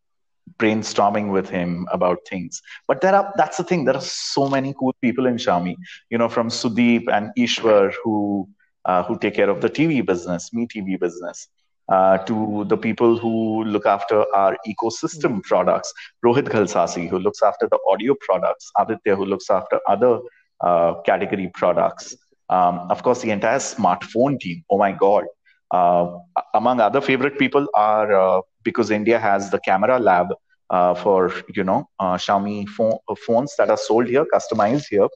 brainstorming 0.59 1.31
with 1.31 1.49
him 1.49 1.87
about 1.93 2.19
things. 2.29 2.63
But 2.87 3.01
there 3.01 3.15
are 3.15 3.33
that's 3.37 3.57
the 3.57 3.65
thing. 3.65 3.85
There 3.85 3.97
are 3.97 4.01
so 4.01 4.49
many 4.49 4.75
cool 4.79 4.95
people 5.01 5.27
in 5.27 5.37
Xiaomi. 5.37 5.77
You 6.11 6.19
know, 6.19 6.29
from 6.29 6.49
Sudeep 6.49 7.05
and 7.13 7.31
Ishwar 7.39 7.95
who 8.03 8.49
uh, 8.85 9.03
who 9.03 9.19
take 9.19 9.35
care 9.35 9.51
of 9.51 9.61
the 9.61 9.71
TV 9.71 10.05
business, 10.05 10.51
Mi 10.53 10.67
TV 10.67 10.99
business 10.99 11.49
uh, 11.89 12.19
to 12.19 12.65
the 12.69 12.77
people 12.77 13.17
who 13.17 13.65
look 13.65 13.87
after 13.87 14.25
our 14.35 14.57
ecosystem 14.67 15.33
mm-hmm. 15.33 15.41
products. 15.41 15.93
Rohit 16.25 16.49
Ghalsasi, 16.49 17.09
who 17.09 17.19
looks 17.19 17.43
after 17.43 17.69
the 17.69 17.79
audio 17.89 18.15
products. 18.21 18.71
Aditya, 18.79 19.17
who 19.17 19.25
looks 19.25 19.51
after 19.51 19.81
other 19.89 20.21
uh, 20.61 20.95
category 21.03 21.51
products. 21.55 22.17
Um, 22.51 22.87
of 22.91 23.03
course, 23.03 23.21
the 23.21 23.31
entire 23.31 23.59
smartphone 23.59 24.39
team. 24.41 24.65
Oh 24.71 24.79
my 24.79 24.93
God. 24.93 25.25
Uh, 25.71 26.19
among 26.55 26.81
other 26.81 27.01
favorite 27.01 27.39
people 27.39 27.67
are 27.75 28.13
uh, 28.13 28.41
because 28.63 28.91
India 28.91 29.19
has 29.19 29.51
the 29.51 29.61
camera 29.61 29.99
lab 29.99 30.29
uh, 30.71 30.95
for 30.95 31.33
you 31.55 31.65
know 31.65 31.89
Xiaomi 32.01 32.69
phone, 32.69 32.99
phones 33.27 33.55
that 33.59 33.71
are 33.71 33.77
sold 33.77 34.07
here, 34.07 34.27
customized 34.33 34.87
here. 34.91 35.09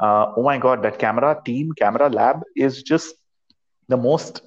oh 0.00 0.42
my 0.42 0.58
God, 0.58 0.82
that 0.82 0.98
camera 0.98 1.40
team, 1.44 1.72
camera 1.78 2.08
lab 2.08 2.42
is 2.56 2.82
just 2.82 3.14
the 3.88 3.96
most 3.96 4.42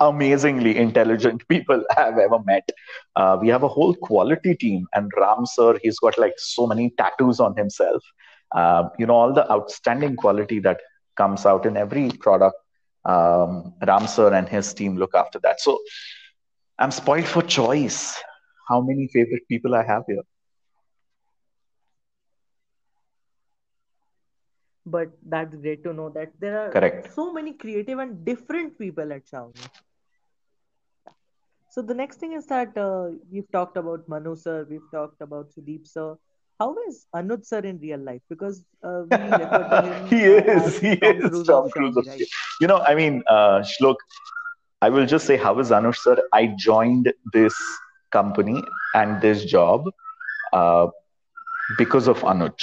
amazingly 0.00 0.76
intelligent 0.76 1.46
people 1.48 1.82
I've 1.96 2.18
ever 2.18 2.38
met. 2.44 2.68
Uh, 3.14 3.38
we 3.40 3.48
have 3.48 3.62
a 3.62 3.68
whole 3.68 3.94
quality 3.94 4.54
team, 4.54 4.86
and 4.94 5.10
Ram 5.16 5.46
sir, 5.46 5.78
he's 5.82 5.98
got 5.98 6.18
like 6.18 6.34
so 6.36 6.66
many 6.66 6.90
tattoos 6.98 7.40
on 7.40 7.56
himself. 7.56 8.02
Uh, 8.54 8.88
you 8.98 9.06
know, 9.06 9.14
all 9.14 9.32
the 9.32 9.50
outstanding 9.50 10.16
quality 10.16 10.60
that 10.60 10.80
comes 11.16 11.46
out 11.46 11.66
in 11.66 11.76
every 11.76 12.10
product. 12.10 12.56
Um, 13.06 13.74
Ram 13.86 14.06
sir 14.06 14.32
and 14.34 14.48
his 14.48 14.74
team 14.74 14.96
look 14.96 15.14
after 15.14 15.38
that. 15.40 15.60
So 15.60 15.78
I'm 16.78 16.90
spoiled 16.90 17.26
for 17.26 17.42
choice. 17.42 18.22
How 18.68 18.80
many 18.80 19.08
favorite 19.12 19.42
people 19.48 19.74
I 19.74 19.84
have 19.84 20.04
here? 20.08 20.22
but 24.86 25.10
that's 25.26 25.54
great 25.56 25.82
to 25.84 25.92
know 25.92 26.08
that 26.10 26.32
there 26.40 26.58
are 26.60 26.70
Correct. 26.72 27.12
so 27.12 27.32
many 27.32 27.52
creative 27.52 27.98
and 27.98 28.24
different 28.24 28.78
people 28.78 29.12
at 29.12 29.26
Xiaomi. 29.26 29.68
So 31.70 31.82
the 31.82 31.94
next 31.94 32.18
thing 32.18 32.32
is 32.32 32.46
that 32.46 32.76
uh, 32.76 33.10
we've 33.30 33.50
talked 33.52 33.76
about 33.76 34.08
Manu 34.08 34.34
sir, 34.36 34.66
we've 34.68 34.90
talked 34.90 35.20
about 35.20 35.50
Sudeep 35.50 35.86
sir. 35.86 36.16
How 36.58 36.76
is 36.88 37.06
Anuj 37.14 37.44
sir 37.46 37.60
in 37.60 37.78
real 37.78 38.00
life? 38.00 38.22
Because 38.28 38.64
uh, 38.82 39.02
we 39.10 39.32
refer 39.32 39.64
to 39.64 39.78
him 39.80 39.98
he 40.08 40.22
is, 40.24 40.78
he 40.78 40.92
Tom 41.02 41.22
is 41.22 41.24
Cruise 41.24 41.48
Tom 41.48 41.70
Cruise. 41.70 41.98
Right? 42.06 42.28
You 42.60 42.66
know, 42.68 42.78
I 42.78 42.94
mean, 42.94 43.22
uh, 43.28 43.62
Shlok, 43.72 43.96
I 44.80 44.88
will 44.90 45.06
just 45.06 45.26
say, 45.26 45.36
how 45.36 45.58
is 45.58 45.70
Anuj 45.70 45.96
sir? 45.96 46.16
I 46.32 46.54
joined 46.58 47.12
this 47.32 47.54
company 48.12 48.62
and 48.94 49.20
this 49.20 49.44
job 49.44 49.84
uh, 50.52 50.88
because 51.78 52.08
of 52.08 52.20
Anuj. 52.22 52.60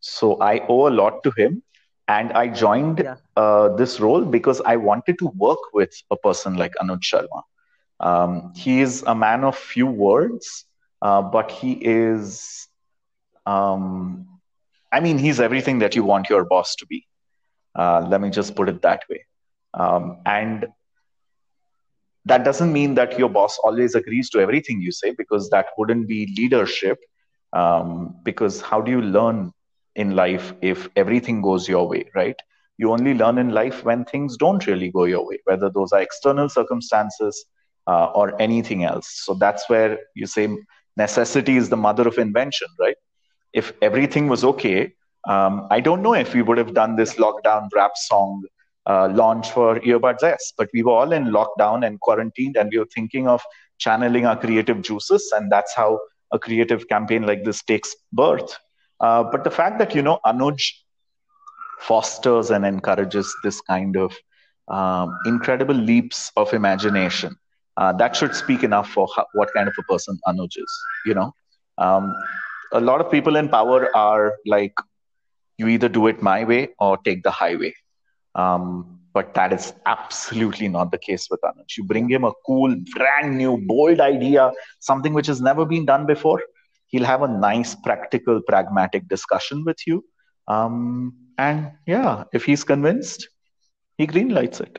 So 0.00 0.40
I 0.40 0.60
owe 0.68 0.88
a 0.88 0.90
lot 0.90 1.22
to 1.24 1.32
him. 1.36 1.62
And 2.08 2.32
I 2.32 2.48
joined 2.48 3.04
Yeah, 3.04 3.16
uh, 3.36 3.68
this 3.76 4.00
role 4.00 4.24
because 4.24 4.60
I 4.62 4.76
wanted 4.76 5.18
to 5.18 5.26
work 5.36 5.58
with 5.72 5.92
a 6.10 6.16
person 6.16 6.56
like 6.56 6.72
Anuj 6.82 7.00
Sharma. 7.02 7.42
Um, 8.00 8.52
he 8.56 8.80
is 8.80 9.02
a 9.06 9.14
man 9.14 9.44
of 9.44 9.56
few 9.56 9.86
words, 9.86 10.64
uh, 11.02 11.22
but 11.22 11.50
he 11.50 11.72
is, 11.80 12.68
um, 13.46 14.28
I 14.90 15.00
mean, 15.00 15.18
he's 15.18 15.40
everything 15.40 15.78
that 15.80 15.96
you 15.96 16.04
want 16.04 16.28
your 16.28 16.44
boss 16.44 16.76
to 16.76 16.86
be. 16.86 17.06
Uh, 17.74 18.06
let 18.08 18.20
me 18.20 18.30
just 18.30 18.54
put 18.54 18.68
it 18.68 18.82
that 18.82 19.02
way. 19.08 19.24
Um, 19.74 20.18
and 20.26 20.66
that 22.26 22.44
doesn't 22.44 22.72
mean 22.72 22.94
that 22.94 23.18
your 23.18 23.30
boss 23.30 23.58
always 23.58 23.94
agrees 23.94 24.30
to 24.30 24.40
everything 24.40 24.80
you 24.80 24.92
say 24.92 25.12
because 25.16 25.48
that 25.50 25.66
wouldn't 25.78 26.06
be 26.08 26.32
leadership. 26.36 26.98
Um, 27.52 28.16
because 28.22 28.60
how 28.60 28.80
do 28.80 28.90
you 28.90 29.02
learn 29.02 29.52
in 29.96 30.14
life 30.14 30.52
if 30.62 30.88
everything 30.96 31.42
goes 31.42 31.68
your 31.68 31.88
way, 31.88 32.10
right? 32.14 32.36
You 32.78 32.92
only 32.92 33.14
learn 33.14 33.38
in 33.38 33.50
life 33.50 33.84
when 33.84 34.04
things 34.04 34.36
don't 34.36 34.66
really 34.66 34.90
go 34.90 35.04
your 35.04 35.26
way, 35.26 35.38
whether 35.44 35.68
those 35.68 35.92
are 35.92 36.00
external 36.00 36.48
circumstances 36.48 37.44
uh, 37.86 38.06
or 38.06 38.40
anything 38.40 38.84
else. 38.84 39.08
So 39.24 39.34
that's 39.34 39.68
where 39.68 39.98
you 40.14 40.26
say 40.26 40.48
necessity 40.96 41.56
is 41.56 41.68
the 41.68 41.76
mother 41.76 42.06
of 42.08 42.18
invention, 42.18 42.68
right? 42.78 42.96
If 43.52 43.72
everything 43.82 44.28
was 44.28 44.44
okay, 44.44 44.94
um, 45.28 45.66
I 45.70 45.80
don't 45.80 46.02
know 46.02 46.14
if 46.14 46.34
we 46.34 46.42
would 46.42 46.58
have 46.58 46.74
done 46.74 46.96
this 46.96 47.14
lockdown 47.14 47.68
rap 47.74 47.92
song 47.96 48.42
uh, 48.86 49.08
launch 49.12 49.50
for 49.50 49.78
Earbuds 49.80 50.22
S, 50.22 50.52
but 50.56 50.68
we 50.74 50.82
were 50.82 50.92
all 50.92 51.12
in 51.12 51.26
lockdown 51.26 51.86
and 51.86 52.00
quarantined, 52.00 52.56
and 52.56 52.70
we 52.72 52.78
were 52.78 52.88
thinking 52.94 53.28
of 53.28 53.42
channeling 53.78 54.26
our 54.26 54.36
creative 54.36 54.82
juices, 54.82 55.32
and 55.36 55.50
that's 55.50 55.74
how 55.74 56.00
a 56.32 56.38
creative 56.38 56.88
campaign 56.88 57.22
like 57.22 57.44
this 57.44 57.62
takes 57.62 57.94
birth. 58.12 58.56
Uh, 59.00 59.22
but 59.22 59.44
the 59.44 59.50
fact 59.50 59.78
that 59.78 59.94
you 59.94 60.02
know 60.02 60.18
Anuj 60.26 60.62
fosters 61.80 62.50
and 62.50 62.64
encourages 62.64 63.34
this 63.42 63.60
kind 63.60 63.96
of 63.96 64.16
um, 64.68 65.16
incredible 65.26 65.74
leaps 65.74 66.30
of 66.36 66.52
imagination, 66.54 67.36
uh, 67.76 67.92
that 67.92 68.16
should 68.16 68.34
speak 68.34 68.62
enough 68.62 68.88
for 68.88 69.08
how, 69.14 69.26
what 69.34 69.52
kind 69.54 69.68
of 69.68 69.74
a 69.78 69.82
person 69.84 70.18
Anuj 70.26 70.56
is. 70.56 70.80
You 71.06 71.14
know, 71.14 71.34
um, 71.78 72.14
a 72.72 72.80
lot 72.80 73.00
of 73.00 73.10
people 73.10 73.36
in 73.36 73.48
power 73.48 73.94
are 73.96 74.34
like, 74.46 74.74
you 75.58 75.68
either 75.68 75.88
do 75.88 76.06
it 76.06 76.22
my 76.22 76.44
way 76.44 76.70
or 76.78 76.96
take 76.98 77.22
the 77.22 77.30
highway. 77.30 77.74
Um, 78.34 78.98
but 79.14 79.34
that 79.34 79.52
is 79.52 79.74
absolutely 79.86 80.68
not 80.68 80.90
the 80.90 80.98
case 80.98 81.28
with 81.30 81.40
Anuj. 81.42 81.76
You 81.76 81.84
bring 81.84 82.08
him 82.08 82.24
a 82.24 82.32
cool, 82.46 82.74
brand 82.94 83.36
new, 83.36 83.58
bold 83.66 84.00
idea, 84.00 84.50
something 84.80 85.12
which 85.12 85.26
has 85.26 85.40
never 85.40 85.66
been 85.66 85.84
done 85.84 86.06
before. 86.06 86.40
He'll 86.86 87.04
have 87.04 87.22
a 87.22 87.28
nice, 87.28 87.74
practical, 87.74 88.40
pragmatic 88.46 89.08
discussion 89.08 89.64
with 89.64 89.86
you. 89.86 90.04
Um, 90.48 91.14
and 91.38 91.72
yeah, 91.86 92.24
if 92.32 92.44
he's 92.44 92.64
convinced, 92.64 93.28
he 93.98 94.06
greenlights 94.06 94.60
it. 94.60 94.78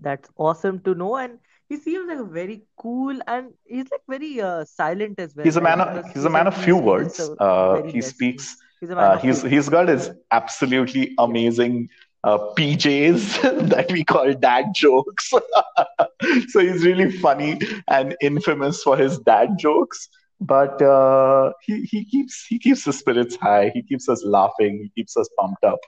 That's 0.00 0.28
awesome 0.36 0.80
to 0.80 0.94
know. 0.94 1.16
And 1.16 1.38
he 1.68 1.76
seems 1.76 2.08
like 2.08 2.18
a 2.18 2.24
very 2.24 2.62
cool 2.76 3.18
and 3.26 3.52
he's 3.64 3.86
like 3.90 4.02
very 4.08 4.40
uh, 4.40 4.64
silent 4.64 5.18
as 5.18 5.34
well, 5.36 5.44
He's 5.44 5.56
a 5.56 5.60
right? 5.60 5.76
man 5.76 5.80
of 5.80 5.94
Because 5.94 6.12
he's 6.14 6.24
a 6.24 6.30
man 6.30 6.46
of 6.46 6.56
few 6.56 6.76
words. 6.76 7.20
Uh, 7.38 7.82
he 7.86 8.00
speaks. 8.02 8.56
He's 8.80 8.90
Uh, 8.90 9.18
he's 9.18 9.42
he's 9.42 9.68
got 9.68 9.88
his 9.88 10.10
absolutely 10.30 11.14
amazing 11.18 11.88
uh, 12.24 12.38
PJs 12.56 13.42
that 13.70 13.90
we 13.92 14.04
call 14.04 14.32
dad 14.34 14.66
jokes. 14.74 15.30
so 16.48 16.60
he's 16.60 16.84
really 16.84 17.10
funny 17.10 17.58
and 17.88 18.16
infamous 18.20 18.82
for 18.82 18.96
his 18.96 19.18
dad 19.20 19.58
jokes. 19.58 20.08
But 20.40 20.80
uh, 20.82 21.52
he 21.62 21.82
he 21.82 22.04
keeps 22.04 22.44
he 22.46 22.58
keeps 22.58 22.84
the 22.84 22.92
spirits 22.92 23.36
high. 23.36 23.70
He 23.74 23.82
keeps 23.82 24.08
us 24.08 24.24
laughing. 24.24 24.78
He 24.82 24.88
keeps 25.00 25.16
us 25.16 25.28
pumped 25.38 25.64
up. 25.64 25.80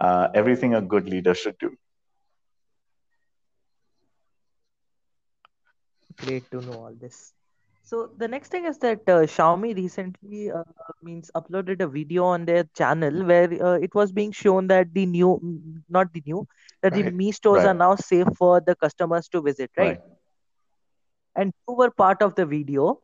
Uh, 0.00 0.28
everything 0.34 0.74
a 0.74 0.82
good 0.82 1.08
leader 1.08 1.34
should 1.34 1.56
do. 1.58 1.74
Great 6.18 6.50
to 6.50 6.60
know 6.60 6.74
all 6.84 6.94
this. 6.94 7.34
So 7.82 8.08
the 8.16 8.28
next 8.28 8.50
thing 8.50 8.64
is 8.66 8.78
that 8.78 9.00
uh, 9.08 9.26
Xiaomi 9.26 9.74
recently 9.76 10.50
uh, 10.50 10.62
means 11.02 11.30
uploaded 11.34 11.80
a 11.80 11.86
video 11.86 12.24
on 12.24 12.44
their 12.44 12.64
channel 12.76 13.24
where 13.24 13.50
uh, 13.62 13.78
it 13.78 13.94
was 13.94 14.12
being 14.12 14.32
shown 14.32 14.66
that 14.68 14.92
the 14.92 15.06
new, 15.06 15.40
not 15.88 16.12
the 16.12 16.22
new, 16.26 16.46
that 16.82 16.94
the 16.94 17.02
Right, 17.02 17.12
Mi 17.12 17.32
stores 17.32 17.64
are 17.64 17.74
now 17.74 17.94
safe 17.94 18.28
for 18.36 18.60
the 18.60 18.74
customers 18.76 19.28
to 19.28 19.40
visit, 19.42 19.70
right? 19.76 19.98
right. 19.98 20.22
And 21.36 21.52
you 21.68 21.74
were 21.74 21.90
part 21.90 22.22
of 22.22 22.34
the 22.34 22.44
video, 22.46 23.00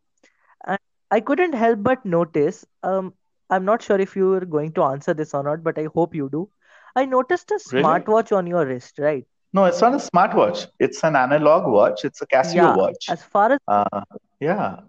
and 0.66 0.78
I 1.10 1.20
couldn't 1.20 1.54
help 1.54 1.82
but 1.82 2.04
notice. 2.04 2.64
Um, 2.82 3.14
I'm 3.50 3.64
not 3.64 3.82
sure 3.82 3.98
if 4.00 4.16
you 4.16 4.32
are 4.34 4.44
going 4.44 4.72
to 4.74 4.84
answer 4.84 5.14
this 5.14 5.34
or 5.34 5.42
not, 5.42 5.62
but 5.62 5.78
I 5.78 5.84
hope 5.94 6.14
you 6.14 6.28
do. 6.30 6.48
I 6.96 7.04
noticed 7.06 7.50
a 7.50 7.54
Really? 7.70 8.06
smartwatch 8.14 8.36
on 8.36 8.46
your 8.46 8.66
wrist, 8.66 8.98
right? 8.98 9.26
No, 9.52 9.66
it's 9.66 9.80
not 9.80 9.92
a 9.94 9.98
smartwatch. 9.98 10.66
It's 10.78 11.04
an 11.04 11.14
analog 11.14 11.70
watch. 11.70 12.04
It's 12.04 12.22
a 12.22 12.26
Casio 12.26 12.54
Yeah, 12.54 12.76
watch. 12.76 13.06
as 13.08 13.22
far 13.24 13.52
as 13.52 13.58
Uh, 13.68 14.02
yeah. 14.40 14.80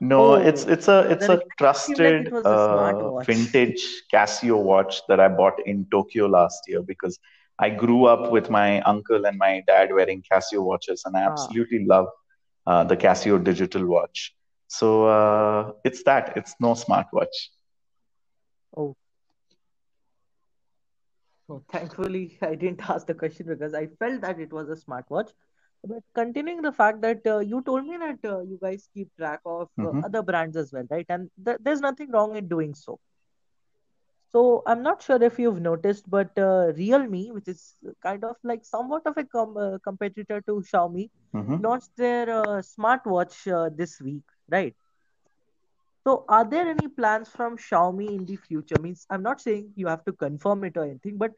No, 0.00 0.34
it's 0.34 0.66
oh, 0.66 0.72
it's 0.72 0.88
a 0.88 0.98
it's 1.12 1.28
a 1.28 1.28
seemed 1.28 1.28
like 1.28 1.46
it 1.46 1.58
trusted 1.58 2.26
a 2.34 2.48
uh, 2.48 3.20
vintage 3.22 4.02
Casio 4.12 4.60
watch 4.60 5.00
that 5.06 5.20
I 5.20 5.28
bought 5.28 5.64
in 5.64 5.86
Tokyo 5.92 6.26
last 6.26 6.64
year 6.66 6.82
because 6.82 7.20
I 7.60 7.70
grew 7.70 8.06
up 8.06 8.32
with 8.32 8.50
my 8.50 8.80
uncle 8.80 9.24
and 9.24 9.38
my 9.38 9.62
dad 9.68 9.92
wearing 9.92 10.24
Casio 10.28 10.64
watches, 10.64 11.04
and 11.04 11.16
I 11.16 11.22
Ah, 11.22 11.30
absolutely 11.30 11.84
love 11.84 12.08
uh, 12.66 12.82
the 12.82 12.96
Casio 12.96 13.38
digital 13.42 13.86
watch. 13.86 14.34
So 14.66 15.06
uh, 15.06 15.72
it's 15.84 16.02
that. 16.04 16.36
It's 16.36 16.56
no 16.58 16.72
smartwatch. 16.74 17.36
oh. 18.76 18.96
No, 21.52 21.64
thankfully, 21.70 22.38
I 22.42 22.54
didn't 22.56 22.88
ask 22.90 23.06
the 23.06 23.14
question 23.14 23.46
because 23.48 23.74
I 23.74 23.86
felt 23.86 24.22
that 24.22 24.40
it 24.40 24.52
was 24.52 24.68
a 24.70 24.76
smartwatch. 24.76 25.32
But 25.84 26.02
continuing 26.14 26.62
the 26.62 26.72
fact 26.72 27.02
that 27.02 27.26
uh, 27.26 27.38
you 27.40 27.62
told 27.62 27.86
me 27.86 27.96
that 27.98 28.18
uh, 28.24 28.40
you 28.42 28.58
guys 28.62 28.88
keep 28.94 29.14
track 29.16 29.40
of 29.46 29.68
uh, 29.82 29.92
hmm 29.92 30.02
other 30.02 30.22
brands 30.22 30.56
as 30.56 30.72
well, 30.72 30.86
right? 30.90 31.06
And 31.08 31.30
th 31.44 31.58
there's 31.60 31.80
nothing 31.80 32.10
wrong 32.12 32.36
in 32.36 32.48
doing 32.48 32.74
so. 32.74 33.00
So 34.30 34.62
I'm 34.66 34.82
not 34.82 35.02
sure 35.02 35.22
if 35.22 35.38
you've 35.38 35.60
noticed, 35.60 36.10
but 36.10 36.36
uh, 36.38 36.72
Realme, 36.76 37.32
which 37.34 37.48
is 37.48 37.76
kind 38.02 38.24
of 38.24 38.36
like 38.42 38.64
somewhat 38.64 39.02
of 39.06 39.16
a 39.16 39.24
com 39.24 39.56
uh, 39.56 39.78
competitor 39.84 40.40
to 40.42 40.62
Xiaomi, 40.72 41.10
hmm 41.32 41.58
launched 41.58 41.96
their 41.96 42.30
uh, 42.30 42.62
smartwatch 42.62 43.36
uh, 43.52 43.70
this 43.74 44.00
week, 44.00 44.24
right? 44.50 44.74
So 46.04 46.24
are 46.28 46.44
there 46.44 46.68
any 46.68 46.88
plans 46.88 47.28
from 47.28 47.56
Xiaomi 47.56 48.08
in 48.08 48.26
the 48.26 48.36
future? 48.36 48.78
Means 48.78 49.06
I'm 49.10 49.22
not 49.22 49.40
saying 49.40 49.72
you 49.76 49.86
have 49.86 50.04
to 50.04 50.12
confirm 50.12 50.64
it 50.64 50.76
or 50.76 50.84
anything, 50.84 51.16
but 51.16 51.32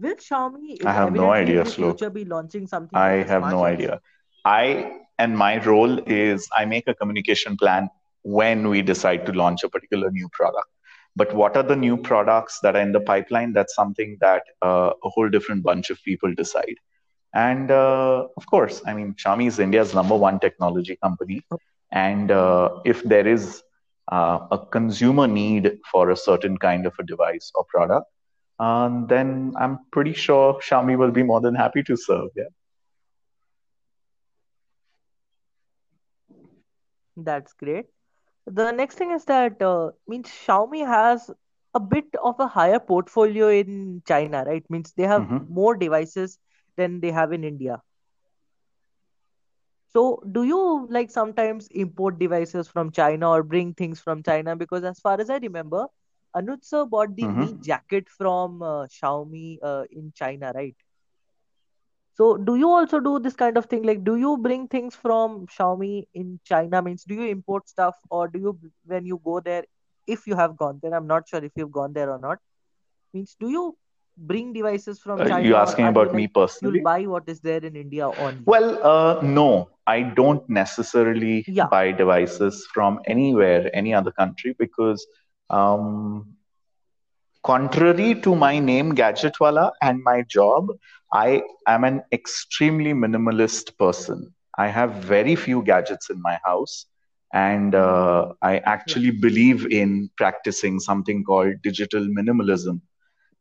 Will 0.00 0.14
Xiaomi 0.14 0.84
I 0.84 0.92
have 0.92 1.12
no 1.12 1.30
evidently 1.30 1.54
in 1.54 1.60
idea, 1.60 1.64
the 1.64 1.70
future 1.70 2.10
be 2.10 2.24
launching 2.24 2.66
something 2.66 2.98
I 2.98 3.18
like 3.18 3.28
have 3.28 3.42
no 3.50 3.64
idea. 3.64 4.00
I 4.44 5.00
and 5.18 5.36
my 5.36 5.62
role 5.64 5.98
is 6.06 6.48
I 6.56 6.64
make 6.64 6.88
a 6.88 6.94
communication 6.94 7.56
plan 7.56 7.88
when 8.22 8.68
we 8.68 8.82
decide 8.82 9.26
to 9.26 9.32
launch 9.32 9.62
a 9.64 9.68
particular 9.68 10.10
new 10.10 10.28
product. 10.32 10.68
But 11.16 11.34
what 11.34 11.56
are 11.56 11.62
the 11.62 11.76
new 11.76 11.96
products 11.96 12.60
that 12.62 12.76
are 12.76 12.80
in 12.80 12.92
the 12.92 13.00
pipeline? 13.00 13.52
That's 13.52 13.74
something 13.74 14.16
that 14.20 14.42
uh, 14.62 14.92
a 15.04 15.08
whole 15.10 15.28
different 15.28 15.62
bunch 15.62 15.90
of 15.90 16.02
people 16.02 16.32
decide. 16.34 16.76
And 17.34 17.70
uh, 17.70 18.28
of 18.36 18.46
course, 18.46 18.82
I 18.86 18.94
mean, 18.94 19.14
Xiaomi 19.14 19.46
is 19.46 19.58
India's 19.58 19.94
number 19.94 20.16
one 20.16 20.40
technology 20.40 20.96
company. 21.02 21.44
And 21.92 22.30
uh, 22.30 22.78
if 22.84 23.02
there 23.02 23.26
is 23.26 23.62
uh, 24.10 24.46
a 24.50 24.58
consumer 24.58 25.26
need 25.26 25.78
for 25.90 26.10
a 26.10 26.16
certain 26.16 26.58
kind 26.58 26.86
of 26.86 26.94
a 27.00 27.04
device 27.04 27.50
or 27.54 27.64
product, 27.68 28.06
uh, 28.58 28.90
then 29.08 29.52
I'm 29.58 29.78
pretty 29.92 30.12
sure 30.14 30.60
Xiaomi 30.60 30.98
will 30.98 31.12
be 31.12 31.22
more 31.22 31.40
than 31.40 31.54
happy 31.54 31.82
to 31.84 31.96
serve. 31.96 32.30
Yeah. 32.36 32.50
That's 37.16 37.52
great. 37.54 37.86
The 38.46 38.72
next 38.72 38.96
thing 38.96 39.10
is 39.12 39.24
that 39.26 39.60
uh, 39.62 39.90
means 40.06 40.28
Xiaomi 40.28 40.86
has 40.86 41.30
a 41.74 41.80
bit 41.80 42.06
of 42.22 42.38
a 42.40 42.46
higher 42.48 42.78
portfolio 42.80 43.48
in 43.48 44.02
China, 44.06 44.44
right? 44.46 44.64
Means 44.70 44.92
they 44.92 45.04
have 45.04 45.26
hmm 45.26 45.44
more 45.48 45.76
devices 45.76 46.38
than 46.76 47.00
they 47.00 47.10
have 47.10 47.32
in 47.32 47.44
India. 47.44 47.82
So, 49.90 50.22
do 50.32 50.44
you 50.44 50.86
like 50.90 51.10
sometimes 51.10 51.68
import 51.70 52.18
devices 52.18 52.68
from 52.68 52.90
China 52.92 53.30
or 53.30 53.42
bring 53.42 53.74
things 53.74 54.00
from 54.00 54.22
China? 54.22 54.56
Because 54.56 54.84
as 54.84 55.00
far 55.00 55.20
as 55.20 55.30
I 55.30 55.38
remember, 55.38 55.86
Anuj 56.36 56.64
sir 56.64 56.84
bought 56.86 57.14
the 57.16 57.28
Mi 57.28 57.54
hmm 57.54 57.68
jacket 57.68 58.08
from 58.08 58.62
uh, 58.62 58.86
Xiaomi 58.86 59.58
uh, 59.62 59.84
in 59.90 60.12
China, 60.14 60.52
right? 60.54 60.76
So, 62.12 62.36
do 62.36 62.54
you 62.56 62.70
also 62.70 63.00
do 63.00 63.18
this 63.18 63.34
kind 63.34 63.56
of 63.56 63.66
thing? 63.66 63.82
Like, 63.82 64.04
do 64.04 64.16
you 64.16 64.36
bring 64.38 64.68
things 64.68 64.94
from 64.96 65.46
Xiaomi 65.46 66.06
in 66.14 66.40
China? 66.44 66.82
Means, 66.82 67.04
do 67.04 67.14
you 67.14 67.28
import 67.30 67.68
stuff, 67.68 67.96
or 68.10 68.28
do 68.28 68.38
you, 68.38 68.58
when 68.84 69.06
you 69.06 69.20
go 69.24 69.40
there, 69.40 69.64
if 70.06 70.26
you 70.26 70.36
have 70.36 70.56
gone 70.56 70.80
there, 70.82 70.94
I'm 70.94 71.06
not 71.06 71.28
sure 71.28 71.42
if 71.44 71.52
you've 71.56 71.72
gone 71.72 71.92
there 71.92 72.10
or 72.10 72.18
not. 72.18 72.38
Means, 73.12 73.36
do 73.40 73.48
you 73.50 73.76
bring 74.16 74.52
devices 74.52 75.00
from 75.00 75.22
Uh, 75.22 75.26
you 75.28 75.54
China, 75.54 75.62
or 75.62 75.76
asking 75.76 75.86
you 75.88 75.88
about 75.88 76.12
like 76.12 76.14
me 76.14 76.28
personally. 76.28 76.78
you'll 76.78 76.80
buy 76.82 77.02
what 77.06 77.28
is 77.28 77.40
there 77.40 77.64
in 77.64 77.76
India 77.76 78.08
only? 78.10 78.46
Well, 78.46 78.78
uh, 78.82 79.20
no, 79.22 79.70
I 79.86 80.02
don't 80.02 80.48
necessarily 80.48 81.46
Yeah, 81.46 81.70
buy 81.70 81.92
devices 81.92 82.66
from 82.72 83.00
anywhere, 83.06 83.70
any 83.74 83.94
other 83.94 84.10
country, 84.12 84.54
because 84.58 85.06
um, 85.50 86.36
contrary 87.44 88.14
to 88.22 88.34
my 88.34 88.58
name 88.58 88.94
Gadgetwala 88.94 89.70
and 89.82 90.00
my 90.04 90.22
job, 90.28 90.68
I 91.12 91.42
am 91.66 91.84
an 91.84 92.02
extremely 92.12 92.92
minimalist 92.92 93.76
person. 93.78 94.34
I 94.56 94.68
have 94.68 94.92
very 94.94 95.34
few 95.36 95.62
gadgets 95.62 96.10
in 96.10 96.20
my 96.22 96.38
house, 96.44 96.86
and 97.32 97.74
uh, 97.74 98.32
I 98.42 98.58
actually 98.58 99.10
believe 99.10 99.66
in 99.70 100.10
practicing 100.16 100.80
something 100.80 101.24
called 101.24 101.54
digital 101.62 102.06
minimalism 102.18 102.80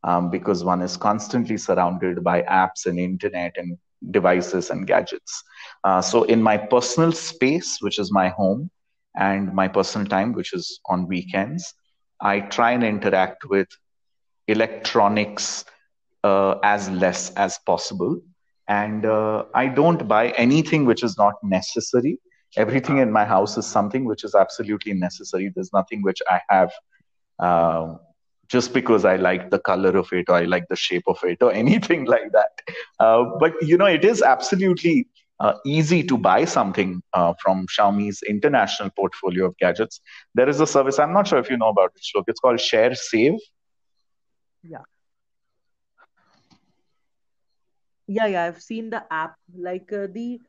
um, 0.04 0.30
because 0.30 0.64
one 0.64 0.82
is 0.82 0.97
constantly 0.97 1.58
surrounded 1.58 2.24
by 2.24 2.41
apps 2.43 2.86
and 2.86 3.00
internet 3.00 3.54
and 3.58 3.78
devices 4.12 4.70
and 4.70 4.88
gadgets. 4.88 5.43
Uh, 5.84 6.02
so, 6.02 6.24
in 6.24 6.41
my 6.41 6.58
personal 6.58 7.12
space, 7.12 7.78
which 7.82 8.00
is 8.00 8.12
my 8.12 8.30
home, 8.30 8.70
and 9.18 9.54
my 9.54 9.68
personal 9.68 10.08
time, 10.08 10.34
which 10.34 10.54
is 10.54 10.80
on 10.88 11.08
weekends, 11.08 11.74
I 12.22 12.41
try 12.41 12.72
and 12.72 12.84
interact 12.84 13.45
with 13.50 13.68
electronics 14.47 15.66
uh, 16.24 16.56
as 16.64 16.89
less 16.89 17.32
as 17.34 17.60
possible. 17.66 18.20
And 18.68 19.06
uh, 19.06 19.45
I 19.54 19.68
don't 19.68 20.08
buy 20.08 20.30
anything 20.32 20.86
which 20.86 21.04
is 21.04 21.18
not 21.18 21.36
necessary. 21.43 22.20
Everything 22.58 22.97
in 22.97 23.12
my 23.12 23.26
house 23.26 23.58
is 23.58 23.66
something 23.66 24.06
which 24.06 24.24
is 24.24 24.36
absolutely 24.36 24.93
necessary. 24.93 25.52
There's 25.54 25.72
nothing 25.74 26.02
which 26.04 26.20
I 26.30 26.41
have 26.50 26.72
uh, 27.39 27.95
just 28.50 28.74
because 28.74 29.06
I 29.06 29.16
like 29.16 29.52
the 29.52 29.60
color 29.60 29.95
of 29.97 30.12
it 30.12 30.26
or 30.30 30.36
I 30.36 30.43
like 30.45 30.68
the 30.70 30.76
shape 30.76 31.04
of 31.08 31.20
it 31.24 31.41
or 31.41 31.52
anything 31.54 32.06
like 32.06 32.32
that. 32.34 32.52
Uh, 33.00 33.26
but 33.39 33.54
you 33.62 33.78
know, 33.78 33.86
it 33.86 34.04
is 34.04 34.22
absolutely 34.22 35.08
uh, 35.39 35.54
easy 35.66 36.04
to 36.04 36.18
buy 36.18 36.45
something 36.45 37.02
uh, 37.14 37.34
from 37.41 37.66
Xiaomi's 37.68 38.22
international 38.24 38.89
portfolio 38.95 39.45
of 39.45 39.58
gadgets. 39.58 40.02
There 40.36 40.50
is 40.50 40.60
a 40.60 40.68
service, 40.68 41.00
I'm 41.00 41.14
not 41.14 41.28
sure 41.28 41.39
if 41.39 41.50
you 41.50 41.58
know 41.58 41.70
about 41.70 41.91
it, 41.95 42.04
Shlok. 42.04 42.26
It's 42.28 42.39
called 42.39 42.60
Share 42.60 42.93
Save 42.95 43.36
yeah, 44.64 44.84
yeah, 48.08 48.26
yeah. 48.26 48.43
I've 48.45 48.62
seen 48.62 48.89
the 48.89 49.04
app. 49.12 49.36
Like 49.56 49.91
uh, 49.93 50.08
the 50.12 50.39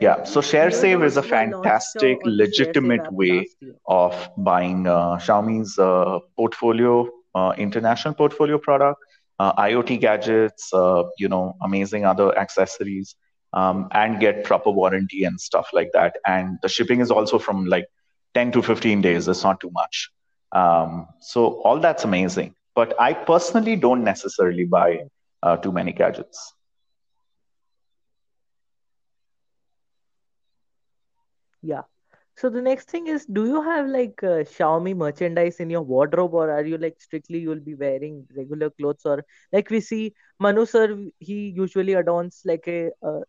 Yeah, 0.00 0.24
so 0.24 0.40
ShareSave 0.40 1.04
is 1.04 1.16
a 1.16 1.22
earbuds 1.22 1.24
were 1.24 1.44
launched 1.44 1.96
uh, 1.96 2.00
fantastic, 2.00 2.18
on 2.24 2.38
the 2.38 2.46
ShareSave 2.46 2.46
legitimate 2.46 3.12
way 3.12 3.48
of 3.86 4.28
buying 4.36 4.86
uh, 4.86 5.16
Xiaomi's 5.16 5.78
uh, 5.78 6.18
portfolio, 6.36 7.06
uh, 7.06 7.08
international 7.56 8.14
portfolio 8.14 8.58
product, 8.58 9.00
uh, 9.38 9.52
IoT 9.54 10.00
gadgets, 10.00 10.72
uh, 10.72 11.04
you 11.18 11.28
know, 11.28 11.56
amazing 11.62 12.04
other 12.04 12.36
accessories, 12.38 13.16
um, 13.52 13.88
and 13.92 14.20
get 14.20 14.44
proper 14.44 14.70
warranty 14.70 15.24
and 15.24 15.40
stuff 15.40 15.68
like 15.72 15.90
that. 15.92 16.16
And 16.26 16.58
the 16.62 16.68
shipping 16.68 17.00
is 17.00 17.10
also 17.10 17.38
from 17.38 17.66
like 17.66 17.86
10 18.34 18.52
to 18.52 18.62
15 18.62 19.00
days. 19.00 19.28
It's 19.28 19.44
not 19.44 19.60
too 19.60 19.70
much. 19.70 20.10
Um, 20.52 21.08
so 21.20 21.60
all 21.62 21.78
that's 21.80 22.04
amazing. 22.04 22.54
But 22.74 23.00
I 23.00 23.12
personally 23.14 23.76
don't 23.76 24.04
necessarily 24.04 24.64
buy 24.64 25.04
uh, 25.42 25.56
too 25.56 25.72
many 25.72 25.92
gadgets. 25.92 26.54
Yeah. 31.62 31.82
So 32.44 32.50
the 32.50 32.60
next 32.60 32.90
thing 32.90 33.06
is, 33.06 33.24
do 33.24 33.46
you 33.46 33.62
have 33.62 33.86
like 33.86 34.22
uh, 34.22 34.44
Xiaomi 34.54 34.94
merchandise 34.94 35.60
in 35.60 35.70
your 35.70 35.80
wardrobe, 35.80 36.34
or 36.34 36.50
are 36.50 36.62
you 36.62 36.76
like 36.76 37.00
strictly 37.00 37.38
you'll 37.38 37.64
be 37.68 37.74
wearing 37.74 38.26
regular 38.36 38.68
clothes, 38.68 39.06
or 39.06 39.24
like 39.50 39.70
we 39.70 39.80
see 39.80 40.12
Manu 40.38 40.66
sir, 40.66 40.94
he 41.20 41.48
usually 41.48 41.94
adorns 41.94 42.42
like 42.44 42.68
a 42.68 42.90
uh, 43.02 43.20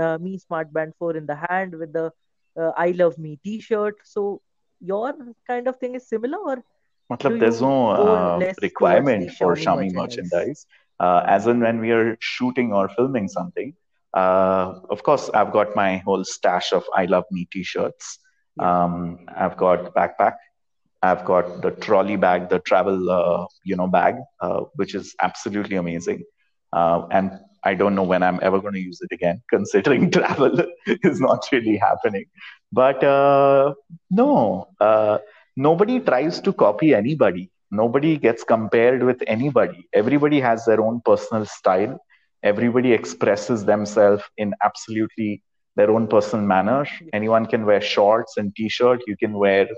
uh, 0.00 0.18
Mi 0.18 0.38
Smart 0.38 0.72
Band 0.72 0.92
4 1.00 1.16
in 1.16 1.26
the 1.26 1.34
hand 1.34 1.74
with 1.74 1.92
the 1.92 2.12
uh, 2.56 2.70
I 2.76 2.92
Love 2.92 3.18
Mi 3.18 3.40
T-shirt. 3.42 3.96
So 4.04 4.40
your 4.80 5.16
kind 5.48 5.66
of 5.66 5.76
thing 5.80 5.96
is 5.96 6.08
similar, 6.08 6.38
or 6.38 6.62
Matlab, 7.10 7.40
there's 7.40 7.60
no 7.60 7.88
uh, 7.88 8.52
requirement 8.62 9.32
for 9.32 9.56
Xiaomi 9.56 9.64
Xiaomi 9.64 9.92
merchandise? 9.94 10.30
merchandise. 10.32 10.66
Uh, 11.00 11.24
as 11.26 11.48
in 11.48 11.58
when 11.58 11.80
we 11.80 11.90
are 11.90 12.16
shooting 12.20 12.72
or 12.72 12.88
filming 12.88 13.26
something, 13.26 13.74
uh, 14.14 14.74
of 14.90 15.02
course, 15.02 15.28
I've 15.34 15.52
got 15.52 15.74
my 15.74 15.96
whole 15.96 16.22
stash 16.22 16.72
of 16.72 16.84
I 16.94 17.06
Love 17.06 17.24
Mi 17.32 17.48
t-shirts. 17.52 18.20
Um, 18.58 19.26
I've 19.34 19.56
got 19.56 19.94
backpack. 19.94 20.36
I've 21.02 21.24
got 21.24 21.62
the 21.62 21.70
trolley 21.70 22.16
bag, 22.16 22.50
the 22.50 22.58
travel, 22.58 23.10
uh, 23.10 23.46
you 23.64 23.76
know, 23.76 23.86
bag, 23.86 24.16
uh, 24.40 24.60
which 24.74 24.94
is 24.94 25.14
absolutely 25.20 25.76
amazing. 25.76 26.24
Uh, 26.72 27.06
and 27.10 27.38
I 27.64 27.74
don't 27.74 27.94
know 27.94 28.02
when 28.02 28.22
I'm 28.22 28.38
ever 28.42 28.60
going 28.60 28.74
to 28.74 28.80
use 28.80 29.00
it 29.00 29.12
again, 29.14 29.42
considering 29.50 30.10
travel 30.18 30.60
is 30.86 31.20
not 31.20 31.46
really 31.52 31.76
happening. 31.76 32.26
But 32.72 33.02
uh, 33.02 33.74
no, 34.10 34.68
uh, 34.80 35.18
nobody 35.56 36.00
tries 36.00 36.40
to 36.42 36.52
copy 36.52 36.94
anybody. 36.94 37.50
Nobody 37.70 38.16
gets 38.16 38.42
compared 38.44 39.02
with 39.02 39.22
anybody. 39.26 39.88
Everybody 39.92 40.40
has 40.40 40.64
their 40.64 40.80
own 40.80 41.00
personal 41.04 41.46
style. 41.46 42.00
Everybody 42.42 42.92
expresses 42.92 43.64
themselves 43.64 44.22
in 44.36 44.54
absolutely 44.62 45.42
their 45.76 45.90
own 45.90 46.06
personal 46.08 46.44
manner. 46.44 46.86
Anyone 47.12 47.46
can 47.46 47.64
wear 47.66 47.80
shorts 47.80 48.36
and 48.36 48.54
t-shirt. 48.54 49.00
You 49.06 49.16
can 49.16 49.32
wear 49.34 49.68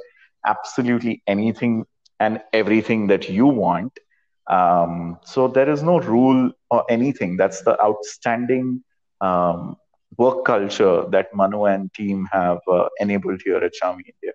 absolutely 0.46 1.22
anything 1.26 1.84
and 2.20 2.40
everything 2.52 3.06
that 3.08 3.28
you 3.28 3.46
want. 3.46 3.92
Um, 4.50 5.18
so 5.24 5.48
there 5.48 5.68
is 5.70 5.82
no 5.82 5.98
rule 6.00 6.50
or 6.70 6.84
anything. 6.90 7.36
That's 7.36 7.62
the 7.62 7.80
outstanding 7.82 8.82
um, 9.20 9.76
work 10.16 10.44
culture 10.44 11.04
that 11.10 11.28
Manu 11.34 11.64
and 11.64 11.92
team 11.94 12.26
have 12.32 12.58
uh, 12.70 12.88
enabled 13.00 13.40
here 13.44 13.56
at 13.58 13.72
Xiaomi 13.82 14.02
India. 14.14 14.32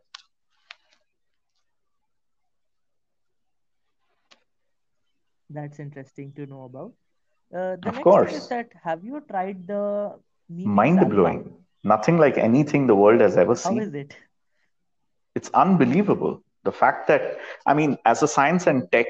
That's 5.49 5.80
interesting 5.80 6.34
to 6.34 6.45
know 6.45 6.64
about. 6.64 6.93
Uh, 7.55 7.76
the 7.78 7.91
Of 7.91 8.01
next 8.01 8.18
thing 8.18 8.32
is 8.32 8.43
course, 8.43 8.49
that 8.49 8.72
have 8.84 9.03
you 9.03 9.22
tried 9.30 9.68
the 9.68 10.20
mind 10.50 11.10
blowing. 11.10 11.54
Nothing 11.84 12.18
like 12.18 12.38
anything 12.38 12.88
the 12.88 12.95
world 12.95 13.22
has 13.22 13.38
ever 13.38 13.56
seen. 13.56 13.80
is 13.82 13.93
it? 13.93 14.16
It's 15.36 15.50
unbelievable. 15.54 16.43
The 16.64 16.72
fact 16.72 17.08
that, 17.08 17.38
I 17.66 17.74
mean, 17.74 17.98
as 18.06 18.24
a 18.24 18.28
science 18.28 18.68
and 18.68 18.91
tech 18.91 19.08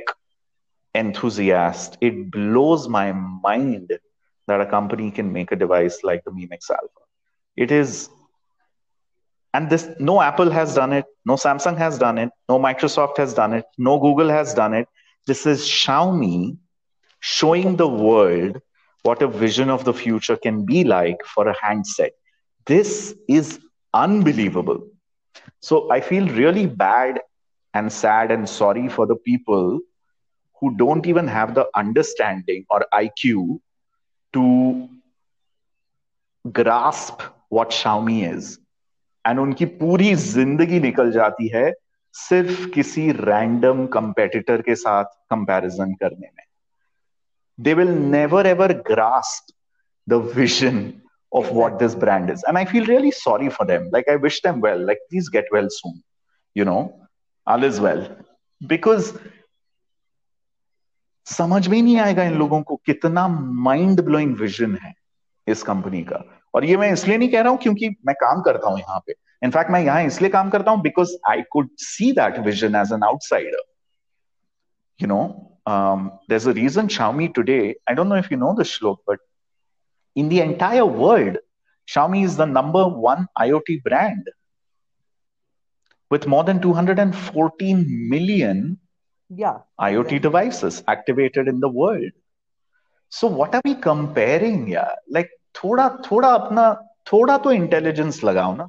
enthusiast, 0.93 1.97
it 2.01 2.31
blows 2.31 2.87
my 2.87 3.11
mind 3.13 3.91
that 4.47 4.61
a 4.61 4.65
company 4.65 5.11
can 5.11 5.31
make 5.31 5.51
a 5.51 5.55
device 5.55 6.03
like 6.03 6.23
the 6.23 6.31
Mi 6.31 6.47
Mix 6.49 6.69
Alpha. 6.69 7.01
It 7.55 7.71
is 7.71 8.09
and 9.53 9.69
this 9.69 9.89
no 9.99 10.21
apple 10.21 10.51
has 10.51 10.75
done 10.75 10.93
it 10.93 11.05
no 11.25 11.35
samsung 11.43 11.77
has 11.77 11.97
done 11.97 12.17
it 12.23 12.29
no 12.49 12.59
microsoft 12.59 13.17
has 13.17 13.33
done 13.33 13.53
it 13.53 13.65
no 13.77 13.99
google 13.99 14.29
has 14.29 14.53
done 14.53 14.73
it 14.79 14.87
this 15.25 15.45
is 15.45 15.61
xiaomi 15.61 16.57
showing 17.19 17.75
the 17.77 17.87
world 17.87 18.59
what 19.06 19.22
a 19.22 19.28
vision 19.28 19.70
of 19.70 19.84
the 19.84 19.92
future 19.92 20.36
can 20.36 20.64
be 20.64 20.84
like 20.84 21.24
for 21.34 21.48
a 21.48 21.56
handset 21.60 22.12
this 22.66 23.14
is 23.28 23.58
unbelievable 23.94 24.80
so 25.60 25.90
i 25.90 26.00
feel 26.00 26.28
really 26.28 26.66
bad 26.66 27.20
and 27.74 27.92
sad 27.92 28.30
and 28.30 28.48
sorry 28.48 28.88
for 28.88 29.06
the 29.06 29.16
people 29.16 29.80
who 30.60 30.74
don't 30.76 31.06
even 31.06 31.26
have 31.26 31.54
the 31.54 31.66
understanding 31.74 32.64
or 32.70 32.80
iq 33.02 33.60
to 34.34 34.88
grasp 36.44 37.22
what 37.48 37.70
xiaomi 37.70 38.18
is 38.34 38.58
and 39.26 39.38
उनकी 39.38 39.64
पूरी 39.80 40.14
जिंदगी 40.20 40.78
निकल 40.80 41.10
जाती 41.12 41.48
है 41.48 41.72
सिर्फ 42.12 42.64
किसी 42.74 43.10
random 43.12 43.86
competitor 43.96 44.62
के 44.62 44.74
साथ 44.74 45.04
कंपैरिजन 45.30 45.92
करने 46.02 46.26
में 46.26 46.44
they 47.58 47.74
will 47.74 47.94
never 48.14 48.40
ever 48.40 48.72
grasp 48.74 49.50
the 50.06 50.18
vision 50.20 51.02
of 51.32 51.44
exactly. 51.44 51.58
what 51.58 51.78
this 51.78 51.94
brand 51.94 52.30
is. 52.30 52.42
And 52.44 52.58
I 52.58 52.64
feel 52.64 52.84
really 52.86 53.10
sorry 53.10 53.50
for 53.50 53.66
them. 53.66 53.88
Like 53.92 54.08
I 54.08 54.16
wish 54.16 54.40
them 54.40 54.60
well. 54.60 54.78
Like 54.78 54.98
please 55.10 55.28
get 55.28 55.44
well 55.52 55.68
soon. 55.70 56.02
You 56.56 56.64
know, 56.64 56.80
all 57.46 57.64
is 57.64 57.80
well. 57.80 58.08
Because 58.60 59.14
समझ 61.26 61.66
में 61.68 61.80
नहीं 61.82 61.96
आएगा 62.00 62.22
इन 62.24 62.34
लोगों 62.38 62.60
को 62.62 62.76
कितना 62.86 63.26
mind 63.66 64.00
blowing 64.04 64.36
vision 64.36 64.76
है 64.82 64.92
इस 65.46 65.62
company 65.62 66.02
का 66.04 66.24
और 66.54 66.64
ये 66.64 66.76
मैं 66.76 66.92
इसलिए 66.92 67.18
नहीं 67.18 67.28
कह 67.30 67.40
रहा 67.40 67.50
हूं 67.50 67.58
क्योंकि 67.58 67.88
मैं 68.06 68.14
काम 68.20 68.40
करता 68.42 68.68
हूं 68.68 68.78
यहाँ 68.78 68.98
पे 69.06 69.14
इनफैक्ट 69.44 69.70
मैं 69.70 69.80
यहां 69.80 70.06
इसलिए 70.06 70.30
काम 70.30 70.50
करता 70.50 70.70
हूं 70.70 70.80
because 70.82 71.16
I 71.30 71.42
could 71.52 71.68
see 71.78 72.10
that 72.12 72.38
vision 72.46 72.76
as 72.76 72.92
an 72.92 73.02
outsider 73.04 73.62
you 75.00 75.08
no 75.08 75.22
there's 76.28 76.46
a 76.46 76.52
reason 76.52 76.88
Xiaomi 76.88 77.34
today, 77.34 77.76
I 77.86 77.94
don't 77.94 78.08
know 78.08 78.16
if 78.16 78.30
you 78.30 78.36
know 78.36 78.54
this, 78.54 78.78
Shlok, 78.78 78.98
but 79.06 79.18
in 80.14 80.28
the 80.28 80.40
entire 80.40 80.86
world, 80.86 81.38
Xiaomi 81.88 82.24
is 82.24 82.36
the 82.36 82.46
number 82.46 82.86
one 82.86 83.26
IoT 83.38 83.82
brand 83.82 84.28
with 86.10 86.26
more 86.26 86.44
than 86.44 86.60
214 86.60 88.08
million 88.10 88.78
yeah 89.34 89.60
IoT 89.80 90.00
exactly. 90.00 90.18
devices 90.18 90.82
activated 90.86 91.48
in 91.48 91.60
the 91.60 91.68
world. 91.68 92.12
So 93.08 93.26
what 93.26 93.54
are 93.54 93.62
we 93.64 93.74
comparing? 93.74 94.68
Yeah, 94.68 94.90
like 95.08 95.30
थोड़ा 95.54 95.88
थोड़ा 96.10 96.28
अपना 96.34 96.64
थोड़ा 97.12 97.38
तो 97.38 97.52
intelligence 97.52 98.24
लगाओ 98.24 98.54
ना 98.56 98.68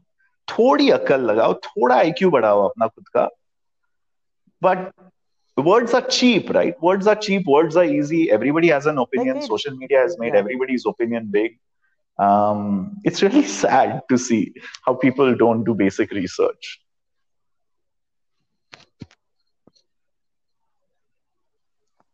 थोड़ी 0.52 0.90
अकल 0.90 1.22
लगाओ 1.22 1.54
थोड़ा 1.54 1.96
आईक्यू 1.96 2.30
बढ़ाओ 2.32 2.64
अपना 2.68 2.88
खुद 2.88 3.08
का 3.08 3.30
but 4.64 4.92
words 5.63 5.95
are 5.95 6.03
cheap 6.03 6.51
right 6.51 6.81
words 6.83 7.07
are 7.07 7.17
cheap 7.17 7.47
words 7.47 7.77
are 7.77 7.85
easy 7.85 8.31
everybody 8.31 8.69
has 8.69 8.87
an 8.87 8.99
opinion 8.99 9.41
social 9.43 9.77
media 9.77 9.99
has 9.99 10.19
made 10.19 10.35
yeah. 10.35 10.41
everybody's 10.41 10.85
opinion 10.87 11.29
big 11.31 11.59
um, 12.19 12.97
it's 13.05 13.23
really 13.23 13.47
sad 13.63 14.03
to 14.09 14.19
see 14.19 14.53
how 14.85 14.95
people 14.95 15.35
don't 15.35 15.65
do 15.65 15.75
basic 15.75 16.11
research 16.11 16.81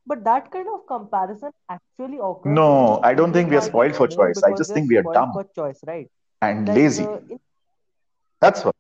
But 0.07 0.23
that 0.25 0.51
kind 0.51 0.67
of 0.73 0.87
comparison 0.87 1.51
actually 1.69 2.19
occurs. 2.19 2.53
No, 2.53 3.01
I 3.03 3.15
don't 3.15 3.33
think 3.33 3.49
we 3.49 3.57
are 3.57 3.63
spoiled 3.63 3.97
for 3.97 4.07
choice. 4.07 4.43
I 4.43 4.53
just 4.53 4.75
think 4.75 4.91
we 4.91 4.99
are 4.99 5.03
dumb. 5.03 5.33
For 5.33 5.45
choice, 5.55 5.81
right? 5.87 6.11
And 6.43 6.69
like, 6.69 6.77
lazy. 6.77 7.05
Uh, 7.05 7.21
in... 7.31 7.41
That's 8.41 8.65
what. 8.65 8.74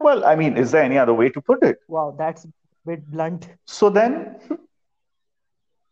Well, 0.00 0.24
I 0.24 0.34
mean, 0.36 0.56
is 0.56 0.70
there 0.72 0.82
any 0.82 0.98
other 0.98 1.14
way 1.14 1.28
to 1.30 1.40
put 1.40 1.62
it? 1.62 1.78
Wow, 1.88 2.14
that's 2.18 2.44
a 2.44 2.48
bit 2.84 3.10
blunt. 3.10 3.48
So 3.66 3.88
then, 3.88 4.36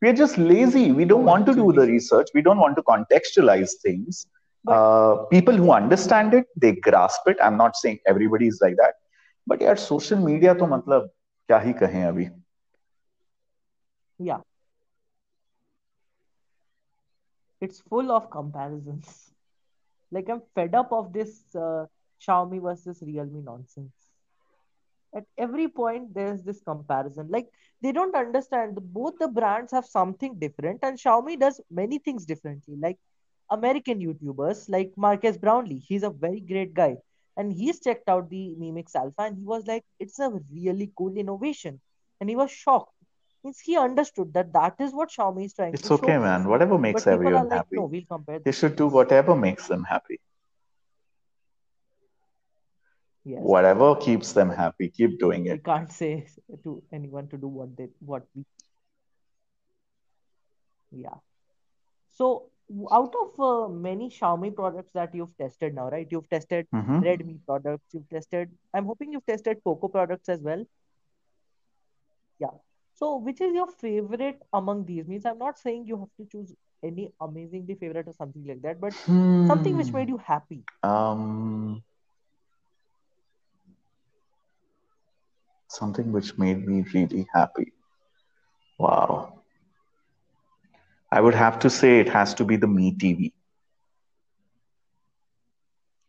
we 0.02 0.08
are 0.08 0.12
just 0.12 0.36
lazy. 0.36 0.92
We 0.92 1.04
don't 1.04 1.22
oh, 1.22 1.32
want 1.32 1.46
to 1.46 1.54
do 1.54 1.72
the 1.72 1.86
research. 1.86 2.28
We 2.34 2.42
don't 2.42 2.58
want 2.58 2.76
to 2.76 2.82
contextualize 2.82 3.70
things. 3.82 4.26
But, 4.64 4.72
uh, 4.72 5.24
people 5.26 5.56
who 5.56 5.72
understand 5.72 6.34
it, 6.34 6.46
they 6.56 6.72
grasp 6.72 7.20
it. 7.26 7.36
I'm 7.42 7.56
not 7.56 7.76
saying 7.76 8.00
everybody 8.06 8.48
is 8.48 8.58
like 8.62 8.76
that. 8.76 8.94
But 9.46 9.60
yeah, 9.60 9.74
social 9.74 10.18
media 10.18 10.54
to 10.54 10.64
matlab, 10.64 11.08
क्या 11.48 11.58
ही 11.64 11.72
कहें 11.78 12.04
अभी 12.04 12.30
yeah. 14.18 14.40
It's 17.60 17.80
full 17.80 18.10
of 18.10 18.30
comparisons. 18.30 19.32
Like 20.10 20.28
I'm 20.28 20.42
fed 20.54 20.74
up 20.74 20.92
of 20.92 21.12
this 21.12 21.42
uh, 21.54 21.86
Xiaomi 22.25 22.61
versus 22.61 23.01
Realme 23.05 23.43
nonsense. 23.43 23.93
At 25.15 25.25
every 25.37 25.67
point, 25.67 26.13
there's 26.13 26.43
this 26.43 26.61
comparison. 26.61 27.27
Like 27.29 27.47
they 27.81 27.91
don't 27.91 28.15
understand. 28.15 28.77
Both 28.93 29.17
the 29.19 29.27
brands 29.27 29.71
have 29.71 29.85
something 29.85 30.37
different, 30.37 30.79
and 30.83 30.97
Xiaomi 30.97 31.39
does 31.39 31.59
many 31.71 31.99
things 31.99 32.25
differently. 32.25 32.75
Like 32.77 32.97
American 33.49 33.99
YouTubers, 33.99 34.69
like 34.69 34.93
Marques 34.95 35.37
Brownlee, 35.37 35.79
he's 35.79 36.03
a 36.03 36.09
very 36.09 36.39
great 36.39 36.73
guy, 36.73 36.97
and 37.37 37.51
he's 37.51 37.79
checked 37.79 38.07
out 38.09 38.29
the 38.29 38.55
Mi 38.55 38.71
Mix 38.71 38.95
Alpha, 38.95 39.21
and 39.21 39.37
he 39.37 39.45
was 39.45 39.65
like, 39.65 39.83
"It's 39.99 40.19
a 40.19 40.29
really 40.51 40.91
cool 40.95 41.17
innovation," 41.17 41.81
and 42.21 42.29
he 42.29 42.35
was 42.35 42.51
shocked 42.51 42.93
means 43.43 43.59
he 43.59 43.77
understood 43.77 44.33
that 44.33 44.51
that 44.53 44.75
is 44.79 44.93
what 44.93 45.09
Xiaomi 45.09 45.45
is 45.45 45.53
trying 45.53 45.71
to 45.73 45.77
do. 45.77 45.79
it's 45.79 45.87
to 45.87 45.93
okay, 45.95 46.17
man. 46.17 46.47
Whatever 46.47 46.77
makes 46.77 47.05
but 47.05 47.13
everyone 47.13 47.49
like, 47.49 47.57
happy. 47.57 47.75
No, 47.77 47.85
we'll 47.85 48.05
compare 48.09 48.39
they 48.39 48.51
should 48.51 48.75
do 48.75 48.87
whatever 48.87 49.35
makes 49.35 49.67
them 49.67 49.83
happy. 49.83 50.19
Yes. 53.29 53.41
Whatever 53.43 53.95
keeps 53.95 54.33
them 54.33 54.49
happy, 54.49 54.89
keep 54.89 55.19
doing 55.19 55.45
it. 55.45 55.51
We 55.51 55.59
can't 55.59 55.91
say 55.91 56.25
to 56.63 56.81
anyone 56.91 57.27
to 57.27 57.37
do 57.37 57.47
what 57.47 57.75
they 57.77 57.89
what 57.99 58.23
we. 58.35 58.43
Yeah. 60.91 61.17
So 62.15 62.45
out 62.91 63.13
of 63.21 63.39
uh, 63.39 63.67
many 63.69 64.09
Xiaomi 64.09 64.55
products 64.55 64.91
that 64.93 65.13
you've 65.13 65.35
tested 65.37 65.75
now, 65.75 65.89
right? 65.89 66.07
You've 66.09 66.29
tested 66.29 66.67
mm-hmm. 66.73 67.01
Redmi 67.01 67.37
products. 67.45 67.93
You've 67.93 68.09
tested. 68.09 68.49
I'm 68.73 68.85
hoping 68.85 69.11
you've 69.13 69.27
tested 69.27 69.63
Poco 69.63 69.87
products 69.87 70.29
as 70.29 70.41
well. 70.41 70.65
Yeah. 72.39 72.57
So, 72.95 73.17
which 73.17 73.41
is 73.41 73.53
your 73.53 73.67
favorite 73.67 74.41
among 74.51 74.85
these? 74.85 75.07
Means 75.07 75.27
I'm 75.27 75.37
not 75.37 75.59
saying 75.59 75.85
you 75.85 75.99
have 75.99 76.15
to 76.17 76.31
choose 76.31 76.55
any 76.81 77.11
amazingly 77.21 77.75
favorite 77.75 78.07
or 78.07 78.13
something 78.13 78.43
like 78.47 78.63
that, 78.63 78.81
but 78.81 78.93
hmm. 79.05 79.45
something 79.45 79.77
which 79.77 79.93
made 79.93 80.09
you 80.09 80.17
happy. 80.17 80.63
Um, 80.81 81.83
something 85.69 86.11
which 86.11 86.37
made 86.37 86.67
me 86.67 86.83
really 86.93 87.27
happy. 87.33 87.71
Wow. 88.77 89.41
I 91.11 91.21
would 91.21 91.35
have 91.35 91.59
to 91.59 91.69
say 91.69 91.99
it 91.99 92.09
has 92.09 92.33
to 92.35 92.45
be 92.45 92.55
the 92.55 92.67
Mi 92.67 92.93
TV. 92.93 93.33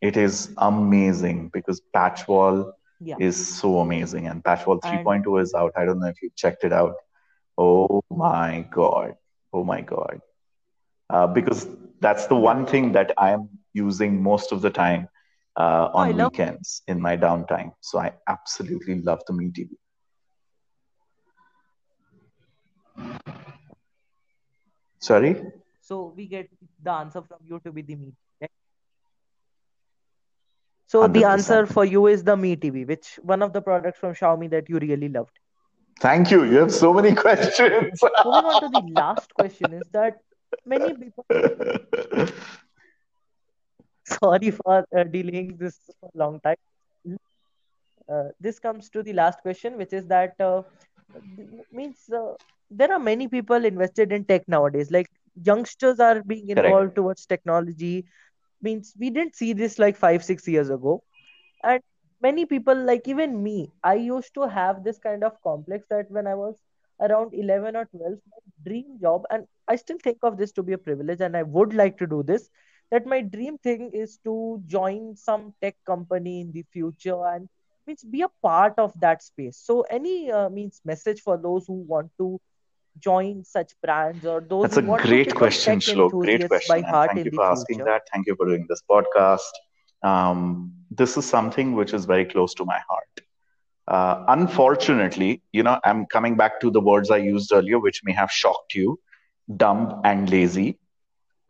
It 0.01 0.17
is 0.17 0.53
amazing 0.57 1.51
because 1.53 1.81
Patchwall 1.95 2.73
yeah. 3.01 3.17
is 3.19 3.59
so 3.59 3.81
amazing. 3.81 4.27
And 4.27 4.43
Patchwall 4.43 4.81
3.0 4.81 5.43
is 5.43 5.55
out. 5.55 5.73
I 5.77 5.85
don't 5.85 6.01
know 6.01 6.09
if 6.09 6.23
you 6.23 6.31
checked 6.35 6.65
it 6.65 6.73
out. 6.73 6.95
Oh 7.59 8.03
my 8.11 8.67
God. 8.71 9.17
Oh 9.53 9.65
my 9.65 9.81
God. 9.83 10.21
Uh, 11.11 11.27
because 11.27 11.67
that's 12.01 12.27
the 12.27 12.37
one 12.37 12.67
thing 12.67 12.93
that 12.93 13.13
I 13.19 13.33
am 13.33 13.49
using 13.75 14.23
most 14.23 14.53
of 14.53 14.63
the 14.63 14.71
time 14.71 15.09
uh, 15.61 15.91
oh, 15.93 15.99
on 15.99 16.17
weekends 16.17 16.83
in 16.87 17.01
my 17.01 17.17
downtime. 17.17 17.73
So 17.81 17.99
I 17.99 18.13
absolutely 18.29 19.01
love 19.03 19.21
the 19.27 19.33
Mi 19.33 19.51
TV. 19.59 19.71
Sorry? 24.99 25.35
So 25.81 26.13
we 26.17 26.27
get 26.27 26.49
the 26.83 26.93
answer 26.93 27.23
from 27.23 27.39
you 27.45 27.61
to 27.65 27.73
be 27.73 27.83
the 27.83 27.97
Mi 27.97 28.13
so 30.87 31.03
100%. 31.07 31.13
the 31.13 31.25
answer 31.25 31.67
for 31.67 31.85
you 31.85 32.07
is 32.09 32.25
the 32.25 32.37
Mi 32.37 32.57
TV, 32.57 32.85
which 32.87 33.19
one 33.23 33.43
of 33.43 33.53
the 33.53 33.61
products 33.63 34.01
from 34.01 34.13
Xiaomi 34.13 34.51
that 34.51 34.69
you 34.69 34.79
really 34.79 35.09
loved. 35.09 35.39
Thank 36.01 36.33
you. 36.33 36.43
You 36.45 36.57
have 36.59 36.73
so 36.73 36.93
many 36.93 37.15
questions. 37.25 38.03
Moving 38.25 38.49
on 38.51 38.61
to 38.63 38.69
the 38.71 38.83
last 38.95 39.33
question 39.35 39.75
is 39.75 39.85
that 39.93 40.19
many 40.67 40.95
people. 40.95 41.25
Sorry 44.19 44.51
for 44.51 44.85
uh, 44.97 45.05
delaying 45.05 45.57
this 45.59 45.79
for 46.01 46.11
a 46.15 46.19
long 46.19 46.41
time. 46.41 46.57
Uh, 48.09 48.29
this 48.41 48.59
comes 48.59 48.89
to 48.91 49.03
the 49.03 49.13
last 49.13 49.41
question, 49.43 49.77
which 49.77 49.93
is 49.93 50.07
that 50.07 50.35
uh, 50.41 50.63
means 51.73 52.09
uh, 52.15 52.35
there 52.71 52.93
are 52.93 52.99
many 52.99 53.29
people 53.29 53.65
invested 53.65 54.13
in 54.13 54.25
tech 54.25 54.47
nowadays. 54.49 54.91
Like 54.91 55.09
youngsters 55.43 56.01
are 56.01 56.23
being 56.23 56.49
involved 56.49 56.95
Correct. 56.95 56.97
towards 56.97 57.27
technology 57.27 58.05
means 58.63 58.95
we 58.99 59.11
didn't 59.11 59.35
see 59.37 59.53
this 59.53 59.79
like 59.79 59.97
five 59.97 60.23
six 60.25 60.47
years 60.49 60.71
ago 60.71 61.03
and 61.65 61.81
many 62.21 62.45
people 62.47 62.75
like 62.75 63.07
even 63.09 63.43
me 63.43 63.71
i 63.85 63.95
used 63.95 64.33
to 64.35 64.47
have 64.49 64.83
this 64.85 64.99
kind 64.99 65.23
of 65.25 65.41
complex 65.43 65.87
that 65.91 66.11
when 66.11 66.27
i 66.27 66.35
was 66.35 66.57
around 67.01 67.33
11 67.35 67.77
or 67.77 67.85
12 67.87 68.19
my 68.31 68.39
dream 68.67 68.99
job 69.01 69.25
and 69.31 69.45
i 69.69 69.77
still 69.77 69.99
think 70.03 70.19
of 70.23 70.37
this 70.37 70.53
to 70.53 70.63
be 70.63 70.73
a 70.73 70.79
privilege 70.79 71.21
and 71.21 71.37
i 71.37 71.43
would 71.43 71.73
like 71.75 71.97
to 71.99 72.07
do 72.07 72.23
this 72.23 72.49
that 72.91 73.07
my 73.07 73.21
dream 73.21 73.59
thing 73.59 73.91
is 73.93 74.19
to 74.25 74.63
join 74.67 75.17
some 75.17 75.55
tech 75.63 75.77
company 75.87 76.41
in 76.41 76.53
the 76.53 76.65
future 76.73 77.27
and 77.27 77.49
means 77.87 78.05
be 78.05 78.23
a 78.23 78.29
part 78.43 78.75
of 78.79 78.93
that 79.01 79.23
space 79.23 79.57
so 79.57 79.83
any 79.83 80.31
uh, 80.31 80.49
means 80.49 80.81
message 80.85 81.21
for 81.21 81.37
those 81.37 81.67
who 81.67 81.75
want 81.95 82.11
to 82.19 82.41
join 82.99 83.45
such 83.45 83.73
brands 83.83 84.25
or 84.27 84.41
those 84.41 84.63
That's 84.63 84.77
a 84.77 84.83
great 84.83 85.35
question, 85.35 85.79
Shlok. 85.79 86.11
Great 86.11 86.47
question. 86.49 86.83
thank 86.83 87.25
you 87.25 87.31
for 87.33 87.45
asking 87.45 87.77
future. 87.77 87.85
that. 87.85 88.03
Thank 88.13 88.27
you 88.27 88.37
for 88.37 88.47
doing 88.47 88.67
this 88.69 88.83
podcast. 88.91 89.53
Um, 90.03 90.73
this 90.91 91.17
is 91.17 91.25
something 91.25 91.75
which 91.75 91.93
is 91.93 92.05
very 92.05 92.25
close 92.25 92.55
to 92.55 92.65
my 92.65 92.79
heart. 92.89 93.21
Uh, 93.89 94.25
unfortunately, 94.29 95.43
you 95.53 95.63
know, 95.63 95.79
I'm 95.85 96.07
coming 96.07 96.37
back 96.37 96.61
to 96.61 96.71
the 96.71 96.81
words 96.81 97.11
I 97.11 97.17
used 97.19 97.53
earlier, 97.53 97.79
which 97.79 98.03
may 98.05 98.13
have 98.13 98.31
shocked 98.31 98.75
you 98.75 98.99
dumb 99.57 100.01
and 100.05 100.31
lazy. 100.31 100.79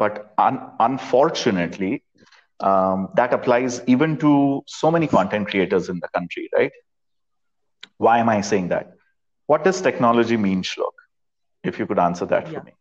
But 0.01 0.35
un- 0.39 0.73
unfortunately, 0.81 2.05
um, 2.61 3.11
that 3.17 3.35
applies 3.35 3.83
even 3.87 4.19
to 4.19 4.63
so 4.67 4.91
many 4.91 5.09
content 5.09 5.49
creators 5.49 5.89
in 5.91 6.01
the 6.01 6.09
country, 6.09 6.51
right? 6.57 6.73
Why 7.99 8.19
am 8.19 8.29
I 8.31 8.41
saying 8.43 8.69
that? 8.71 8.95
What 9.47 9.65
does 9.65 9.81
technology 9.83 10.37
mean, 10.37 10.63
Shlok? 10.63 10.93
If 11.65 11.79
you 11.79 11.87
could 11.87 11.99
answer 12.01 12.27
that 12.27 12.49
Yeah. 12.49 12.61
for 12.61 12.65
me. 12.65 12.73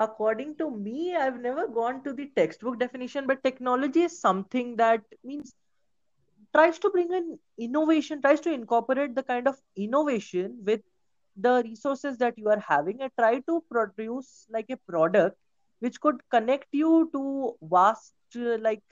According 0.00 0.56
to 0.58 0.70
me, 0.70 1.16
I've 1.16 1.40
never 1.40 1.66
gone 1.68 2.02
to 2.04 2.12
the 2.12 2.26
textbook 2.36 2.78
definition, 2.78 3.26
but 3.26 3.42
technology 3.42 4.02
is 4.02 4.20
something 4.20 4.76
that 4.76 5.02
means 5.24 5.54
tries 6.54 6.78
to 6.78 6.90
bring 6.90 7.12
in 7.12 7.38
innovation, 7.58 8.20
tries 8.22 8.40
to 8.40 8.52
incorporate 8.52 9.14
the 9.14 9.22
kind 9.22 9.48
of 9.48 9.56
innovation 9.76 10.58
with 10.64 10.80
the 11.36 11.62
resources 11.64 12.18
that 12.18 12.38
you 12.38 12.48
are 12.48 12.58
having 12.66 13.02
and 13.02 13.10
try 13.18 13.40
to 13.40 13.62
produce 13.70 14.46
like 14.50 14.66
a 14.70 14.76
product 14.76 15.36
which 15.80 16.00
could 16.00 16.20
connect 16.30 16.68
you 16.72 17.10
to 17.12 17.54
vast 17.62 18.14
uh, 18.36 18.56
like 18.60 18.82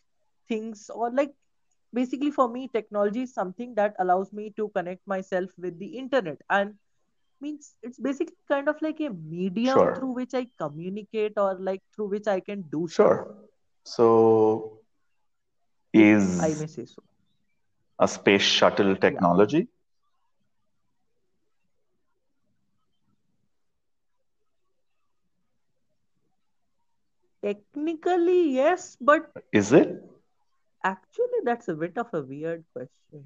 things 0.48 0.90
or 0.94 1.10
like 1.10 1.32
basically 1.92 2.30
for 2.30 2.48
me 2.48 2.68
technology 2.68 3.22
is 3.22 3.32
something 3.32 3.74
that 3.74 3.94
allows 3.98 4.32
me 4.32 4.52
to 4.56 4.68
connect 4.70 5.06
myself 5.06 5.50
with 5.58 5.78
the 5.78 5.86
internet 5.98 6.38
and 6.50 6.74
means 7.40 7.74
it's 7.82 7.98
basically 7.98 8.36
kind 8.48 8.68
of 8.68 8.80
like 8.82 9.00
a 9.00 9.10
medium 9.10 9.94
through 9.94 10.12
which 10.12 10.34
i 10.34 10.46
communicate 10.58 11.32
or 11.36 11.56
like 11.58 11.82
through 11.94 12.08
which 12.08 12.26
i 12.26 12.40
can 12.40 12.62
do 12.70 12.86
stuff. 12.88 12.96
Sure. 12.96 13.36
So, 13.84 14.80
is 15.92 16.40
i 16.40 16.48
may 16.60 16.66
say 16.66 16.84
so 16.84 17.02
a 17.98 18.08
space 18.08 18.42
shuttle 18.42 18.96
yeah 19.06 19.20
technology? 19.20 19.68
technically 27.42 28.50
yes 28.54 28.96
but 29.00 29.30
Is 29.52 29.72
it? 29.72 30.02
actually 30.84 31.40
that's 31.44 31.68
a 31.68 31.74
bit 31.74 31.98
of 31.98 32.12
a 32.14 32.22
weird 32.22 32.64
question 32.72 33.24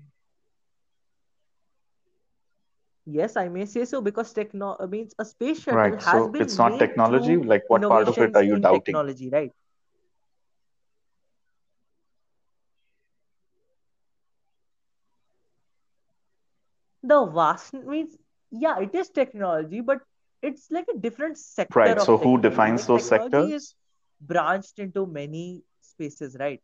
Yes, 3.06 3.36
I 3.36 3.48
may 3.48 3.64
say 3.66 3.84
so 3.84 4.00
because 4.00 4.32
techno 4.32 4.76
means 4.88 5.14
a 5.18 5.24
space 5.24 5.60
shuttle 5.62 5.96
Right. 5.96 6.00
has 6.00 6.26
So 6.26 6.34
it's 6.38 6.58
been 6.58 6.58
not 6.58 6.78
technology. 6.78 7.36
Like, 7.36 7.64
what 7.68 7.88
part 7.88 8.08
of 8.08 8.20
it 8.20 8.36
are 8.36 8.42
you 8.44 8.56
in 8.56 8.60
doubting? 8.60 9.00
technology, 9.00 9.30
right? 9.30 9.52
The 17.02 17.24
vast 17.26 17.74
means, 17.74 18.16
yeah, 18.50 18.78
it 18.80 18.94
is 18.94 19.10
technology, 19.10 19.80
but 19.80 20.00
it's 20.42 20.70
like 20.70 20.86
a 20.88 20.98
different 20.98 21.38
sector 21.38 21.94
Right. 21.96 22.00
So 22.00 22.16
who 22.16 22.38
defines 22.40 22.86
those 22.86 23.04
technology 23.04 23.52
is 23.52 23.64
sectors? 23.64 23.74
branched 24.20 24.78
into 24.78 25.06
many 25.06 25.64
spaces, 25.80 26.36
right? 26.38 26.62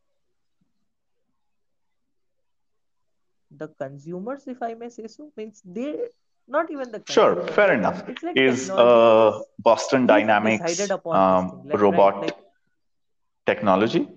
The 3.50 3.68
consumers, 3.68 4.46
if 4.48 4.62
I 4.62 4.74
may 4.74 4.88
say 4.88 5.06
so, 5.06 5.32
means 5.36 5.62
they 5.64 6.08
not 6.46 6.70
even 6.70 6.90
the 6.90 7.00
Sure. 7.08 7.36
Fair 7.48 7.72
enough. 7.74 8.02
it's 8.06 8.22
like 8.22 8.36
Is 8.36 8.70
uh, 8.70 9.40
Boston 9.58 10.06
Dynamics 10.06 10.90
upon 10.90 11.20
um, 11.20 11.62
like 11.64 11.78
right? 11.82 11.82
robot 11.82 12.20
Like 12.20 12.36
technology? 13.46 14.08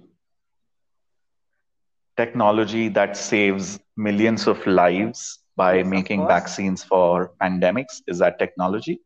Technology 2.18 2.90
that 2.90 3.16
saves 3.16 3.80
millions 3.96 4.48
of 4.48 4.66
lives 4.68 5.40
by 5.58 5.82
yes, 5.82 5.86
making 5.86 6.28
vaccines 6.28 6.84
for 6.84 7.34
pandemics. 7.42 8.02
Is 8.08 8.20
that 8.20 8.40
technology? 8.40 9.02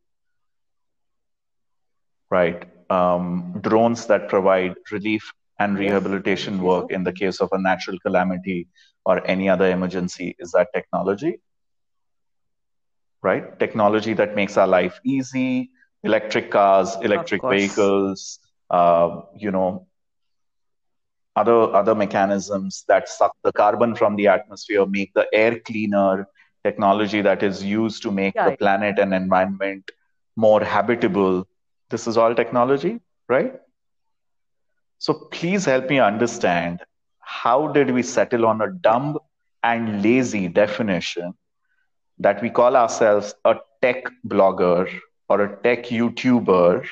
Right. 2.30 2.64
Um, 2.92 3.60
drones 3.62 4.08
that 4.08 4.30
provide 4.30 4.76
relief 4.92 5.34
and 5.60 5.78
Yes, 5.78 5.80
rehabilitation 5.80 6.60
say 6.60 6.62
work 6.62 6.92
in 6.92 7.04
the 7.04 7.14
case 7.14 7.42
of 7.42 7.50
a 7.54 7.60
natural 7.62 8.00
calamity 8.00 8.68
or 9.06 9.26
any 9.28 9.50
other 9.50 9.70
emergency. 9.70 10.36
Is 10.40 10.52
that 10.52 10.70
technology? 10.74 11.40
Right. 13.22 13.58
Technology 13.60 14.14
that 14.14 14.36
makes 14.36 14.58
our 14.58 14.68
life 14.68 15.00
easy. 15.06 15.72
Electric 16.04 16.52
cars, 16.52 16.98
electric 17.02 17.42
vehicles, 17.48 18.40
uh, 18.70 19.22
you 19.38 19.52
know, 19.52 19.88
other 21.36 21.74
other 21.76 21.96
mechanisms 21.96 22.84
that 22.88 23.08
suck 23.10 23.34
the 23.44 23.52
carbon 23.54 23.96
from 23.96 24.16
the 24.16 24.28
atmosphere, 24.28 24.86
make 24.86 25.14
the 25.14 25.28
air 25.34 25.60
cleaner, 25.60 26.28
technology 26.64 27.22
that 27.22 27.44
is 27.44 27.64
used 27.64 28.04
to 28.04 28.12
make 28.12 28.36
the 28.44 28.52
planet 28.52 29.00
and 29.00 29.14
environment 29.14 29.90
more 30.36 30.62
habitable. 30.64 31.46
This 31.90 32.08
is 32.08 32.18
all 32.18 32.34
technology, 32.36 33.00
right? 33.30 33.54
So 35.00 35.14
please 35.32 35.66
help 35.66 35.90
me 35.90 36.00
understand 36.00 36.82
how 37.20 37.68
did 37.68 37.92
we 37.92 38.04
settle 38.04 38.46
on 38.46 38.62
a 38.62 38.72
dumb 38.72 39.18
and 39.64 40.02
lazy 40.04 40.48
definition 40.48 41.34
that 42.20 42.42
we 42.42 42.50
call 42.50 42.76
ourselves 42.76 43.34
a 43.46 43.56
tech 43.82 44.06
blogger 44.28 44.88
or 45.30 45.42
a 45.42 45.56
tech 45.64 45.86
YouTuber 45.86 46.86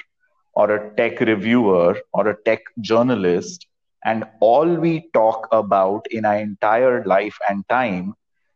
or 0.53 0.71
a 0.71 0.95
tech 0.95 1.19
reviewer 1.21 1.99
or 2.13 2.27
a 2.27 2.35
tech 2.43 2.61
journalist, 2.81 3.67
and 4.05 4.25
all 4.39 4.67
we 4.75 5.09
talk 5.13 5.47
about 5.51 6.05
in 6.11 6.25
our 6.25 6.37
entire 6.37 7.03
life 7.05 7.37
and 7.49 7.67
time 7.69 8.13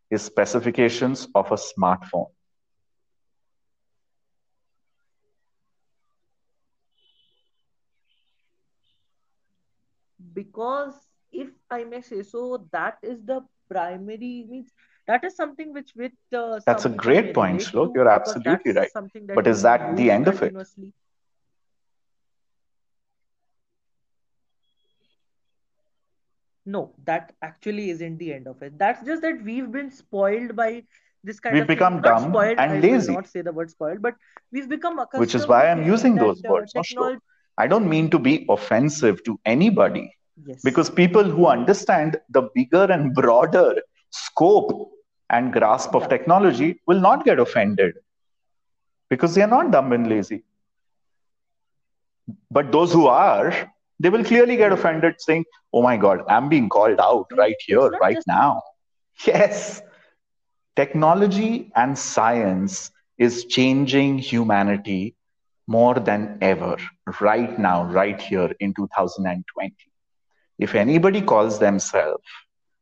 is 0.10 0.22
specifications 0.22 1.28
of 1.36 1.52
a 1.52 1.56
smartphone. 1.56 2.30
Because 10.34 10.96
if 11.32 11.50
I 11.70 11.84
may 11.84 12.02
say 12.02 12.24
so, 12.24 12.68
that 12.72 12.98
is 13.04 13.24
the 13.26 13.42
primary 13.70 14.46
means 14.50 14.72
that 15.08 15.24
is 15.24 15.36
something 15.36 15.74
which 15.74 15.92
with 15.96 16.14
uh, 16.34 16.60
That's 16.66 16.86
a 16.86 16.90
some 16.90 16.94
people 16.94 17.14
may 17.14 17.22
great 17.24 17.34
point, 17.34 17.60
Shlok. 17.62 17.94
You're 17.96 18.10
absolutely 18.10 18.72
right. 18.72 18.92
But 19.36 19.48
is 19.48 19.62
that 19.64 19.96
the 19.98 20.10
end 20.12 20.28
of 20.28 20.42
it? 20.42 20.54
No, 26.66 26.94
that 27.06 27.34
actually 27.42 27.90
isn't 27.90 28.18
the 28.18 28.34
end 28.34 28.48
of 28.48 28.62
it. 28.62 28.78
That's 28.78 29.06
just 29.06 29.22
that 29.22 29.44
we've 29.44 29.72
been 29.72 29.92
spoiled 29.92 30.56
by 30.56 30.84
this 31.24 31.40
kind 31.40 31.54
We've 31.56 31.64
of 31.64 31.68
become 31.68 32.02
dumb 32.02 32.30
spoiled, 32.30 32.58
and 32.58 32.82
will 32.82 32.82
lazy, 32.82 33.14
not 33.14 33.28
say 33.28 33.42
the 33.42 33.52
word 33.52 33.70
spoiled, 33.70 34.02
but 34.02 34.16
we've 34.52 34.70
become 34.70 35.00
which 35.16 35.36
is 35.36 35.48
why 35.48 35.68
I'm 35.70 35.84
using 35.84 36.16
those 36.16 36.44
uh, 36.46 36.52
words, 36.52 36.74
no, 36.76 36.82
technology. 36.82 37.20
I 37.58 37.68
don't 37.68 37.90
mean 37.90 38.10
to 38.12 38.20
be 38.20 38.46
offensive 38.50 39.24
to 39.26 39.40
anybody 39.46 40.16
Yes. 40.46 40.62
because 40.64 40.90
people 40.90 41.24
who 41.24 41.46
understand 41.48 42.20
the 42.30 42.44
bigger 42.56 42.86
and 42.92 43.14
broader 43.14 43.76
scope 44.12 44.90
and 45.30 45.54
grasp 45.54 45.94
of 45.96 46.04
Yeah. 46.04 46.08
technology 46.08 46.82
will 46.88 47.00
not 47.00 47.24
get 47.26 47.40
offended 47.40 47.96
because 49.10 49.36
they 49.36 49.42
are 49.42 49.48
not 49.48 49.72
dumb 49.72 49.92
and 49.94 50.10
lazy. 50.10 50.44
But 52.50 52.72
those 52.72 52.92
who 52.94 53.08
are, 53.08 53.73
they 54.04 54.10
will 54.10 54.24
clearly 54.24 54.58
get 54.58 54.74
offended 54.74 55.16
saying, 55.20 55.46
Oh 55.74 55.82
my 55.82 55.96
God, 55.98 56.24
I'm 56.28 56.50
being 56.50 56.70
called 56.70 57.00
out 57.00 57.28
right 57.38 57.56
here, 57.66 57.90
right 58.02 58.18
just 58.18 58.28
now. 58.28 58.62
Yes, 59.26 59.82
technology 60.76 61.72
and 61.76 61.98
science 61.98 62.92
is 63.18 63.46
changing 63.46 64.18
humanity 64.18 65.16
more 65.68 65.96
than 65.96 66.38
ever, 66.42 66.76
right 67.22 67.58
now, 67.58 67.86
right 67.86 68.20
here 68.22 68.52
in 68.60 68.74
2020. 68.74 69.74
If 70.60 70.76
anybody 70.76 71.22
calls 71.22 71.60
themselves 71.60 72.24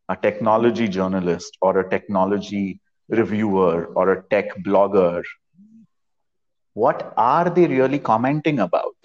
a 0.10 0.16
technology 0.16 0.88
journalist 0.88 1.58
or 1.62 1.80
a 1.80 1.90
technology 1.90 2.80
reviewer 3.10 3.86
or 3.94 4.12
a 4.12 4.24
tech 4.30 4.58
blogger, 4.66 5.24
what 6.74 7.14
are 7.16 7.50
they 7.50 7.68
really 7.68 8.00
commenting 8.00 8.60
about? 8.60 8.96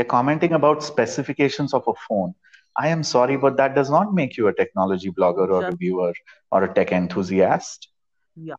They're 0.00 0.06
commenting 0.06 0.54
about 0.54 0.82
specifications 0.82 1.74
of 1.74 1.84
a 1.86 1.92
phone. 2.08 2.34
I 2.74 2.88
am 2.88 3.02
sorry, 3.02 3.36
but 3.36 3.58
that 3.58 3.74
does 3.74 3.90
not 3.90 4.14
make 4.14 4.38
you 4.38 4.48
a 4.48 4.54
technology 4.54 5.10
blogger 5.10 5.46
or 5.50 5.60
Just 5.60 5.72
reviewer 5.72 6.14
or 6.50 6.64
a 6.64 6.72
tech 6.72 6.90
enthusiast. 6.90 7.88
yeah. 8.34 8.54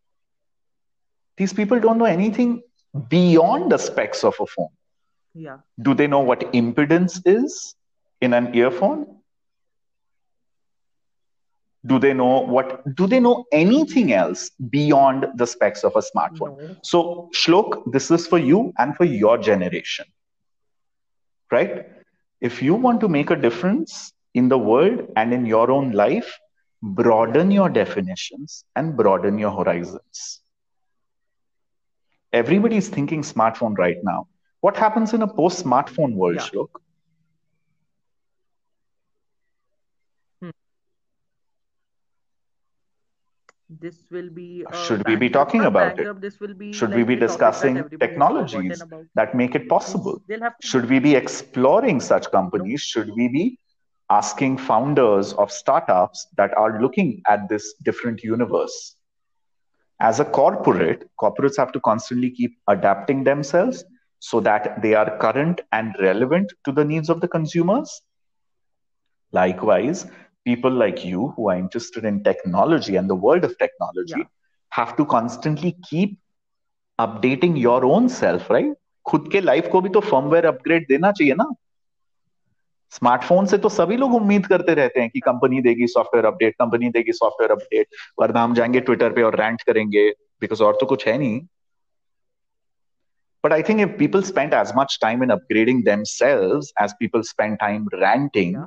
These 1.37 1.53
people 1.53 1.79
don't 1.79 1.97
know 1.97 2.05
anything 2.05 2.61
beyond 3.09 3.71
the 3.71 3.79
specs 3.79 4.23
of 4.23 4.35
a 4.39 4.45
phone. 4.45 4.69
Yeah. 5.33 5.57
Do 5.81 5.95
they 5.95 6.05
know 6.05 6.19
what 6.19 6.41
impedance 6.53 7.19
is 7.25 7.73
in 8.21 8.33
an 8.33 8.53
earphone? 8.53 9.07
Do 11.87 11.97
they 11.97 12.13
know 12.13 12.41
what? 12.41 12.95
Do 12.95 13.07
they 13.07 13.19
know 13.19 13.45
anything 13.51 14.13
else 14.13 14.51
beyond 14.69 15.29
the 15.37 15.47
specs 15.47 15.83
of 15.83 15.95
a 15.95 16.03
smartphone? 16.13 16.57
No. 16.61 16.75
So, 16.83 17.31
Shlok, 17.33 17.91
this 17.91 18.11
is 18.11 18.27
for 18.27 18.37
you 18.37 18.73
and 18.77 18.95
for 18.95 19.05
your 19.05 19.39
generation, 19.39 20.05
right? 21.51 21.85
If 22.41 22.61
you 22.61 22.75
want 22.75 23.01
to 23.01 23.07
make 23.09 23.29
a 23.29 23.35
difference 23.35 24.13
in 24.33 24.49
the 24.49 24.57
world 24.57 25.07
and 25.15 25.33
in 25.33 25.45
your 25.45 25.71
own 25.71 25.91
life, 25.91 26.39
broaden 26.81 27.51
your 27.51 27.69
definitions 27.69 28.65
and 28.75 28.95
broaden 28.97 29.37
your 29.37 29.51
horizons. 29.51 30.41
Everybody 32.33 32.77
is 32.77 32.89
thinking 32.89 33.21
smartphone 33.21 33.77
right 33.77 33.97
now. 34.03 34.27
What 34.61 34.77
happens 34.77 35.13
in 35.13 35.21
a 35.21 35.27
post 35.27 35.63
smartphone 35.63 36.13
world, 36.15 36.35
Yeah. 36.35 36.47
Shlok? 36.47 36.69
This 43.79 44.05
will 44.11 44.29
be 44.29 44.65
should 44.85 45.07
we 45.07 45.15
be 45.15 45.29
talking 45.29 45.61
about 45.65 45.99
it? 45.99 46.21
This 46.21 46.39
will 46.39 46.53
be 46.53 46.73
should 46.73 46.93
we 46.93 47.03
be 47.03 47.15
the 47.15 47.27
topic 47.27 47.51
that 47.53 47.61
discussing 47.61 47.77
everybody 47.77 47.97
has 47.97 48.79
forgotten 48.79 48.79
technologies 48.79 48.83
that 49.15 49.35
make 49.35 49.55
it 49.55 49.69
possible? 49.69 50.21
they'll 50.27 50.41
have 50.41 50.57
to 50.57 50.67
should 50.67 50.89
we 50.89 50.99
be. 50.99 51.15
exploring 51.15 51.99
such 51.99 52.31
companies? 52.31 52.81
Should 52.81 53.11
we 53.15 53.27
be 53.27 53.59
asking 54.09 54.57
founders 54.57 55.33
of 55.33 55.51
startups 55.51 56.27
that 56.35 56.55
are 56.57 56.81
looking 56.81 57.21
at 57.27 57.47
this 57.47 57.73
different 57.83 58.23
universe? 58.23 58.95
As 59.99 60.19
a 60.19 60.25
corporate 60.25 61.09
corporates 61.19 61.57
have 61.57 61.71
to 61.73 61.79
constantly 61.79 62.31
keep 62.31 62.57
adapting 62.67 63.23
themselves 63.23 63.85
so 64.19 64.39
that 64.41 64.81
they 64.81 64.93
are 64.95 65.17
current 65.17 65.61
and 65.71 65.95
relevant 65.99 66.51
to 66.65 66.71
the 66.71 66.83
needs 66.83 67.09
of 67.09 67.21
the 67.21 67.27
consumers. 67.27 68.01
Likewise 69.31 70.07
people 70.44 70.70
like 70.70 71.04
you 71.04 71.28
who 71.36 71.50
are 71.50 71.58
interested 71.58 72.04
in 72.04 72.22
technology 72.22 72.96
and 72.96 73.10
the 73.10 73.20
world 73.26 73.44
of 73.44 73.58
technology 73.58 74.22
yeah 74.22 74.32
have 74.72 74.96
to 74.96 75.04
constantly 75.04 75.76
keep 75.90 76.18
updating 76.98 77.54
your 77.60 77.84
own 77.84 78.08
self 78.08 78.50
right 78.56 78.74
खुद 79.10 79.28
के 79.32 79.40
life 79.40 79.68
को 79.72 79.80
भी 79.80 79.88
तो 79.88 80.00
firmware 80.00 80.46
upgrade 80.46 80.86
देना 80.88 81.10
चाहिए 81.12 81.34
ना 81.34 81.44
smartphone 82.92 83.46
से 83.46 83.58
तो 83.58 83.68
सभी 83.68 83.96
लोग 83.96 84.14
उम्मीद 84.14 84.46
करते 84.46 84.74
रहते 84.74 85.00
हैं 85.00 85.10
कि 85.10 85.20
कंपनी 85.20 85.60
देगी 85.62 85.86
सॉफ्टवेयर 85.86 86.26
अपडेट 86.26 86.54
कंपनी 86.54 86.88
देगी 86.96 87.12
सॉफ्टवेयर 87.12 87.52
अपडेट 87.52 87.86
वरना 88.20 88.42
हम 88.42 88.54
जाएंगे 88.54 88.80
ट्विटर 88.80 89.12
पे 89.12 89.22
और 89.22 89.36
रैंट 89.40 89.62
करेंगे 89.62 90.08
बिकॉज 90.40 90.62
और 90.62 90.78
तो 90.80 90.86
कुछ 90.86 91.06
है 91.08 91.18
नहीं 91.18 91.40
But 93.44 93.52
I 93.54 93.62
think 93.66 93.82
if 93.82 93.90
people 93.98 94.22
spent 94.28 94.54
as 94.58 94.70
much 94.76 94.94
time 95.02 95.20
in 95.24 95.32
upgrading 95.32 95.82
themselves 95.88 96.70
as 96.84 96.94
people 97.00 97.22
spend 97.26 97.58
time 97.60 97.84
ranting, 97.92 98.54
yeah 98.54 98.64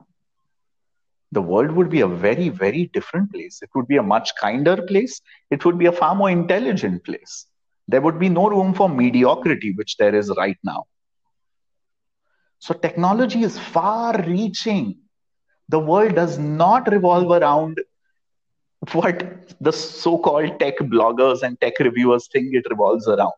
the 1.34 1.42
world 1.42 1.72
would 1.72 1.90
be 1.90 2.02
a 2.02 2.08
very, 2.08 2.50
very 2.50 2.88
different 2.88 3.32
place. 3.32 3.62
It 3.62 3.70
would 3.76 3.88
be 3.88 3.98
a 3.98 4.04
much 4.04 4.32
kinder 4.36 4.82
place. 4.82 5.22
It 5.52 5.64
would 5.64 5.78
be 5.78 5.86
a 5.86 5.92
far 5.92 6.16
more 6.16 6.30
intelligent 6.30 7.04
place. 7.04 7.46
There 7.88 8.02
would 8.02 8.20
be 8.20 8.30
no 8.30 8.50
room 8.50 8.74
for 8.74 8.90
mediocrity, 8.90 9.74
which 9.74 9.98
there 9.98 10.16
is 10.16 10.32
right 10.38 10.58
now. 10.64 10.86
So 12.60 12.74
technology 12.74 13.44
is 13.44 13.58
far 13.58 14.22
reaching. 14.24 14.98
The 15.70 15.80
world 15.80 16.16
does 16.16 16.38
not 16.40 16.92
revolve 16.92 17.32
around 17.32 17.80
what 18.92 19.56
the 19.62 19.72
so 19.72 20.18
called 20.18 20.60
tech 20.60 20.78
bloggers 20.80 21.44
and 21.44 21.60
tech 21.62 21.80
reviewers 21.80 22.28
think 22.28 22.54
it 22.54 22.66
revolves 22.70 23.08
around. 23.08 23.34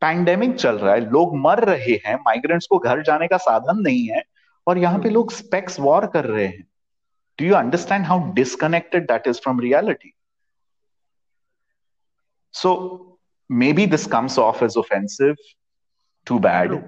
Pandemic 0.00 0.54
चल 0.54 0.78
रहा 0.78 0.94
है 0.94 1.10
लोग 1.10 1.36
मर 1.36 1.64
रहे 1.64 1.94
हैं 2.06 2.14
migrants 2.14 2.66
को 2.66 2.78
घर 2.78 3.02
जाने 3.02 3.26
का 3.28 3.36
साधन 3.36 3.80
नहीं 3.82 4.06
है 4.08 4.22
और 4.66 4.78
यहाँ 4.78 4.98
पे 4.98 5.08
Hmm. 5.08 5.14
लोग 5.14 5.32
स्पेक्स 5.32 5.78
वॉर 5.80 6.06
कर 6.14 6.24
रहे 6.24 6.46
हैं 6.46 6.62
do 7.38 7.46
you 7.46 7.54
understand 7.54 8.06
how 8.06 8.32
disconnected 8.34 9.06
that 9.08 9.26
is 9.28 9.40
from 9.42 9.60
reality 9.60 10.12
so 12.54 12.72
may 13.50 13.72
be 13.72 13.86
this 13.86 14.06
comes 14.16 14.38
off 14.38 14.62
as 14.62 14.76
offensive 14.84 15.34
too 16.26 16.38
bad 16.48 16.72
true 16.72 16.82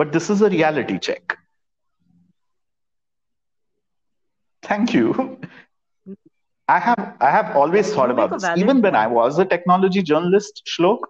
but 0.00 0.12
this 0.14 0.26
is 0.32 0.42
a 0.46 0.48
reality 0.52 0.96
check 1.06 1.32
thank 4.62 4.94
you 4.94 5.12
i 6.68 6.78
have 6.86 7.02
i 7.28 7.30
have 7.36 7.56
always 7.62 7.92
thought 7.94 8.10
you 8.10 8.16
make 8.18 8.26
about 8.26 8.34
a 8.36 8.38
this 8.38 8.48
valid 8.48 8.62
even 8.64 8.82
when 8.86 8.98
i 9.02 9.04
point 9.04 9.18
was 9.18 9.38
a 9.44 9.46
technology 9.54 10.02
journalist 10.10 10.62
shlok 10.74 11.06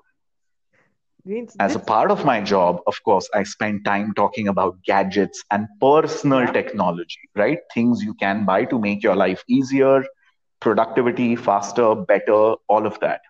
means 1.26 1.60
as 1.60 1.76
a 1.76 1.80
part 1.80 2.12
of 2.12 2.24
my 2.26 2.40
job 2.42 2.80
of 2.88 2.98
course 3.04 3.28
i 3.34 3.44
spend 3.44 3.84
time 3.86 4.14
talking 4.16 4.48
about 4.48 4.76
gadgets 4.86 5.44
and 5.52 5.68
personal 5.82 6.46
yeah. 6.46 6.52
technology 6.52 7.20
right? 7.36 7.60
Things 7.74 8.04
you 8.04 8.14
can 8.16 8.46
buy 8.46 8.66
to 8.66 8.80
make 8.80 9.04
your 9.04 9.16
life 9.16 9.44
easier 9.48 10.04
productivity 10.60 11.36
faster 11.36 11.96
better 11.96 12.56
all 12.68 12.86
of 12.86 13.00
that. 13.02 13.22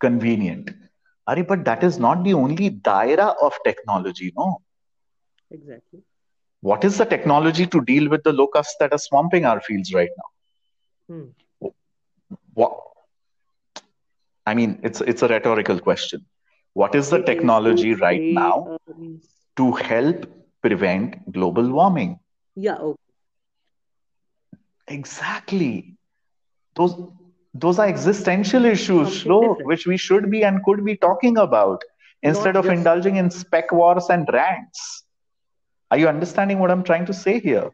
Convenient. 0.00 0.70
Are, 1.26 1.42
but 1.44 1.64
that 1.64 1.82
is 1.82 1.98
not 1.98 2.24
the 2.24 2.34
only 2.34 2.70
daira 2.70 3.34
of 3.42 3.52
technology 3.64 4.32
no? 4.36 4.60
Exactly. 5.50 6.02
What 6.60 6.84
is 6.84 6.98
the 6.98 7.04
technology 7.04 7.66
to 7.66 7.80
deal 7.82 8.08
with 8.08 8.22
the 8.24 8.32
locusts 8.32 8.76
that 8.80 8.92
are 8.92 8.98
swamping 8.98 9.44
our 9.44 9.60
fields 9.60 9.92
right 9.94 10.10
now? 10.16 10.24
Hmm. 11.08 11.28
what 12.54 12.72
i 14.46 14.54
mean 14.54 14.78
it's 14.82 15.00
it's 15.12 15.22
a 15.22 15.28
rhetorical 15.28 15.78
question 15.80 16.24
what 16.74 16.94
is 16.94 17.10
the 17.10 17.18
it 17.18 17.28
is 17.28 17.52
to 17.54 17.64
technology 17.64 17.94
right 17.94 18.24
now 18.30 18.70
to 19.56 19.72
help 19.72 20.26
prevent 20.62 21.32
global 21.32 21.70
warming? 21.70 22.18
Yeah 22.56 22.76
okay. 22.78 22.98
Exactly. 24.88 25.96
Those 26.76 26.96
those 27.54 27.78
are 27.78 27.86
existential 27.86 28.64
issues 28.64 29.24
Shlok, 29.24 29.64
which 29.64 29.86
we 29.86 29.96
should 29.96 30.30
be 30.30 30.44
and 30.44 30.62
could 30.64 30.84
be 30.84 30.96
talking 30.96 31.38
about 31.38 31.82
instead 32.22 32.54
not 32.54 32.64
of 32.64 32.68
indulging 32.70 33.16
in 33.16 33.30
spec 33.30 33.72
wars 33.72 34.08
and 34.10 34.28
rants. 34.32 35.04
Are 35.90 35.98
you 35.98 36.08
understanding 36.08 36.58
what 36.58 36.70
i'm 36.70 36.84
trying 36.84 37.06
to 37.06 37.14
say 37.14 37.40
here? 37.40 37.70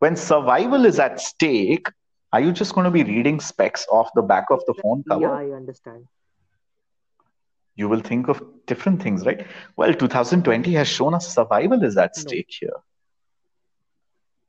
When 0.00 0.16
survival 0.16 0.84
is 0.86 0.98
at 0.98 1.20
stake 1.20 1.88
are 2.32 2.40
you 2.40 2.52
just 2.52 2.74
going 2.74 2.84
to 2.84 2.90
be 2.90 3.04
reading 3.04 3.40
specs 3.40 3.86
off 3.90 4.10
the 4.14 4.22
back 4.22 4.46
of 4.50 4.62
the 4.66 4.74
phone 4.82 5.04
cover? 5.08 5.20
yeah 5.20 5.32
i 5.32 5.50
understand 5.50 6.06
you 7.76 7.88
will 7.88 8.00
think 8.00 8.28
of 8.28 8.42
different 8.66 9.02
things, 9.02 9.24
right? 9.26 9.46
Well, 9.76 9.94
2020 9.94 10.72
has 10.74 10.88
shown 10.88 11.14
us 11.14 11.34
survival 11.34 11.82
is 11.84 11.96
at 11.96 12.16
no 12.16 12.34
stake 12.34 12.48
here. 12.60 12.78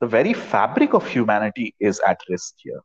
The 0.00 0.06
very 0.06 0.32
fabric 0.34 0.94
of 0.94 1.06
humanity 1.06 1.74
is 1.80 2.00
at 2.00 2.20
risk 2.28 2.54
here. 2.58 2.82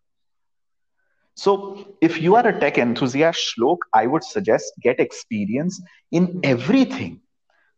So, 1.36 1.96
if 2.02 2.22
you 2.22 2.36
are 2.36 2.48
a 2.48 2.60
tech 2.60 2.78
enthusiast, 2.78 3.40
Shlok, 3.58 3.78
I 3.94 4.06
would 4.08 4.24
suggest 4.24 4.74
get 4.82 5.00
experience 5.00 5.82
in 6.12 6.40
everything 6.44 7.22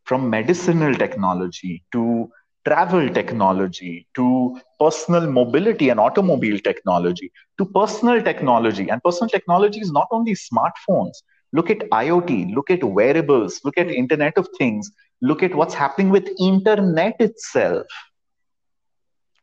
from 0.04 0.28
medicinal 0.30 0.94
technology 0.94 1.84
to 1.92 2.28
travel 2.66 3.08
technology 3.10 4.06
to 4.16 4.58
personal 4.80 5.30
mobility 5.30 5.88
and 5.90 6.00
automobile 6.00 6.58
technology 6.58 7.32
to 7.58 7.64
personal 7.66 8.22
technology. 8.22 8.88
And 8.88 9.02
personal 9.02 9.28
technology 9.28 9.80
is 9.80 9.92
not 9.92 10.08
only 10.10 10.34
smartphones. 10.34 11.22
Look 11.54 11.70
at 11.70 11.90
IoT, 11.90 12.54
look 12.54 12.70
at 12.70 12.84
wearables, 12.84 13.60
look 13.64 13.78
at 13.78 13.90
Hmm. 13.90 14.00
Internet 14.02 14.38
of 14.38 14.48
Things, 14.58 14.90
look 15.22 15.42
at 15.42 15.54
what's 15.54 15.74
happening 15.74 16.10
with 16.10 16.28
Internet 16.38 17.16
itself, 17.20 17.86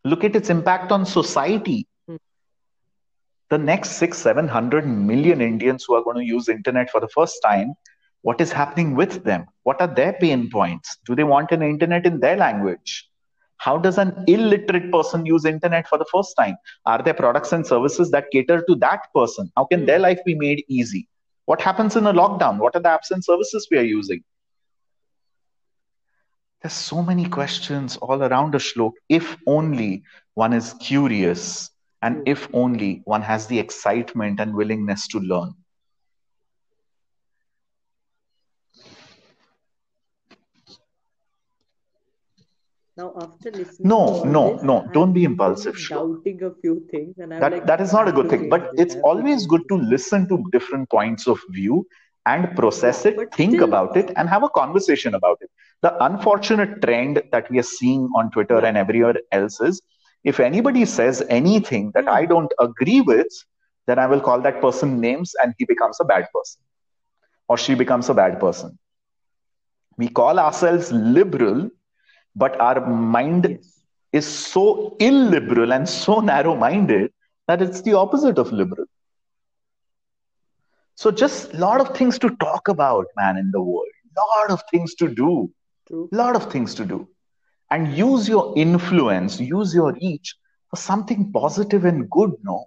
look 0.06 0.24
at 0.24 0.36
its 0.36 0.50
impact 0.50 0.92
on 0.92 1.06
society. 1.06 1.88
Hmm. 2.08 2.18
The 3.50 3.60
next 3.60 3.92
six, 3.92 4.18
seven 4.18 4.48
hundred 4.48 4.88
million 4.88 5.42
Indians 5.42 5.86
who 5.88 5.96
are 5.96 6.04
going 6.04 6.18
to 6.18 6.26
use 6.26 6.50
internet 6.50 6.90
for 6.90 7.00
the 7.02 7.10
first 7.10 7.42
time, 7.44 7.76
what 8.22 8.42
is 8.42 8.52
happening 8.52 8.96
with 8.96 9.24
them? 9.24 9.46
What 9.64 9.82
are 9.82 9.88
their 9.88 10.14
pain 10.14 10.50
points? 10.52 10.98
Do 11.06 11.16
they 11.16 11.24
want 11.24 11.52
an 11.52 11.62
internet 11.64 12.06
in 12.06 12.20
their 12.20 12.38
language? 12.38 13.08
How 13.58 13.78
does 13.78 14.00
an 14.00 14.24
illiterate 14.28 14.92
person 14.92 15.26
use 15.26 15.46
internet 15.46 15.88
for 15.88 15.98
the 16.00 16.06
first 16.12 16.36
time? 16.38 16.58
Are 16.86 17.04
there 17.04 17.14
products 17.14 17.54
and 17.54 17.66
services 17.68 18.12
that 18.12 18.32
cater 18.32 18.64
to 18.68 18.76
that 18.78 19.08
person? 19.16 19.52
How 19.58 19.66
can 19.66 19.86
Hmm. 19.86 19.86
their 19.86 20.00
life 20.00 20.22
be 20.26 20.36
made 20.36 20.66
easy? 20.68 21.08
What 21.52 21.60
happens 21.60 21.98
in 21.98 22.08
a 22.08 22.14
lockdown? 22.14 22.60
What 22.60 22.78
are 22.78 22.82
the 22.82 22.88
apps 22.88 23.12
and 23.12 23.22
services 23.22 23.68
we 23.70 23.78
are 23.78 23.84
using? 23.84 24.24
There's 26.62 26.72
so 26.72 27.04
many 27.04 27.28
questions 27.28 27.98
all 27.98 28.24
around 28.24 28.56
a 28.56 28.58
shlok. 28.58 28.94
If 29.10 29.36
only 29.46 30.04
one 30.36 30.54
is 30.54 30.74
curious 30.80 31.70
and 32.02 32.26
if 32.26 32.48
only 32.54 33.02
one 33.04 33.22
has 33.22 33.48
the 33.48 33.60
excitement 33.60 34.40
and 34.40 34.56
willingness 34.56 35.10
to 35.10 35.20
learn. 35.20 35.54
Now, 43.02 43.14
after 43.20 43.52
listening 43.52 43.90
No, 43.90 44.24
no, 44.24 44.44
this, 44.54 44.64
no. 44.64 44.90
Don't 44.94 45.14
be 45.14 45.24
impulsive, 45.24 45.76
doubting 45.90 46.44
a 46.44 46.52
few 46.62 46.76
things, 46.92 47.16
and 47.18 47.34
I'm 47.34 47.40
That 47.42 47.52
like, 47.52 47.66
that 47.66 47.82
is 47.82 47.94
not 47.94 48.08
a 48.08 48.12
good 48.12 48.30
thing. 48.30 48.50
But 48.50 48.72
it's 48.78 48.96
always 49.04 49.48
good 49.48 49.62
to 49.70 49.76
listen 49.76 50.28
to 50.30 50.44
different 50.52 50.90
points 50.90 51.28
of 51.28 51.40
view 51.50 51.86
and 52.26 52.56
process 52.56 53.06
it, 53.06 53.16
but 53.16 53.34
think 53.34 53.54
still, 53.54 53.64
about 53.64 53.98
it, 53.98 54.10
uh, 54.10 54.14
and 54.18 54.30
have 54.30 54.44
a 54.44 54.50
conversation 54.50 55.16
about 55.16 55.40
it. 55.42 55.50
The 55.82 56.04
unfortunate 56.04 56.82
trend 56.84 57.24
that 57.32 57.50
we 57.50 57.60
are 57.60 57.64
seeing 57.64 58.10
on 58.16 58.30
Twitter 58.32 58.60
and 58.64 58.78
everywhere 58.78 59.16
else 59.32 59.60
is 59.62 59.82
if 60.24 60.40
anybody 60.40 60.86
says 60.86 61.24
anything 61.30 61.92
that 61.96 62.08
I 62.08 62.26
don't 62.26 62.54
agree 62.60 63.02
with, 63.02 63.28
then 63.88 63.98
I 63.98 64.06
will 64.06 64.22
call 64.22 64.42
that 64.42 64.62
person 64.62 65.00
names 65.02 65.34
and 65.42 65.56
he 65.58 65.66
becomes 65.66 65.98
a 66.00 66.06
bad 66.06 66.28
person 66.34 66.62
or 67.48 67.58
she 67.58 67.74
becomes 67.74 68.10
a 68.10 68.14
bad 68.14 68.40
person. 68.40 68.78
We 69.98 70.10
call 70.10 70.40
ourselves 70.40 70.92
liberal, 70.92 71.70
but 72.36 72.60
our 72.60 72.86
mind 72.88 73.48
yes, 73.48 73.84
is 74.12 74.26
so 74.28 74.96
illiberal 75.00 75.74
and 75.74 75.88
so 75.88 76.20
narrow 76.20 76.56
minded 76.56 77.12
that 77.48 77.62
it's 77.62 77.82
the 77.82 77.94
opposite 77.94 78.38
of 78.38 78.52
liberal. 78.52 78.86
So 80.96 81.12
just 81.12 81.54
a 81.54 81.58
lot 81.58 81.82
of 81.82 81.96
things 81.96 82.20
to 82.20 82.30
talk 82.38 82.68
about, 82.68 83.08
man, 83.18 83.38
in 83.38 83.52
the 83.52 83.62
world. 83.62 83.88
Lot 84.18 84.52
of 84.52 84.62
things 84.72 84.96
to 84.96 85.08
do. 85.10 85.52
true. 85.88 86.12
Lot 86.12 86.36
of 86.36 86.52
things 86.52 86.76
to 86.76 86.86
do. 86.86 87.08
And 87.72 87.96
use 87.96 88.28
your 88.28 88.54
influence, 88.58 89.40
use 89.40 89.74
your 89.74 89.94
reach 89.94 90.36
for 90.70 90.78
something 90.78 91.32
positive 91.32 91.86
and 91.86 92.10
good, 92.10 92.32
no? 92.44 92.66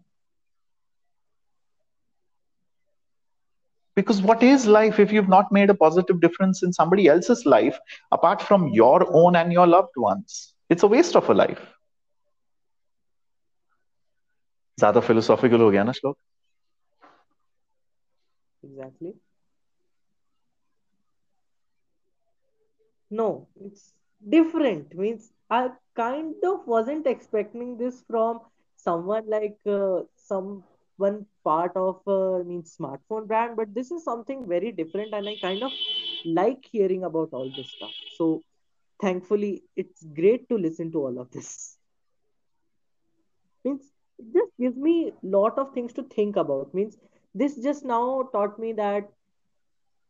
Because 3.96 4.22
what 4.22 4.44
is 4.44 4.66
life 4.66 5.00
if 5.00 5.12
you've 5.12 5.28
not 5.28 5.52
made 5.52 5.70
a 5.70 5.74
positive 5.76 6.22
difference 6.22 6.64
in 6.64 6.72
somebody 6.72 7.08
else's 7.08 7.46
life 7.46 7.78
apart 8.12 8.42
from 8.42 8.70
your 8.70 9.06
own 9.14 9.36
and 9.36 9.52
your 9.52 9.68
loved 9.68 9.98
ones? 9.98 10.54
It's 10.70 10.84
a 10.84 10.88
waste 10.88 11.16
of 11.16 11.30
a 11.30 11.34
life. 11.34 11.60
ज्यादा 14.80 15.00
philosophical 15.08 15.62
हो 15.62 15.70
गया 15.72 15.84
ना 15.84 15.92
श्लोक 16.00 16.18
exactly 18.64 19.12
no 23.20 23.48
it's 23.66 23.84
different 24.36 24.96
means 25.02 25.30
i 25.58 25.62
kind 26.00 26.44
of 26.50 26.68
wasn't 26.74 27.08
expecting 27.12 27.78
this 27.78 28.02
from 28.10 28.42
someone 28.88 29.30
like 29.36 29.58
uh, 29.78 30.02
some 30.16 30.64
one 30.97 31.27
part 31.45 31.73
of 31.77 32.01
uh, 32.07 32.43
means 32.45 32.77
smartphone 32.79 33.27
brand 33.27 33.57
but 33.57 33.75
this 33.75 33.91
is 33.91 34.05
something 34.05 34.47
very 34.49 34.73
different 34.73 35.13
and 35.15 35.29
i 35.29 35.37
kind 35.41 35.63
of 35.63 35.73
like 36.25 36.65
hearing 36.71 37.05
about 37.05 37.29
all 37.33 37.51
this 37.57 37.71
stuff. 37.71 37.93
So 38.17 38.43
thankfully 39.01 39.63
it's 39.77 40.05
great 40.15 40.49
to 40.49 40.57
listen 40.57 40.93
to 40.93 40.99
all 40.99 41.19
of 41.21 41.31
this. 41.31 41.79
Means 43.65 43.93
it 44.19 44.33
just 44.33 44.57
gives 44.59 44.77
me 44.77 45.11
a 45.11 45.27
lot 45.27 45.59
of 45.59 45.73
things 45.73 45.93
to 45.95 46.03
think 46.05 46.37
about. 46.37 46.75
Means 46.75 46.97
this 47.35 47.57
just 47.63 47.85
now 47.85 48.29
taught 48.33 48.59
me 48.59 48.73
that 48.75 49.11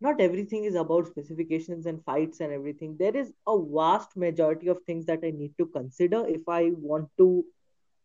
not 0.00 0.20
everything 0.20 0.64
is 0.64 0.74
about 0.74 1.06
specifications 1.06 1.86
and 1.86 2.02
fights 2.04 2.40
and 2.40 2.52
everything. 2.52 2.96
There 2.98 3.16
is 3.16 3.32
a 3.46 3.58
vast 3.58 4.16
majority 4.16 4.68
of 4.68 4.82
things 4.86 5.06
that 5.06 5.20
i 5.24 5.30
need 5.30 5.54
to 5.58 5.66
consider 5.66 6.26
if 6.26 6.48
i 6.48 6.70
want 6.90 7.08
to 7.18 7.44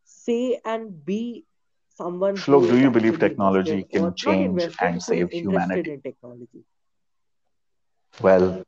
say 0.03 0.59
and 0.65 1.05
be 1.05 1.45
someone 1.89 2.43
Shlok, 2.43 2.67
do 2.69 2.77
you 2.77 2.89
believe 2.91 3.19
technology 3.19 3.83
can 3.83 4.13
change 4.15 4.69
and 4.79 5.01
save 5.01 5.31
humanity? 5.31 5.91
in 5.91 6.01
technology 6.01 6.63
Well, 8.21 8.63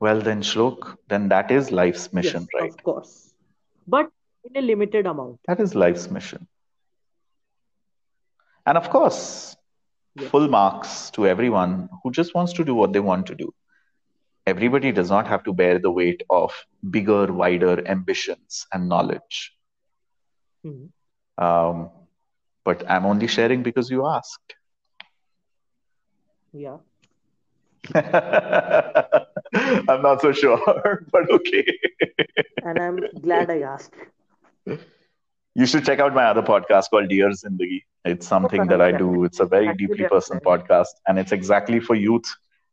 well 0.00 0.20
then 0.20 0.42
Shlok, 0.42 0.96
then 1.08 1.28
that 1.28 1.50
is 1.50 1.70
life's 1.70 2.12
mission, 2.12 2.46
yes 2.46 2.54
right? 2.54 2.72
of 2.72 2.82
course 2.88 3.12
but 3.86 4.10
in 4.44 4.56
a 4.56 4.62
limited 4.70 5.06
amount 5.06 5.38
That 5.46 5.60
is 5.60 5.74
life's 5.74 6.10
mission. 6.10 6.46
And 8.66 8.76
of 8.76 8.90
course, 8.90 9.56
yes 10.14 10.32
full 10.32 10.48
marks 10.48 11.10
to 11.10 11.26
everyone 11.26 11.88
who 12.02 12.10
just 12.10 12.34
wants 12.34 12.52
to 12.54 12.64
do 12.64 12.74
what 12.74 12.92
they 12.92 13.00
want 13.00 13.26
to 13.26 13.34
do. 13.34 13.52
Everybody 14.46 14.92
does 14.92 15.10
not 15.10 15.26
have 15.28 15.44
to 15.44 15.52
bear 15.52 15.78
the 15.78 15.90
weight 15.90 16.22
of 16.30 16.52
bigger, 16.90 17.32
wider 17.32 17.86
ambitions 17.88 18.66
and 18.72 18.88
knowledge. 18.88 19.54
Mhm. 20.64 20.90
Um, 21.40 21.90
but 22.64 22.88
I'm 22.90 23.06
only 23.06 23.28
sharing 23.28 23.62
because 23.62 23.90
you 23.90 24.06
asked. 24.06 24.54
yeah 26.52 26.78
I'm 27.94 28.02
not 30.02 30.20
so 30.22 30.32
sure, 30.32 31.04
but 31.12 31.30
okay. 31.30 31.64
and 32.62 32.80
i'm 32.80 33.06
glad 33.22 33.50
i 33.50 33.60
asked 33.60 33.94
You 35.54 35.66
should 35.66 35.84
check 35.84 35.98
out 36.00 36.14
my 36.14 36.24
other 36.24 36.42
podcast 36.42 36.90
called 36.90 37.08
Dear 37.08 37.30
Zindagi. 37.30 37.82
It's 38.04 38.26
something 38.26 38.68
that 38.68 38.80
I 38.80 38.92
do. 38.92 39.24
It's 39.24 39.40
a 39.40 39.46
very 39.46 39.74
deeply 39.74 40.04
personal 40.04 40.40
podcast, 40.40 40.94
and 41.06 41.18
it's 41.18 41.32
exactly 41.32 41.80
for 41.80 41.94
youth 41.94 42.26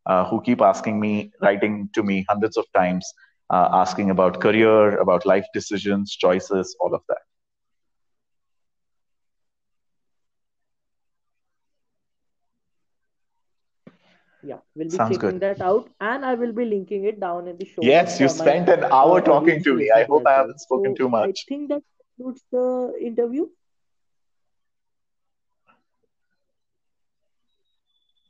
uh, 0.06 0.26
who 0.30 0.42
keep 0.42 0.62
asking 0.62 1.00
me, 1.00 1.32
writing 1.42 1.90
to 1.96 2.04
me 2.04 2.26
hundreds 2.30 2.58
of 2.58 2.66
times, 2.76 3.12
uh, 3.50 3.70
asking 3.74 4.12
about 4.12 4.42
career, 4.42 4.98
about 4.98 5.26
life 5.26 5.46
decisions, 5.54 6.16
choices, 6.16 6.76
all 6.80 6.94
of 6.94 7.02
that. 7.10 7.22
Yeah, 14.48 14.60
we'll 14.76 14.90
be 14.90 14.98
Sounds 14.98 15.18
checking 15.18 15.40
good. 15.40 15.42
that 15.42 15.62
out, 15.62 15.90
and 16.00 16.26
I 16.26 16.36
will 16.36 16.54
be 16.54 16.66
linking 16.66 17.06
it 17.06 17.20
down 17.20 17.48
in 17.48 17.58
the 17.58 17.66
show 17.66 17.82
Yes, 17.82 18.20
you 18.20 18.30
spent 18.30 18.70
an 18.70 18.86
hour 18.86 19.22
talking 19.22 19.64
to 19.64 19.74
me. 19.76 19.92
I 19.92 20.04
hope 20.04 20.26
I 20.28 20.34
haven't 20.36 20.60
spoken 20.62 20.96
So 20.96 20.96
too 20.96 21.10
I 21.16 21.34
think 21.48 21.70
that 21.70 21.84
concludes 22.18 22.44
the 22.52 22.94
interview. 23.02 23.48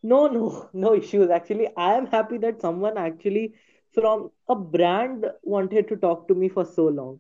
No, 0.04 0.28
no, 0.28 0.70
no 0.74 0.94
issues. 0.96 1.30
Actually, 1.30 1.68
I 1.76 1.96
am 1.96 2.08
happy 2.08 2.38
that 2.40 2.62
someone 2.62 2.98
actually 2.98 3.54
from 3.94 4.32
a 4.48 4.56
brand 4.56 5.26
wanted 5.44 5.88
to 5.90 5.98
talk 5.98 6.28
to 6.28 6.36
me 6.36 6.50
for 6.50 6.66
so 6.66 6.88
long. 6.88 7.20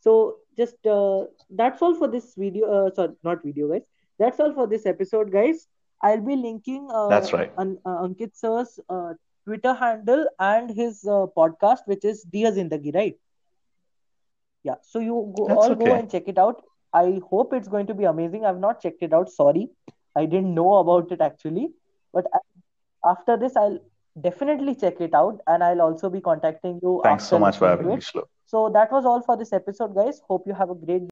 So 0.00 0.36
just 0.56 0.86
uh, 0.86 1.26
that's 1.50 1.82
all 1.82 1.94
for 1.94 2.08
this 2.08 2.34
video. 2.34 2.66
Uh, 2.66 2.90
sorry, 2.94 3.14
not 3.24 3.42
video, 3.44 3.68
guys. 3.68 3.82
That's 4.18 4.40
all 4.40 4.52
for 4.54 4.66
this 4.66 4.86
episode, 4.86 5.32
guys. 5.32 5.68
I'll 6.02 6.20
be 6.20 6.36
linking 6.36 6.88
uh, 6.92 7.08
That's 7.08 7.32
right. 7.32 7.52
an, 7.58 7.78
uh, 7.84 8.02
Ankit 8.02 8.34
sir's 8.34 8.80
uh, 8.88 9.14
Twitter 9.44 9.74
handle 9.74 10.26
and 10.38 10.70
his 10.70 11.04
uh, 11.04 11.26
podcast, 11.36 11.80
which 11.86 12.04
is 12.04 12.22
Dear 12.22 12.52
Zindagi, 12.52 12.94
right? 12.94 13.16
Yeah. 14.64 14.74
So 14.82 14.98
you 14.98 15.32
go, 15.36 15.46
That's 15.48 15.58
all 15.58 15.74
go 15.74 15.94
and 15.94 16.10
check 16.10 16.24
it 16.26 16.38
out. 16.38 16.62
I 16.92 17.20
hope 17.30 17.54
it's 17.54 17.68
going 17.68 17.86
to 17.86 17.94
be 17.94 18.04
amazing. 18.04 18.44
I've 18.44 18.60
not 18.60 18.80
checked 18.80 19.02
it 19.02 19.12
out. 19.12 19.30
Sorry, 19.30 19.70
I 20.14 20.26
didn't 20.26 20.54
know 20.54 20.74
about 20.74 21.10
it 21.10 21.20
actually. 21.20 21.70
But 22.12 22.26
after 23.04 23.36
this, 23.36 23.56
I'll 23.56 23.80
definitely 24.20 24.74
check 24.74 25.00
it 25.00 25.14
out, 25.14 25.40
and 25.46 25.64
I'll 25.64 25.80
also 25.80 26.10
be 26.10 26.20
contacting 26.20 26.80
you 26.82 27.00
Thanks 27.02 27.24
so 27.24 27.38
much 27.38 27.56
for 27.56 27.68
having 27.68 27.88
me. 27.88 27.96
Shlo. 27.96 28.24
So 28.44 28.68
that 28.74 28.92
was 28.92 29.06
all 29.06 29.22
for 29.22 29.38
this 29.38 29.54
episode, 29.54 29.94
guys. 29.94 30.20
Hope 30.28 30.46
you 30.46 30.52
have 30.52 30.68
a 30.68 30.74
great 30.74 31.00